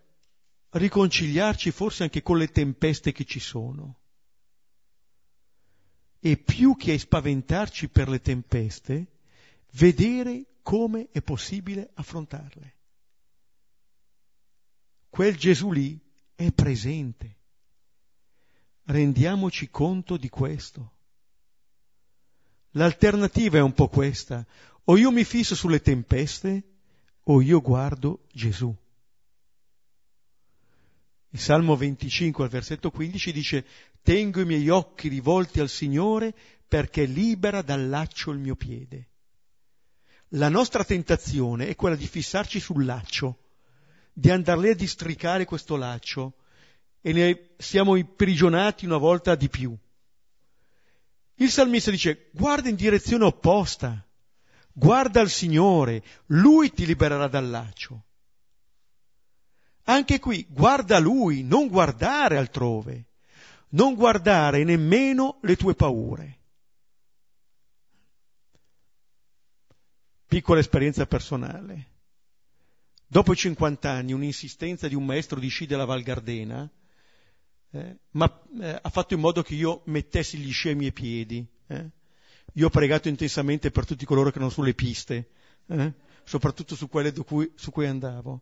riconciliarci 0.70 1.72
forse 1.72 2.04
anche 2.04 2.22
con 2.22 2.38
le 2.38 2.50
tempeste 2.52 3.12
che 3.12 3.26
ci 3.26 3.40
sono. 3.40 4.00
E 6.20 6.38
più 6.38 6.76
che 6.76 6.98
spaventarci 6.98 7.88
per 7.90 8.10
le 8.10 8.20
tempeste, 8.20 9.08
vedere 9.74 10.46
come 10.64 11.10
è 11.12 11.22
possibile 11.22 11.92
affrontarle. 11.94 12.74
Quel 15.10 15.38
Gesù 15.38 15.72
lì 15.72 15.98
è 16.34 16.52
presente. 16.52 17.38
Rendiamoci 18.86 19.70
conto 19.70 20.18
di 20.18 20.30
questo. 20.30 20.95
L'alternativa 22.76 23.58
è 23.58 23.62
un 23.62 23.74
po' 23.74 23.88
questa. 23.88 24.46
O 24.86 24.98
io 24.98 25.12
mi 25.12 25.24
fisso 25.24 25.56
sulle 25.56 25.82
tempeste 25.82 26.64
o 27.24 27.42
io 27.42 27.62
guardo 27.62 28.26
Gesù. 28.32 28.74
Il 31.30 31.40
Salmo 31.40 31.76
25 31.76 32.44
al 32.44 32.50
versetto 32.50 32.92
15 32.92 33.32
dice 33.32 33.66
Tengo 34.02 34.42
i 34.42 34.46
miei 34.46 34.70
occhi 34.70 35.08
rivolti 35.08 35.60
al 35.60 35.70
Signore 35.70 36.34
perché 36.68 37.06
libera 37.06 37.62
dal 37.62 37.90
laccio 37.90 38.32
il 38.32 38.40
mio 38.40 38.56
piede. 38.56 39.10
La 40.30 40.50
nostra 40.50 40.84
tentazione 40.84 41.68
è 41.68 41.76
quella 41.76 41.96
di 41.96 42.08
fissarci 42.08 42.60
sul 42.60 42.86
laccio, 42.86 43.40
di 44.12 44.30
andare 44.30 44.62
lì 44.62 44.70
a 44.70 44.76
districare 44.76 45.46
questo 45.46 45.76
laccio 45.76 46.36
e 47.02 47.14
ne 47.14 47.50
siamo 47.58 47.96
imprigionati 47.96 48.86
una 48.86 48.98
volta 48.98 49.36
di 49.36 49.50
più. 49.50 49.76
Il 51.36 51.52
salmista 51.52 51.92
dice 51.92 52.30
guarda 52.32 52.70
in 52.70 52.76
direzione 52.76 53.26
opposta, 53.26 54.06
Guarda 54.78 55.22
al 55.22 55.30
Signore, 55.30 56.04
Lui 56.26 56.74
ti 56.74 56.86
libererà 56.86 57.30
dal 57.30 57.50
laccio. 57.50 58.04
Anche 59.84 60.20
qui, 60.20 60.46
guarda 60.50 61.00
Lui, 61.00 61.44
non 61.44 61.70
guardare 61.70 62.36
altrove, 62.36 63.06
non 63.70 63.96
guardare 63.96 64.66
nemmeno 64.66 65.40
le 65.44 65.56
tue 65.56 65.76
paure. 65.76 66.40
Piccola 70.26 70.60
esperienza 70.60 71.06
personale. 71.06 71.92
Dopo 73.08 73.32
i 73.32 73.38
50 73.38 73.90
anni, 73.90 74.12
un'insistenza 74.12 74.90
di 74.90 74.96
un 74.96 75.06
maestro 75.06 75.40
di 75.40 75.48
sci 75.48 75.66
della 75.68 75.86
Val 75.86 76.02
Gardena 76.02 76.70
eh, 77.76 78.00
eh, 78.62 78.80
ha 78.82 78.90
fatto 78.90 79.14
in 79.14 79.20
modo 79.20 79.42
che 79.42 79.56
io 79.56 79.82
mettessi 79.86 80.38
gli 80.38 80.52
sci 80.52 80.70
ai 80.70 80.92
piedi. 80.92 81.46
Eh 81.68 82.04
io 82.58 82.68
ho 82.68 82.70
pregato 82.70 83.08
intensamente 83.10 83.72
per 83.72 83.86
tutti 83.86 84.06
coloro 84.06 84.30
che 84.30 84.38
erano 84.38 84.52
sulle 84.52 84.74
piste, 84.74 85.30
eh? 85.68 85.94
soprattutto 86.24 86.76
su 86.76 86.88
quelle 86.88 87.12
cui, 87.12 87.52
su 87.56 87.72
cui 87.72 87.86
andavo. 87.86 88.42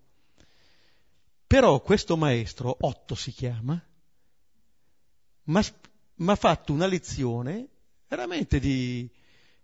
Però 1.48 1.82
questo 1.82 2.16
maestro, 2.16 2.76
Otto 2.80 3.16
si 3.16 3.32
chiama, 3.32 3.82
mi 5.46 5.62
ha 6.26 6.36
fatto 6.36 6.74
una 6.74 6.86
lezione 6.86 7.68
veramente 8.08 8.60
di, 8.60 9.10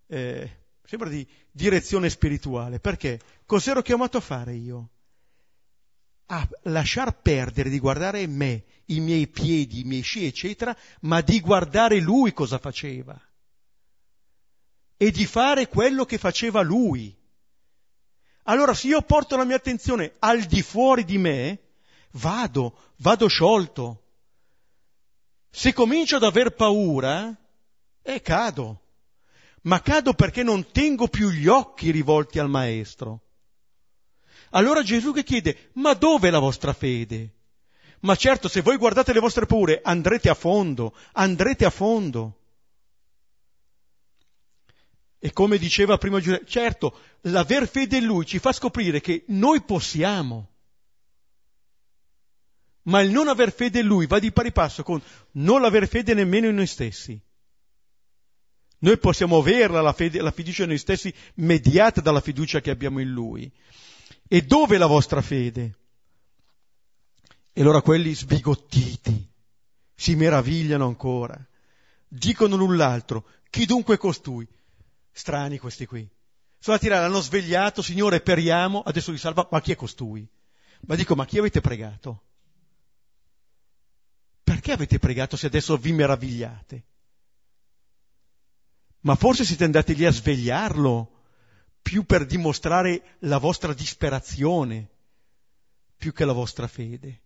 eh, 0.07 0.57
sembra 0.83 1.09
di 1.09 1.27
direzione 1.51 2.09
spirituale. 2.09 2.79
Perché? 2.79 3.19
Cos'ero 3.45 3.81
chiamato 3.83 4.17
a 4.17 4.21
fare 4.21 4.55
io? 4.55 4.89
A 6.31 6.47
lasciar 6.63 7.21
perdere 7.21 7.69
di 7.69 7.79
guardare 7.79 8.25
me, 8.27 8.65
i 8.85 8.99
miei 8.99 9.27
piedi, 9.27 9.81
i 9.81 9.83
miei 9.83 10.01
sci, 10.01 10.25
eccetera, 10.25 10.75
ma 11.01 11.21
di 11.21 11.39
guardare 11.39 11.99
lui 11.99 12.33
cosa 12.33 12.57
faceva 12.57 13.19
e 15.01 15.11
di 15.11 15.25
fare 15.25 15.69
quello 15.69 16.03
che 16.03 16.17
faceva 16.17 16.61
lui. 16.61 17.15
Allora 18.43 18.73
se 18.73 18.87
io 18.87 19.01
porto 19.01 19.37
la 19.37 19.45
mia 19.45 19.55
attenzione 19.55 20.15
al 20.19 20.41
di 20.41 20.61
fuori 20.61 21.05
di 21.05 21.17
me, 21.17 21.59
vado, 22.11 22.77
vado 22.97 23.27
sciolto. 23.29 24.03
Se 25.49 25.71
comincio 25.71 26.17
ad 26.17 26.23
aver 26.23 26.53
paura, 26.53 27.33
eh, 28.01 28.21
cado. 28.21 28.81
Ma 29.61 29.81
cado 29.81 30.13
perché 30.13 30.43
non 30.43 30.69
tengo 30.69 31.07
più 31.07 31.29
gli 31.29 31.47
occhi 31.47 31.91
rivolti 31.91 32.37
al 32.37 32.49
Maestro. 32.49 33.21
Allora 34.51 34.81
Gesù 34.83 35.13
che 35.13 35.23
chiede, 35.23 35.69
ma 35.73 35.93
dove 35.93 36.27
è 36.27 36.31
la 36.31 36.39
vostra 36.39 36.73
fede? 36.73 37.33
Ma 38.01 38.15
certo, 38.15 38.47
se 38.47 38.61
voi 38.61 38.77
guardate 38.77 39.13
le 39.13 39.19
vostre 39.19 39.45
paure, 39.45 39.81
andrete 39.83 40.29
a 40.29 40.33
fondo, 40.33 40.95
andrete 41.13 41.65
a 41.65 41.69
fondo. 41.69 42.37
E 45.19 45.33
come 45.33 45.57
diceva 45.57 45.97
prima 45.97 46.21
Giuseppe, 46.21 46.45
certo, 46.45 46.97
l'aver 47.21 47.67
fede 47.67 47.97
in 47.97 48.05
Lui 48.05 48.25
ci 48.25 48.39
fa 48.39 48.53
scoprire 48.53 49.01
che 49.01 49.25
noi 49.27 49.61
possiamo, 49.61 50.47
ma 52.83 53.01
il 53.01 53.11
non 53.11 53.27
aver 53.27 53.51
fede 53.51 53.79
in 53.81 53.85
Lui 53.85 54.07
va 54.07 54.17
di 54.17 54.31
pari 54.31 54.53
passo 54.53 54.81
con 54.81 55.01
non 55.31 55.65
aver 55.65 55.89
fede 55.89 56.13
nemmeno 56.13 56.47
in 56.47 56.55
noi 56.55 56.67
stessi. 56.67 57.19
Noi 58.81 58.97
possiamo 58.97 59.39
averla, 59.39 59.81
la, 59.81 59.91
fede, 59.91 60.21
la 60.21 60.31
fiducia 60.31 60.63
in 60.63 60.69
noi 60.69 60.77
stessi, 60.77 61.13
mediata 61.35 61.99
dalla 61.99 62.21
fiducia 62.21 62.61
che 62.61 62.69
abbiamo 62.69 62.99
in 62.99 63.11
Lui. 63.11 63.51
E 64.31 64.43
dove 64.43 64.75
è 64.75 64.77
la 64.77 64.85
vostra 64.85 65.23
fede? 65.23 65.75
E 67.51 67.61
allora 67.61 67.81
quelli 67.81 68.13
sbigottiti 68.13 69.27
si 69.95 70.13
meravigliano 70.13 70.85
ancora, 70.85 71.35
dicono 72.07 72.55
l'un 72.55 72.77
l'altro, 72.77 73.25
chi 73.49 73.65
dunque 73.65 73.97
costui? 73.97 74.47
Strani 75.11 75.57
questi 75.57 75.87
qui. 75.87 76.07
Sono 76.59 76.75
a 76.75 76.79
tirare, 76.79 77.05
hanno 77.05 77.21
svegliato, 77.21 77.81
Signore, 77.81 78.21
periamo, 78.21 78.81
adesso 78.81 79.11
li 79.11 79.17
salva, 79.17 79.47
ma 79.49 79.61
chi 79.61 79.71
è 79.71 79.75
costui? 79.75 80.29
Ma 80.81 80.93
dico, 80.93 81.15
ma 81.15 81.25
chi 81.25 81.39
avete 81.39 81.59
pregato? 81.59 82.21
Perché 84.43 84.73
avete 84.73 84.99
pregato 84.99 85.35
se 85.37 85.47
adesso 85.47 85.75
vi 85.75 85.91
meravigliate? 85.91 86.83
Ma 89.01 89.15
forse 89.15 89.43
siete 89.43 89.63
andati 89.63 89.95
lì 89.95 90.05
a 90.05 90.11
svegliarlo 90.11 91.18
più 91.81 92.03
per 92.03 92.25
dimostrare 92.25 93.17
la 93.19 93.37
vostra 93.37 93.73
disperazione, 93.73 94.89
più 95.97 96.13
che 96.13 96.25
la 96.25 96.33
vostra 96.33 96.67
fede. 96.67 97.21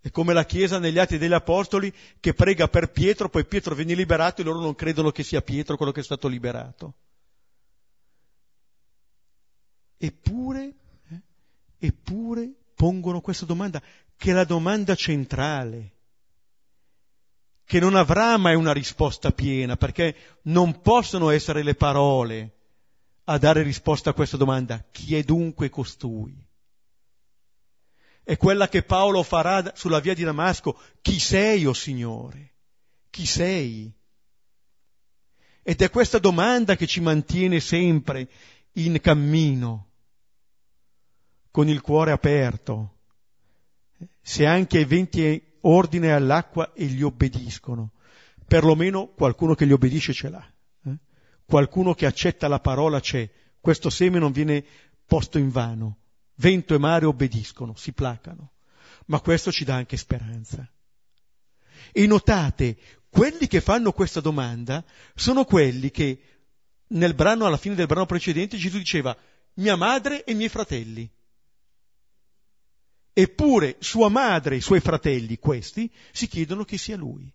È 0.00 0.10
come 0.10 0.32
la 0.32 0.44
Chiesa 0.44 0.80
negli 0.80 0.98
Atti 0.98 1.16
degli 1.16 1.32
Apostoli 1.32 1.94
che 2.18 2.34
prega 2.34 2.66
per 2.66 2.90
Pietro, 2.90 3.28
poi 3.28 3.44
Pietro 3.44 3.76
viene 3.76 3.94
liberato 3.94 4.40
e 4.40 4.44
loro 4.44 4.58
non 4.58 4.74
credono 4.74 5.12
che 5.12 5.22
sia 5.22 5.42
Pietro 5.42 5.76
quello 5.76 5.92
che 5.92 6.00
è 6.00 6.04
stato 6.04 6.26
liberato. 6.26 6.94
Eppure, 9.96 10.74
eh, 11.08 11.20
eppure 11.78 12.52
pongono 12.74 13.20
questa 13.20 13.46
domanda, 13.46 13.80
che 14.16 14.30
è 14.32 14.34
la 14.34 14.42
domanda 14.42 14.96
centrale, 14.96 15.92
che 17.64 17.80
non 17.80 17.94
avrà 17.94 18.36
mai 18.36 18.54
una 18.54 18.72
risposta 18.72 19.32
piena, 19.32 19.76
perché 19.76 20.40
non 20.42 20.80
possono 20.80 21.30
essere 21.30 21.62
le 21.62 21.74
parole 21.74 22.56
a 23.24 23.38
dare 23.38 23.62
risposta 23.62 24.10
a 24.10 24.14
questa 24.14 24.36
domanda. 24.36 24.84
Chi 24.90 25.16
è 25.16 25.22
dunque 25.22 25.70
costui? 25.70 26.36
È 28.24 28.36
quella 28.36 28.68
che 28.68 28.82
Paolo 28.82 29.22
farà 29.22 29.72
sulla 29.74 30.00
via 30.00 30.14
di 30.14 30.22
Damasco. 30.22 30.78
Chi 31.00 31.18
sei, 31.18 31.66
o 31.66 31.70
oh 31.70 31.74
Signore? 31.74 32.54
Chi 33.10 33.26
sei? 33.26 33.92
Ed 35.62 35.80
è 35.80 35.90
questa 35.90 36.18
domanda 36.18 36.76
che 36.76 36.86
ci 36.86 37.00
mantiene 37.00 37.60
sempre 37.60 38.28
in 38.72 39.00
cammino, 39.00 39.90
con 41.50 41.68
il 41.68 41.80
cuore 41.80 42.10
aperto, 42.10 42.98
se 44.20 44.46
anche 44.46 44.80
i 44.80 44.84
venti 44.84 45.51
ordine 45.62 46.12
all'acqua 46.12 46.72
e 46.72 46.86
gli 46.86 47.02
obbediscono. 47.02 47.92
Perlomeno 48.46 49.08
qualcuno 49.08 49.54
che 49.54 49.66
gli 49.66 49.72
obbedisce 49.72 50.12
ce 50.12 50.28
l'ha. 50.28 50.52
Eh? 50.86 50.96
Qualcuno 51.44 51.94
che 51.94 52.06
accetta 52.06 52.48
la 52.48 52.60
parola 52.60 53.00
c'è. 53.00 53.28
Questo 53.60 53.90
seme 53.90 54.18
non 54.18 54.32
viene 54.32 54.64
posto 55.06 55.38
in 55.38 55.50
vano. 55.50 55.98
Vento 56.36 56.74
e 56.74 56.78
mare 56.78 57.06
obbediscono, 57.06 57.74
si 57.76 57.92
placano. 57.92 58.52
Ma 59.06 59.20
questo 59.20 59.52
ci 59.52 59.64
dà 59.64 59.74
anche 59.74 59.96
speranza. 59.96 60.68
E 61.92 62.06
notate, 62.06 62.76
quelli 63.08 63.46
che 63.46 63.60
fanno 63.60 63.92
questa 63.92 64.20
domanda 64.20 64.84
sono 65.14 65.44
quelli 65.44 65.90
che 65.90 66.20
nel 66.88 67.14
brano, 67.14 67.46
alla 67.46 67.56
fine 67.56 67.74
del 67.74 67.86
brano 67.86 68.06
precedente, 68.06 68.56
Gesù 68.56 68.78
diceva 68.78 69.16
mia 69.54 69.76
madre 69.76 70.24
e 70.24 70.32
i 70.32 70.34
miei 70.34 70.48
fratelli. 70.48 71.10
Eppure 73.12 73.76
sua 73.80 74.08
madre 74.08 74.54
e 74.54 74.58
i 74.58 74.62
suoi 74.62 74.80
fratelli, 74.80 75.38
questi, 75.38 75.90
si 76.12 76.26
chiedono 76.28 76.64
chi 76.64 76.78
sia 76.78 76.96
lui. 76.96 77.30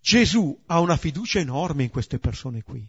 Gesù 0.00 0.62
ha 0.66 0.78
una 0.78 0.96
fiducia 0.96 1.40
enorme 1.40 1.82
in 1.82 1.90
queste 1.90 2.18
persone 2.18 2.62
qui. 2.62 2.88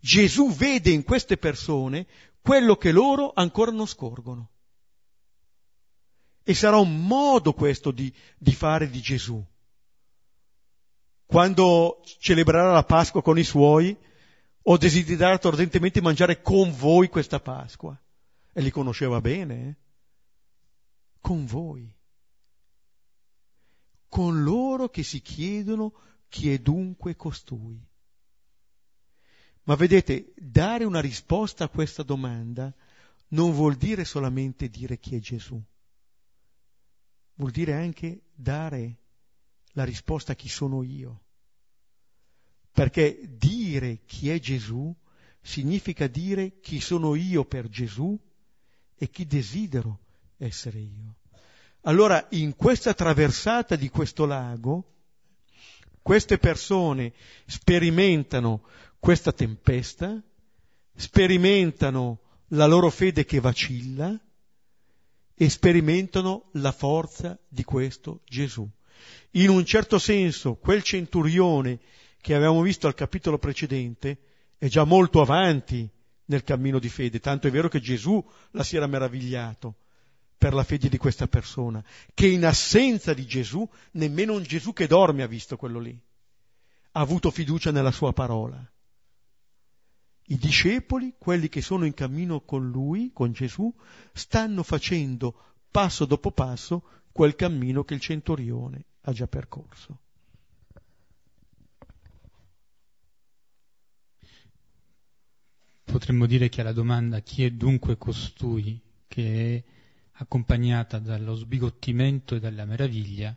Gesù 0.00 0.52
vede 0.52 0.90
in 0.90 1.04
queste 1.04 1.36
persone 1.36 2.06
quello 2.40 2.76
che 2.76 2.92
loro 2.92 3.32
ancora 3.34 3.70
non 3.70 3.86
scorgono. 3.86 4.50
E 6.42 6.54
sarà 6.54 6.78
un 6.78 7.06
modo 7.06 7.52
questo 7.52 7.90
di, 7.90 8.12
di 8.36 8.52
fare 8.52 8.88
di 8.90 9.00
Gesù. 9.00 9.44
Quando 11.26 12.00
celebrerà 12.20 12.72
la 12.72 12.84
Pasqua 12.84 13.22
con 13.22 13.38
i 13.38 13.44
suoi, 13.44 13.96
ho 14.62 14.76
desiderato 14.78 15.48
ardentemente 15.48 16.00
mangiare 16.00 16.40
con 16.40 16.74
voi 16.74 17.08
questa 17.08 17.38
Pasqua. 17.38 17.98
E 18.58 18.60
li 18.60 18.72
conosceva 18.72 19.20
bene. 19.20 19.68
Eh? 19.68 19.76
Con 21.20 21.46
voi. 21.46 21.88
Con 24.08 24.42
loro 24.42 24.88
che 24.88 25.04
si 25.04 25.22
chiedono 25.22 25.92
chi 26.28 26.50
è 26.50 26.58
dunque 26.58 27.14
costui. 27.14 27.80
Ma 29.62 29.76
vedete, 29.76 30.32
dare 30.34 30.82
una 30.82 31.00
risposta 31.00 31.62
a 31.62 31.68
questa 31.68 32.02
domanda 32.02 32.74
non 33.28 33.52
vuol 33.52 33.76
dire 33.76 34.04
solamente 34.04 34.68
dire 34.68 34.98
chi 34.98 35.14
è 35.14 35.20
Gesù, 35.20 35.62
vuol 37.34 37.52
dire 37.52 37.74
anche 37.74 38.22
dare 38.34 39.02
la 39.74 39.84
risposta 39.84 40.32
a 40.32 40.34
chi 40.34 40.48
sono 40.48 40.82
io. 40.82 41.22
Perché 42.72 43.20
dire 43.36 44.00
chi 44.04 44.30
è 44.30 44.40
Gesù 44.40 44.92
significa 45.40 46.08
dire 46.08 46.58
chi 46.58 46.80
sono 46.80 47.14
io 47.14 47.44
per 47.44 47.68
Gesù 47.68 48.18
e 48.98 49.08
chi 49.08 49.26
desidero 49.26 50.00
essere 50.36 50.78
io. 50.78 51.16
Allora, 51.82 52.26
in 52.30 52.54
questa 52.56 52.92
traversata 52.92 53.76
di 53.76 53.88
questo 53.88 54.26
lago, 54.26 54.94
queste 56.02 56.38
persone 56.38 57.12
sperimentano 57.46 58.62
questa 58.98 59.32
tempesta, 59.32 60.20
sperimentano 60.94 62.20
la 62.48 62.66
loro 62.66 62.90
fede 62.90 63.24
che 63.24 63.40
vacilla 63.40 64.18
e 65.34 65.48
sperimentano 65.48 66.48
la 66.54 66.72
forza 66.72 67.38
di 67.46 67.62
questo 67.62 68.22
Gesù. 68.26 68.68
In 69.32 69.50
un 69.50 69.64
certo 69.64 69.98
senso, 69.98 70.56
quel 70.56 70.82
centurione 70.82 71.78
che 72.20 72.34
avevamo 72.34 72.62
visto 72.62 72.88
al 72.88 72.94
capitolo 72.94 73.38
precedente 73.38 74.18
è 74.58 74.66
già 74.66 74.82
molto 74.84 75.20
avanti 75.20 75.88
nel 76.28 76.42
cammino 76.42 76.78
di 76.78 76.88
fede, 76.88 77.20
tanto 77.20 77.46
è 77.46 77.50
vero 77.50 77.68
che 77.68 77.80
Gesù 77.80 78.24
la 78.52 78.62
si 78.62 78.76
era 78.76 78.86
meravigliato 78.86 79.76
per 80.36 80.54
la 80.54 80.62
fede 80.62 80.88
di 80.88 80.96
questa 80.96 81.26
persona, 81.26 81.82
che 82.14 82.26
in 82.26 82.44
assenza 82.44 83.12
di 83.12 83.26
Gesù 83.26 83.68
nemmeno 83.92 84.34
un 84.34 84.42
Gesù 84.42 84.72
che 84.72 84.86
dorme 84.86 85.22
ha 85.22 85.26
visto 85.26 85.56
quello 85.56 85.80
lì, 85.80 85.98
ha 86.92 87.00
avuto 87.00 87.30
fiducia 87.30 87.70
nella 87.70 87.90
sua 87.90 88.12
parola. 88.12 88.58
I 90.30 90.36
discepoli, 90.36 91.14
quelli 91.18 91.48
che 91.48 91.62
sono 91.62 91.86
in 91.86 91.94
cammino 91.94 92.42
con 92.42 92.68
lui, 92.68 93.10
con 93.12 93.32
Gesù, 93.32 93.74
stanno 94.12 94.62
facendo 94.62 95.56
passo 95.70 96.04
dopo 96.04 96.30
passo 96.30 96.84
quel 97.10 97.34
cammino 97.34 97.84
che 97.84 97.94
il 97.94 98.00
centurione 98.00 98.84
ha 99.02 99.12
già 99.12 99.26
percorso. 99.26 100.00
Potremmo 105.98 106.26
dire 106.26 106.48
che 106.48 106.60
alla 106.60 106.70
domanda 106.70 107.18
chi 107.22 107.42
è 107.42 107.50
dunque 107.50 107.98
costui, 107.98 108.80
che 109.08 109.56
è 109.56 109.64
accompagnata 110.12 111.00
dallo 111.00 111.34
sbigottimento 111.34 112.36
e 112.36 112.38
dalla 112.38 112.64
meraviglia, 112.64 113.36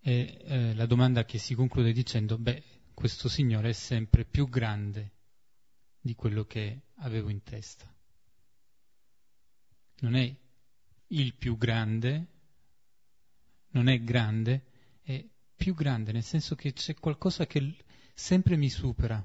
è 0.00 0.38
eh, 0.44 0.74
la 0.74 0.86
domanda 0.86 1.24
che 1.24 1.38
si 1.38 1.54
conclude 1.54 1.92
dicendo, 1.92 2.36
beh, 2.36 2.64
questo 2.92 3.28
Signore 3.28 3.68
è 3.68 3.72
sempre 3.72 4.24
più 4.24 4.48
grande 4.48 5.12
di 6.00 6.16
quello 6.16 6.46
che 6.46 6.80
avevo 6.96 7.28
in 7.28 7.40
testa. 7.44 7.94
Non 10.00 10.16
è 10.16 10.36
il 11.06 11.34
più 11.34 11.56
grande, 11.56 12.26
non 13.68 13.86
è 13.86 14.02
grande, 14.02 14.64
è 15.00 15.24
più 15.54 15.74
grande, 15.74 16.10
nel 16.10 16.24
senso 16.24 16.56
che 16.56 16.72
c'è 16.72 16.94
qualcosa 16.94 17.46
che 17.46 17.76
sempre 18.14 18.56
mi 18.56 18.68
supera 18.68 19.24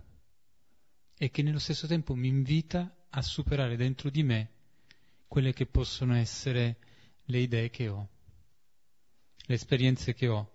e 1.22 1.30
che 1.30 1.44
nello 1.44 1.60
stesso 1.60 1.86
tempo 1.86 2.16
mi 2.16 2.30
invita 2.30 2.92
a 3.12 3.22
superare 3.22 3.76
dentro 3.76 4.10
di 4.10 4.24
me 4.24 4.50
quelle 5.28 5.54
che 5.54 5.68
possono 5.68 6.16
essere 6.16 6.78
le 7.26 7.38
idee 7.38 7.70
che 7.70 7.90
ho, 7.90 8.10
le 9.46 9.54
esperienze 9.54 10.16
che 10.16 10.28
ho. 10.28 10.52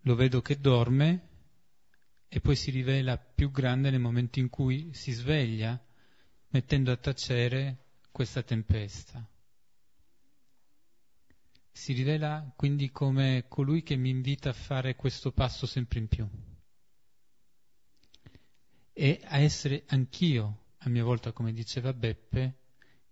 Lo 0.00 0.16
vedo 0.16 0.42
che 0.42 0.60
dorme 0.60 1.28
e 2.28 2.40
poi 2.40 2.56
si 2.56 2.70
rivela 2.70 3.16
più 3.16 3.50
grande 3.50 3.88
nel 3.88 4.00
momento 4.00 4.38
in 4.38 4.50
cui 4.50 4.92
si 4.92 5.12
sveglia, 5.12 5.82
mettendo 6.48 6.92
a 6.92 6.98
tacere 6.98 7.86
questa 8.12 8.42
tempesta. 8.42 9.26
Si 11.72 11.94
rivela 11.94 12.52
quindi 12.54 12.90
come 12.90 13.46
colui 13.48 13.82
che 13.82 13.96
mi 13.96 14.10
invita 14.10 14.50
a 14.50 14.52
fare 14.52 14.94
questo 14.94 15.32
passo 15.32 15.64
sempre 15.64 16.00
in 16.00 16.08
più 16.08 16.28
e 18.96 19.20
a 19.24 19.38
essere 19.38 19.82
anch'io, 19.88 20.66
a 20.78 20.88
mia 20.88 21.02
volta, 21.02 21.32
come 21.32 21.52
diceva 21.52 21.92
Beppe, 21.92 22.58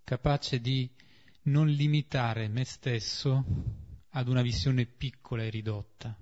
capace 0.05 0.61
di 0.61 0.89
non 1.43 1.67
limitare 1.67 2.47
me 2.47 2.63
stesso 2.63 3.43
ad 4.09 4.27
una 4.29 4.41
visione 4.41 4.85
piccola 4.85 5.43
e 5.43 5.49
ridotta. 5.49 6.17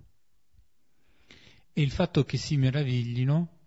E 1.73 1.81
il 1.81 1.91
fatto 1.91 2.23
che 2.23 2.37
si 2.37 2.57
meraviglino 2.57 3.59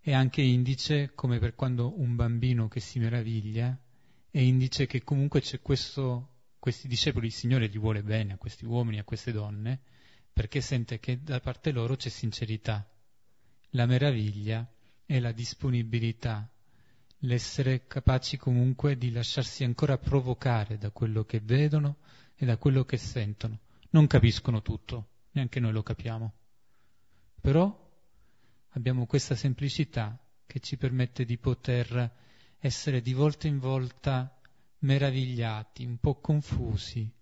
è 0.00 0.12
anche 0.12 0.42
indice, 0.42 1.12
come 1.14 1.38
per 1.38 1.54
quando 1.54 1.98
un 2.00 2.16
bambino 2.16 2.66
che 2.66 2.80
si 2.80 2.98
meraviglia, 2.98 3.78
è 4.28 4.40
indice 4.40 4.86
che 4.86 5.04
comunque 5.04 5.40
c'è 5.40 5.60
questo, 5.60 6.46
questi 6.58 6.88
discepoli, 6.88 7.26
il 7.26 7.32
Signore 7.32 7.68
gli 7.68 7.78
vuole 7.78 8.02
bene 8.02 8.32
a 8.32 8.38
questi 8.38 8.64
uomini, 8.64 8.98
a 8.98 9.04
queste 9.04 9.30
donne, 9.30 9.80
perché 10.32 10.60
sente 10.60 10.98
che 10.98 11.22
da 11.22 11.38
parte 11.38 11.70
loro 11.70 11.94
c'è 11.94 12.08
sincerità. 12.08 12.88
La 13.70 13.86
meraviglia 13.86 14.68
è 15.10 15.18
la 15.18 15.32
disponibilità, 15.32 16.48
l'essere 17.22 17.88
capaci 17.88 18.36
comunque 18.36 18.96
di 18.96 19.10
lasciarsi 19.10 19.64
ancora 19.64 19.98
provocare 19.98 20.78
da 20.78 20.92
quello 20.92 21.24
che 21.24 21.40
vedono 21.40 21.96
e 22.36 22.46
da 22.46 22.56
quello 22.58 22.84
che 22.84 22.96
sentono. 22.96 23.58
Non 23.90 24.06
capiscono 24.06 24.62
tutto, 24.62 25.08
neanche 25.32 25.58
noi 25.58 25.72
lo 25.72 25.82
capiamo. 25.82 26.32
Però 27.40 27.90
abbiamo 28.68 29.06
questa 29.06 29.34
semplicità 29.34 30.16
che 30.46 30.60
ci 30.60 30.76
permette 30.76 31.24
di 31.24 31.38
poter 31.38 32.08
essere 32.60 33.02
di 33.02 33.12
volta 33.12 33.48
in 33.48 33.58
volta 33.58 34.38
meravigliati, 34.78 35.84
un 35.84 35.98
po' 35.98 36.20
confusi, 36.20 37.12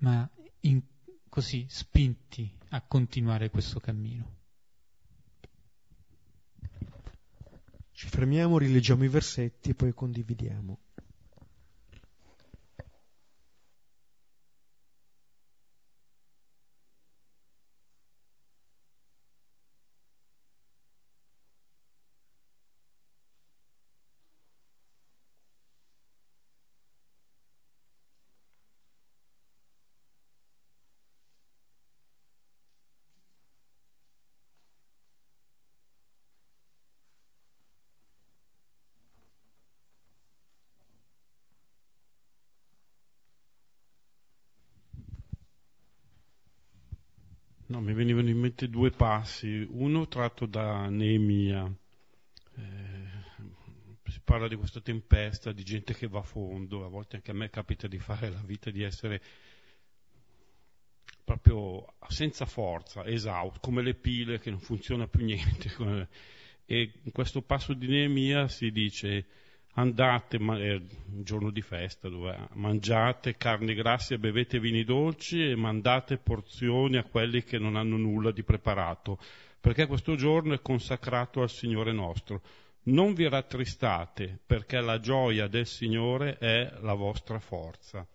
ma 0.00 0.28
in, 0.60 0.82
così 1.30 1.64
spinti 1.70 2.54
a 2.68 2.82
continuare 2.82 3.48
questo 3.48 3.80
cammino. 3.80 4.40
Ci 7.92 8.08
fermiamo, 8.08 8.58
rileggiamo 8.58 9.04
i 9.04 9.08
versetti 9.08 9.70
e 9.70 9.74
poi 9.74 9.92
condividiamo. 9.92 10.78
No, 47.72 47.80
mi 47.80 47.94
venivano 47.94 48.28
in 48.28 48.36
mente 48.36 48.68
due 48.68 48.90
passi, 48.90 49.66
uno 49.70 50.06
tratto 50.06 50.44
da 50.44 50.90
Neemia, 50.90 51.64
eh, 52.56 53.08
si 54.04 54.20
parla 54.22 54.46
di 54.46 54.56
questa 54.56 54.82
tempesta, 54.82 55.52
di 55.52 55.64
gente 55.64 55.94
che 55.94 56.06
va 56.06 56.18
a 56.18 56.22
fondo, 56.22 56.84
a 56.84 56.88
volte 56.88 57.16
anche 57.16 57.30
a 57.30 57.34
me 57.34 57.48
capita 57.48 57.88
di 57.88 57.98
fare 57.98 58.28
la 58.28 58.42
vita, 58.44 58.70
di 58.70 58.82
essere 58.82 59.22
proprio 61.24 61.94
senza 62.08 62.44
forza, 62.44 63.06
esausto, 63.06 63.60
come 63.60 63.80
le 63.80 63.94
pile 63.94 64.38
che 64.38 64.50
non 64.50 64.60
funziona 64.60 65.08
più 65.08 65.24
niente. 65.24 65.74
E 66.66 66.92
in 67.02 67.10
questo 67.10 67.40
passo 67.40 67.72
di 67.72 67.86
Neemia 67.86 68.48
si 68.48 68.70
dice 68.70 69.26
andate, 69.74 70.38
ma 70.38 70.58
è 70.58 70.74
un 70.74 71.22
giorno 71.22 71.50
di 71.50 71.62
festa, 71.62 72.08
dove 72.08 72.48
mangiate 72.52 73.36
grasse 73.38 74.14
e 74.14 74.18
bevete 74.18 74.60
vini 74.60 74.84
dolci 74.84 75.42
e 75.48 75.56
mandate 75.56 76.18
porzioni 76.18 76.96
a 76.96 77.04
quelli 77.04 77.42
che 77.42 77.58
non 77.58 77.76
hanno 77.76 77.96
nulla 77.96 78.30
di 78.30 78.42
preparato, 78.42 79.18
perché 79.60 79.86
questo 79.86 80.16
giorno 80.16 80.54
è 80.54 80.60
consacrato 80.60 81.42
al 81.42 81.50
Signore 81.50 81.92
nostro. 81.92 82.42
Non 82.84 83.14
vi 83.14 83.28
rattristate, 83.28 84.38
perché 84.44 84.80
la 84.80 84.98
gioia 84.98 85.46
del 85.46 85.66
Signore 85.66 86.36
è 86.38 86.70
la 86.80 86.94
vostra 86.94 87.38
forza. 87.38 88.06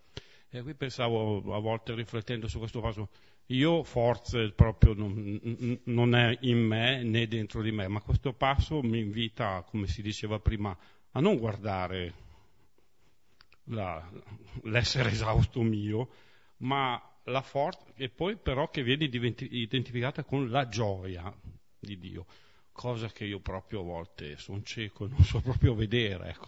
E 0.50 0.62
qui 0.62 0.74
pensavo, 0.74 1.54
a 1.54 1.58
volte 1.58 1.94
riflettendo 1.94 2.48
su 2.48 2.58
questo 2.58 2.80
caso, 2.80 3.08
io 3.46 3.82
forze 3.82 4.50
proprio 4.50 4.92
non, 4.92 5.80
non, 5.84 6.14
è 6.14 6.36
in 6.42 6.58
me 6.58 7.02
né 7.02 7.26
dentro 7.26 7.62
di 7.62 7.70
me, 7.70 7.88
ma 7.88 8.00
questo 8.00 8.34
passo 8.34 8.82
mi 8.82 8.98
invita, 8.98 9.64
come 9.66 9.86
si 9.86 10.02
diceva 10.02 10.38
prima, 10.38 10.76
a 11.12 11.20
non 11.20 11.38
guardare 11.38 12.14
la, 13.64 14.08
l'essere 14.64 15.10
esausto 15.10 15.62
mio, 15.62 16.08
ma 16.58 17.00
la 17.24 17.42
forza, 17.42 17.84
e 17.96 18.08
poi 18.08 18.36
però 18.36 18.68
che 18.70 18.82
viene 18.82 19.04
identificata 19.04 20.24
con 20.24 20.50
la 20.50 20.68
gioia 20.68 21.32
di 21.78 21.98
Dio, 21.98 22.26
cosa 22.72 23.08
che 23.08 23.24
io 23.24 23.40
proprio 23.40 23.80
a 23.80 23.84
volte 23.84 24.36
sono 24.36 24.62
cieco 24.62 25.04
e 25.04 25.08
non 25.08 25.22
so 25.22 25.40
proprio 25.40 25.74
vedere. 25.74 26.30
Ecco. 26.30 26.46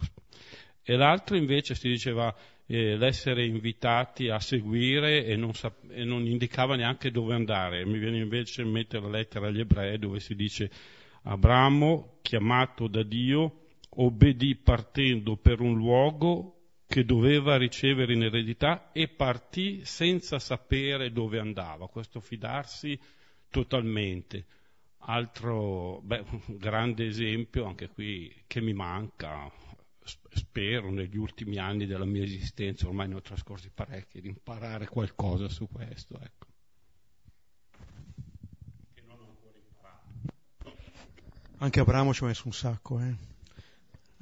E 0.83 0.95
l'altro 0.95 1.35
invece 1.35 1.75
si 1.75 1.87
diceva 1.87 2.35
eh, 2.65 2.95
l'essere 2.97 3.45
invitati 3.45 4.29
a 4.29 4.39
seguire 4.39 5.25
e 5.25 5.35
non, 5.35 5.53
sap- 5.53 5.89
e 5.89 6.03
non, 6.03 6.25
indicava 6.25 6.75
neanche 6.75 7.11
dove 7.11 7.35
andare. 7.35 7.85
Mi 7.85 7.99
viene 7.99 8.17
invece 8.17 8.61
in 8.63 8.69
mente 8.69 8.99
la 8.99 9.09
lettera 9.09 9.47
agli 9.47 9.59
ebrei 9.59 9.99
dove 9.99 10.19
si 10.19 10.35
dice 10.35 10.71
Abramo, 11.23 12.17
chiamato 12.21 12.87
da 12.87 13.03
Dio, 13.03 13.60
obbedì 13.93 14.55
partendo 14.55 15.35
per 15.35 15.59
un 15.59 15.75
luogo 15.75 16.61
che 16.85 17.05
doveva 17.05 17.57
ricevere 17.57 18.13
in 18.13 18.23
eredità 18.23 18.91
e 18.91 19.07
partì 19.07 19.85
senza 19.85 20.39
sapere 20.39 21.11
dove 21.11 21.39
andava, 21.39 21.87
questo 21.87 22.19
fidarsi 22.19 22.99
totalmente. 23.49 24.45
Altro 25.03 26.01
beh, 26.03 26.23
grande 26.47 27.07
esempio, 27.07 27.65
anche 27.65 27.87
qui, 27.89 28.43
che 28.45 28.61
mi 28.61 28.73
manca, 28.73 29.49
spero 30.03 30.91
negli 30.91 31.17
ultimi 31.17 31.57
anni 31.57 31.85
della 31.85 32.05
mia 32.05 32.23
esistenza, 32.23 32.87
ormai 32.87 33.07
ne 33.07 33.15
ho 33.15 33.21
trascorsi 33.21 33.71
parecchi, 33.73 34.21
di 34.21 34.27
imparare 34.27 34.87
qualcosa 34.87 35.47
su 35.47 35.67
questo. 35.71 36.19
Ecco. 36.19 36.47
Anche 41.57 41.79
Abramo 41.79 42.13
ci 42.13 42.23
ha 42.23 42.27
messo 42.27 42.43
un 42.47 42.53
sacco, 42.53 42.99
eh 42.99 43.30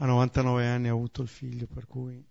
a 0.02 0.06
99 0.06 0.66
anni 0.66 0.88
ha 0.88 0.92
avuto 0.92 1.22
il 1.22 1.28
figlio, 1.28 1.68
per 1.68 1.86
cui... 1.86 2.26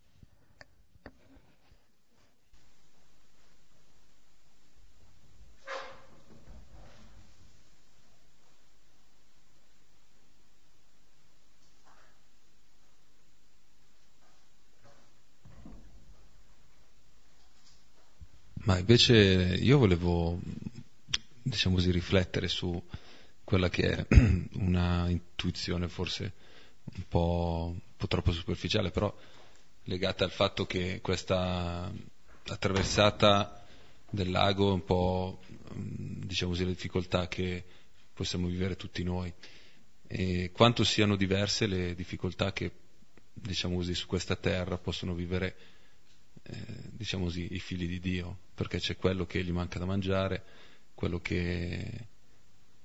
Ma 18.64 18.76
invece 18.78 19.14
io 19.14 19.78
volevo, 19.78 20.38
diciamo 21.42 21.74
così, 21.76 21.90
riflettere 21.90 22.48
su 22.48 22.82
quella 23.42 23.70
che 23.70 24.06
è 24.06 24.06
una 24.60 25.08
intuizione 25.08 25.88
forse 25.88 26.34
un 26.94 27.04
po', 27.08 27.70
un 27.72 27.80
po' 27.96 28.06
troppo 28.06 28.32
superficiale, 28.32 28.90
però 28.90 29.14
legata 29.84 30.24
al 30.24 30.30
fatto 30.30 30.66
che 30.66 31.00
questa 31.00 31.92
attraversata 32.46 33.64
del 34.10 34.30
lago 34.30 34.70
è 34.70 34.72
un 34.72 34.84
po', 34.84 35.40
diciamo 35.74 36.52
così, 36.52 36.64
le 36.64 36.72
difficoltà 36.72 37.28
che 37.28 37.64
possiamo 38.12 38.46
vivere 38.46 38.76
tutti 38.76 39.02
noi. 39.02 39.32
E 40.06 40.50
quanto 40.52 40.84
siano 40.84 41.16
diverse 41.16 41.66
le 41.66 41.94
difficoltà 41.94 42.52
che, 42.52 42.72
diciamo 43.32 43.76
così, 43.76 43.94
su 43.94 44.06
questa 44.06 44.36
terra 44.36 44.78
possono 44.78 45.14
vivere, 45.14 45.56
eh, 46.42 46.64
diciamo 46.90 47.24
così, 47.24 47.48
i 47.52 47.60
figli 47.60 47.86
di 47.86 48.00
Dio, 48.00 48.38
perché 48.54 48.78
c'è 48.78 48.96
quello 48.96 49.26
che 49.26 49.44
gli 49.44 49.52
manca 49.52 49.78
da 49.78 49.84
mangiare, 49.84 50.44
quello 50.94 51.20
che 51.20 52.06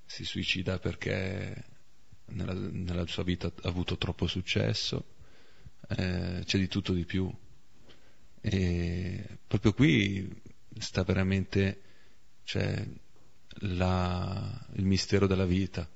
si 0.05 0.25
suicida 0.25 0.77
perché 0.77 1.72
nella, 2.33 2.53
nella 2.53 3.07
sua 3.07 3.23
vita 3.23 3.47
ha 3.47 3.67
avuto 3.67 3.97
troppo 3.97 4.27
successo, 4.27 5.05
eh, 5.89 6.41
c'è 6.43 6.57
di 6.57 6.67
tutto 6.67 6.93
di 6.93 7.05
più. 7.05 7.31
E 8.41 9.23
proprio 9.47 9.73
qui 9.73 10.29
sta 10.79 11.03
veramente 11.03 11.81
cioè, 12.43 12.85
la, 13.59 14.65
il 14.73 14.85
mistero 14.85 15.27
della 15.27 15.45
vita, 15.45 15.87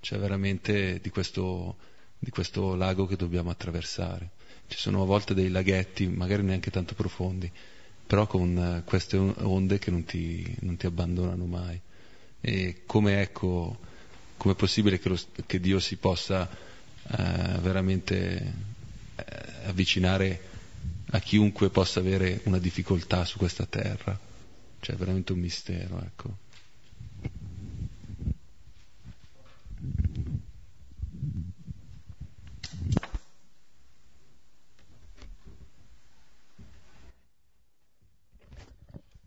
c'è 0.00 0.18
veramente 0.18 1.00
di 1.00 1.10
questo, 1.10 1.76
di 2.18 2.30
questo 2.30 2.74
lago 2.74 3.06
che 3.06 3.16
dobbiamo 3.16 3.50
attraversare. 3.50 4.30
Ci 4.66 4.78
sono 4.78 5.02
a 5.02 5.06
volte 5.06 5.34
dei 5.34 5.50
laghetti, 5.50 6.06
magari 6.06 6.42
neanche 6.42 6.70
tanto 6.70 6.94
profondi, 6.94 7.50
però 8.06 8.26
con 8.26 8.82
queste 8.84 9.16
onde 9.16 9.78
che 9.78 9.90
non 9.90 10.04
ti, 10.04 10.54
non 10.60 10.76
ti 10.76 10.86
abbandonano 10.86 11.44
mai. 11.46 11.80
E 12.40 12.82
come 12.84 13.20
ecco 13.22 13.78
com'è 14.44 14.54
possibile 14.56 14.98
che, 14.98 15.08
lo, 15.08 15.18
che 15.46 15.58
Dio 15.58 15.80
si 15.80 15.96
possa 15.96 16.46
eh, 16.46 17.58
veramente 17.62 18.52
eh, 19.16 19.24
avvicinare 19.64 20.52
a 21.12 21.18
chiunque 21.18 21.70
possa 21.70 22.00
avere 22.00 22.42
una 22.44 22.58
difficoltà 22.58 23.24
su 23.24 23.38
questa 23.38 23.64
terra? 23.64 24.18
Cioè, 24.80 24.94
è 24.94 24.98
veramente 24.98 25.32
un 25.32 25.38
mistero, 25.38 25.98
ecco. 26.02 26.36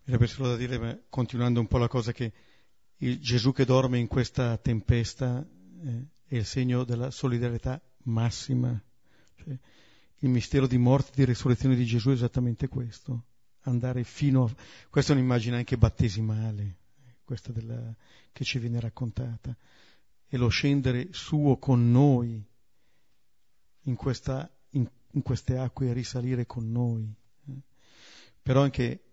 Era 0.05 0.18
per 0.20 0.30
solo 0.30 0.49
da 0.49 0.55
dire, 0.57 1.05
continuando 1.09 1.59
un 1.59 1.68
po' 1.68 1.80
la 1.80 1.88
cosa 1.88 2.11
che 2.11 2.32
il 2.98 3.20
Gesù 3.20 3.52
che 3.52 3.66
dorme 3.66 4.00
in 4.00 4.08
questa 4.08 4.58
tempesta 4.58 5.45
eh, 5.84 6.06
è 6.26 6.36
il 6.36 6.45
segno 6.45 6.84
della 6.84 7.12
solidarietà 7.12 7.82
massima. 8.04 8.82
Cioè, 9.36 9.58
il 10.22 10.30
mistero 10.30 10.66
di 10.66 10.78
morte 10.78 11.12
e 11.12 11.16
di 11.16 11.26
risurrezione 11.26 11.76
di 11.76 11.86
Gesù 11.86 12.10
è 12.10 12.14
esattamente 12.14 12.68
questo, 12.68 13.26
andare 13.62 14.04
fino 14.04 14.45
a... 14.45 14.56
Questa 14.89 15.14
è 15.14 15.16
un'immagine 15.16 15.58
anche 15.58 15.78
battesimale, 15.78 16.78
questa 17.24 17.52
della... 17.52 17.95
che 18.32 18.43
ci 18.43 18.58
viene 18.58 18.80
raccontata, 18.80 19.56
e 20.28 20.38
lo 20.38 20.48
scendere 20.48 21.10
suo 21.12 21.58
con 21.58 21.91
noi 21.91 22.43
in, 23.82 23.95
questa, 23.95 24.52
in, 24.72 24.89
in 25.12 25.22
queste 25.22 25.58
acque 25.58 25.89
e 25.89 25.93
risalire 25.93 26.48
con 26.48 26.72
noi. 26.72 27.14
Eh. 27.48 27.62
Però 28.41 28.64
anche 28.64 29.07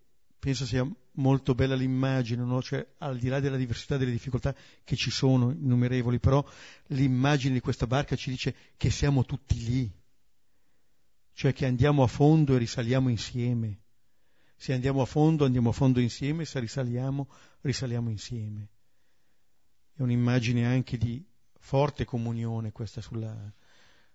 penso 0.45 0.67
sia 0.67 0.87
molto 1.13 1.55
bella 1.55 1.75
l'immagine, 1.75 2.45
no? 2.45 2.61
cioè, 2.61 2.87
al 2.99 3.17
di 3.17 3.29
là 3.29 3.41
della 3.41 3.57
diversità 3.57 3.97
delle 3.97 4.11
difficoltà 4.11 4.55
che 4.85 4.95
ci 4.95 5.11
sono, 5.11 5.51
innumerevoli, 5.53 6.19
però 6.19 6.45
l'immagine 6.89 7.55
di 7.55 7.61
questa 7.61 7.87
barca 7.87 8.15
ci 8.15 8.29
dice 8.29 8.55
che 8.77 8.91
siamo 8.91 9.25
tutti 9.25 9.59
lì, 9.65 9.91
cioè 11.33 11.55
che 11.55 11.65
andiamo 11.65 12.03
a 12.03 12.07
fondo 12.07 12.55
e 12.55 12.59
risaliamo 12.59 13.09
insieme. 13.09 13.85
Se 14.55 14.75
andiamo 14.75 15.01
a 15.01 15.07
fondo, 15.07 15.47
andiamo 15.47 15.71
a 15.71 15.73
fondo 15.73 15.99
insieme, 15.99 16.45
se 16.45 16.61
risaliamo, 16.61 17.27
risaliamo 17.63 18.11
insieme. 18.11 18.69
È 19.95 20.03
un'immagine 20.03 20.67
anche 20.67 20.99
di 20.99 21.25
forte 21.59 22.05
comunione 22.05 22.71
questa 22.71 23.01
sulla, 23.01 23.35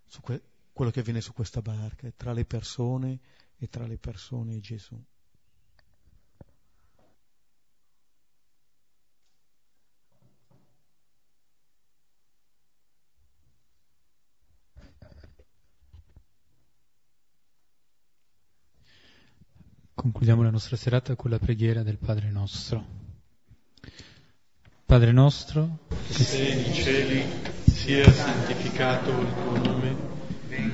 su 0.06 0.22
que- 0.22 0.44
quello 0.74 0.92
che 0.92 1.00
avviene 1.00 1.22
su 1.22 1.34
questa 1.34 1.64
barca, 1.64 2.08
tra 2.16 2.34
le 2.34 2.46
persone 2.46 3.20
e 3.58 3.68
tra 3.68 3.88
le 3.88 3.98
persone 3.98 4.58
e 4.58 4.60
Gesù. 4.60 5.04
Concludiamo 20.02 20.44
la 20.44 20.50
nostra 20.50 20.78
serata 20.78 21.14
con 21.18 21.30
la 21.30 21.40
preghiera 21.40 21.84
del 21.84 21.98
Padre 21.98 22.30
nostro. 22.32 22.86
Padre 24.86 25.12
nostro, 25.12 25.80
che 26.08 26.14
sei 26.14 26.56
nei 26.56 26.74
cieli, 26.74 27.22
sia 27.66 28.10
santificato 28.10 29.10
il 29.10 29.28
tuo 29.34 29.58
nome, 29.58 29.96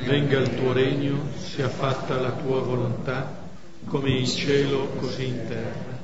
venga 0.05 0.37
il 0.37 0.53
tuo 0.55 0.73
regno, 0.73 1.31
sia 1.37 1.69
fatta 1.69 2.19
la 2.19 2.33
tua 2.33 2.61
volontà, 2.61 3.49
come 3.85 4.11
in 4.11 4.27
cielo 4.27 4.89
così 4.99 5.25
in 5.25 5.47
terra. 5.47 5.99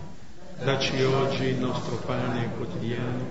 Dacci 0.63 0.99
oggi 1.03 1.43
il 1.43 1.59
nostro 1.59 1.97
pane 1.97 2.49
quotidiano 2.57 3.23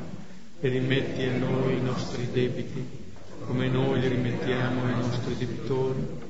e 0.61 0.69
rimetti 0.69 1.25
a 1.25 1.37
noi 1.37 1.79
i 1.79 1.83
nostri 1.83 2.31
debiti, 2.31 2.87
come 3.45 3.67
noi 3.67 3.99
li 3.99 4.07
rimettiamo 4.07 4.85
ai 4.85 4.95
nostri 5.01 5.37
debitori, 5.37 6.29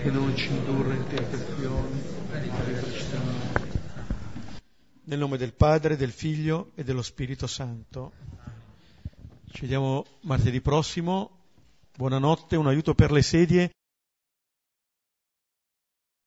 e 0.00 0.10
non 0.10 0.34
ci 0.34 0.48
indurre 0.48 0.94
in 0.94 1.06
tentazione, 1.06 2.02
ma 2.30 2.38
liberaci 2.38 3.04
da 3.10 3.18
male. 3.18 3.70
Nel 5.04 5.18
nome 5.18 5.36
del 5.36 5.52
Padre, 5.52 5.96
del 5.96 6.12
Figlio 6.12 6.70
e 6.76 6.84
dello 6.84 7.02
Spirito 7.02 7.48
Santo. 7.48 8.12
Ci 9.50 9.62
vediamo 9.62 10.06
martedì 10.20 10.60
prossimo. 10.60 11.40
Buonanotte, 11.96 12.54
un 12.54 12.68
aiuto 12.68 12.94
per 12.94 13.10
le 13.10 13.22
sedie. 13.22 13.70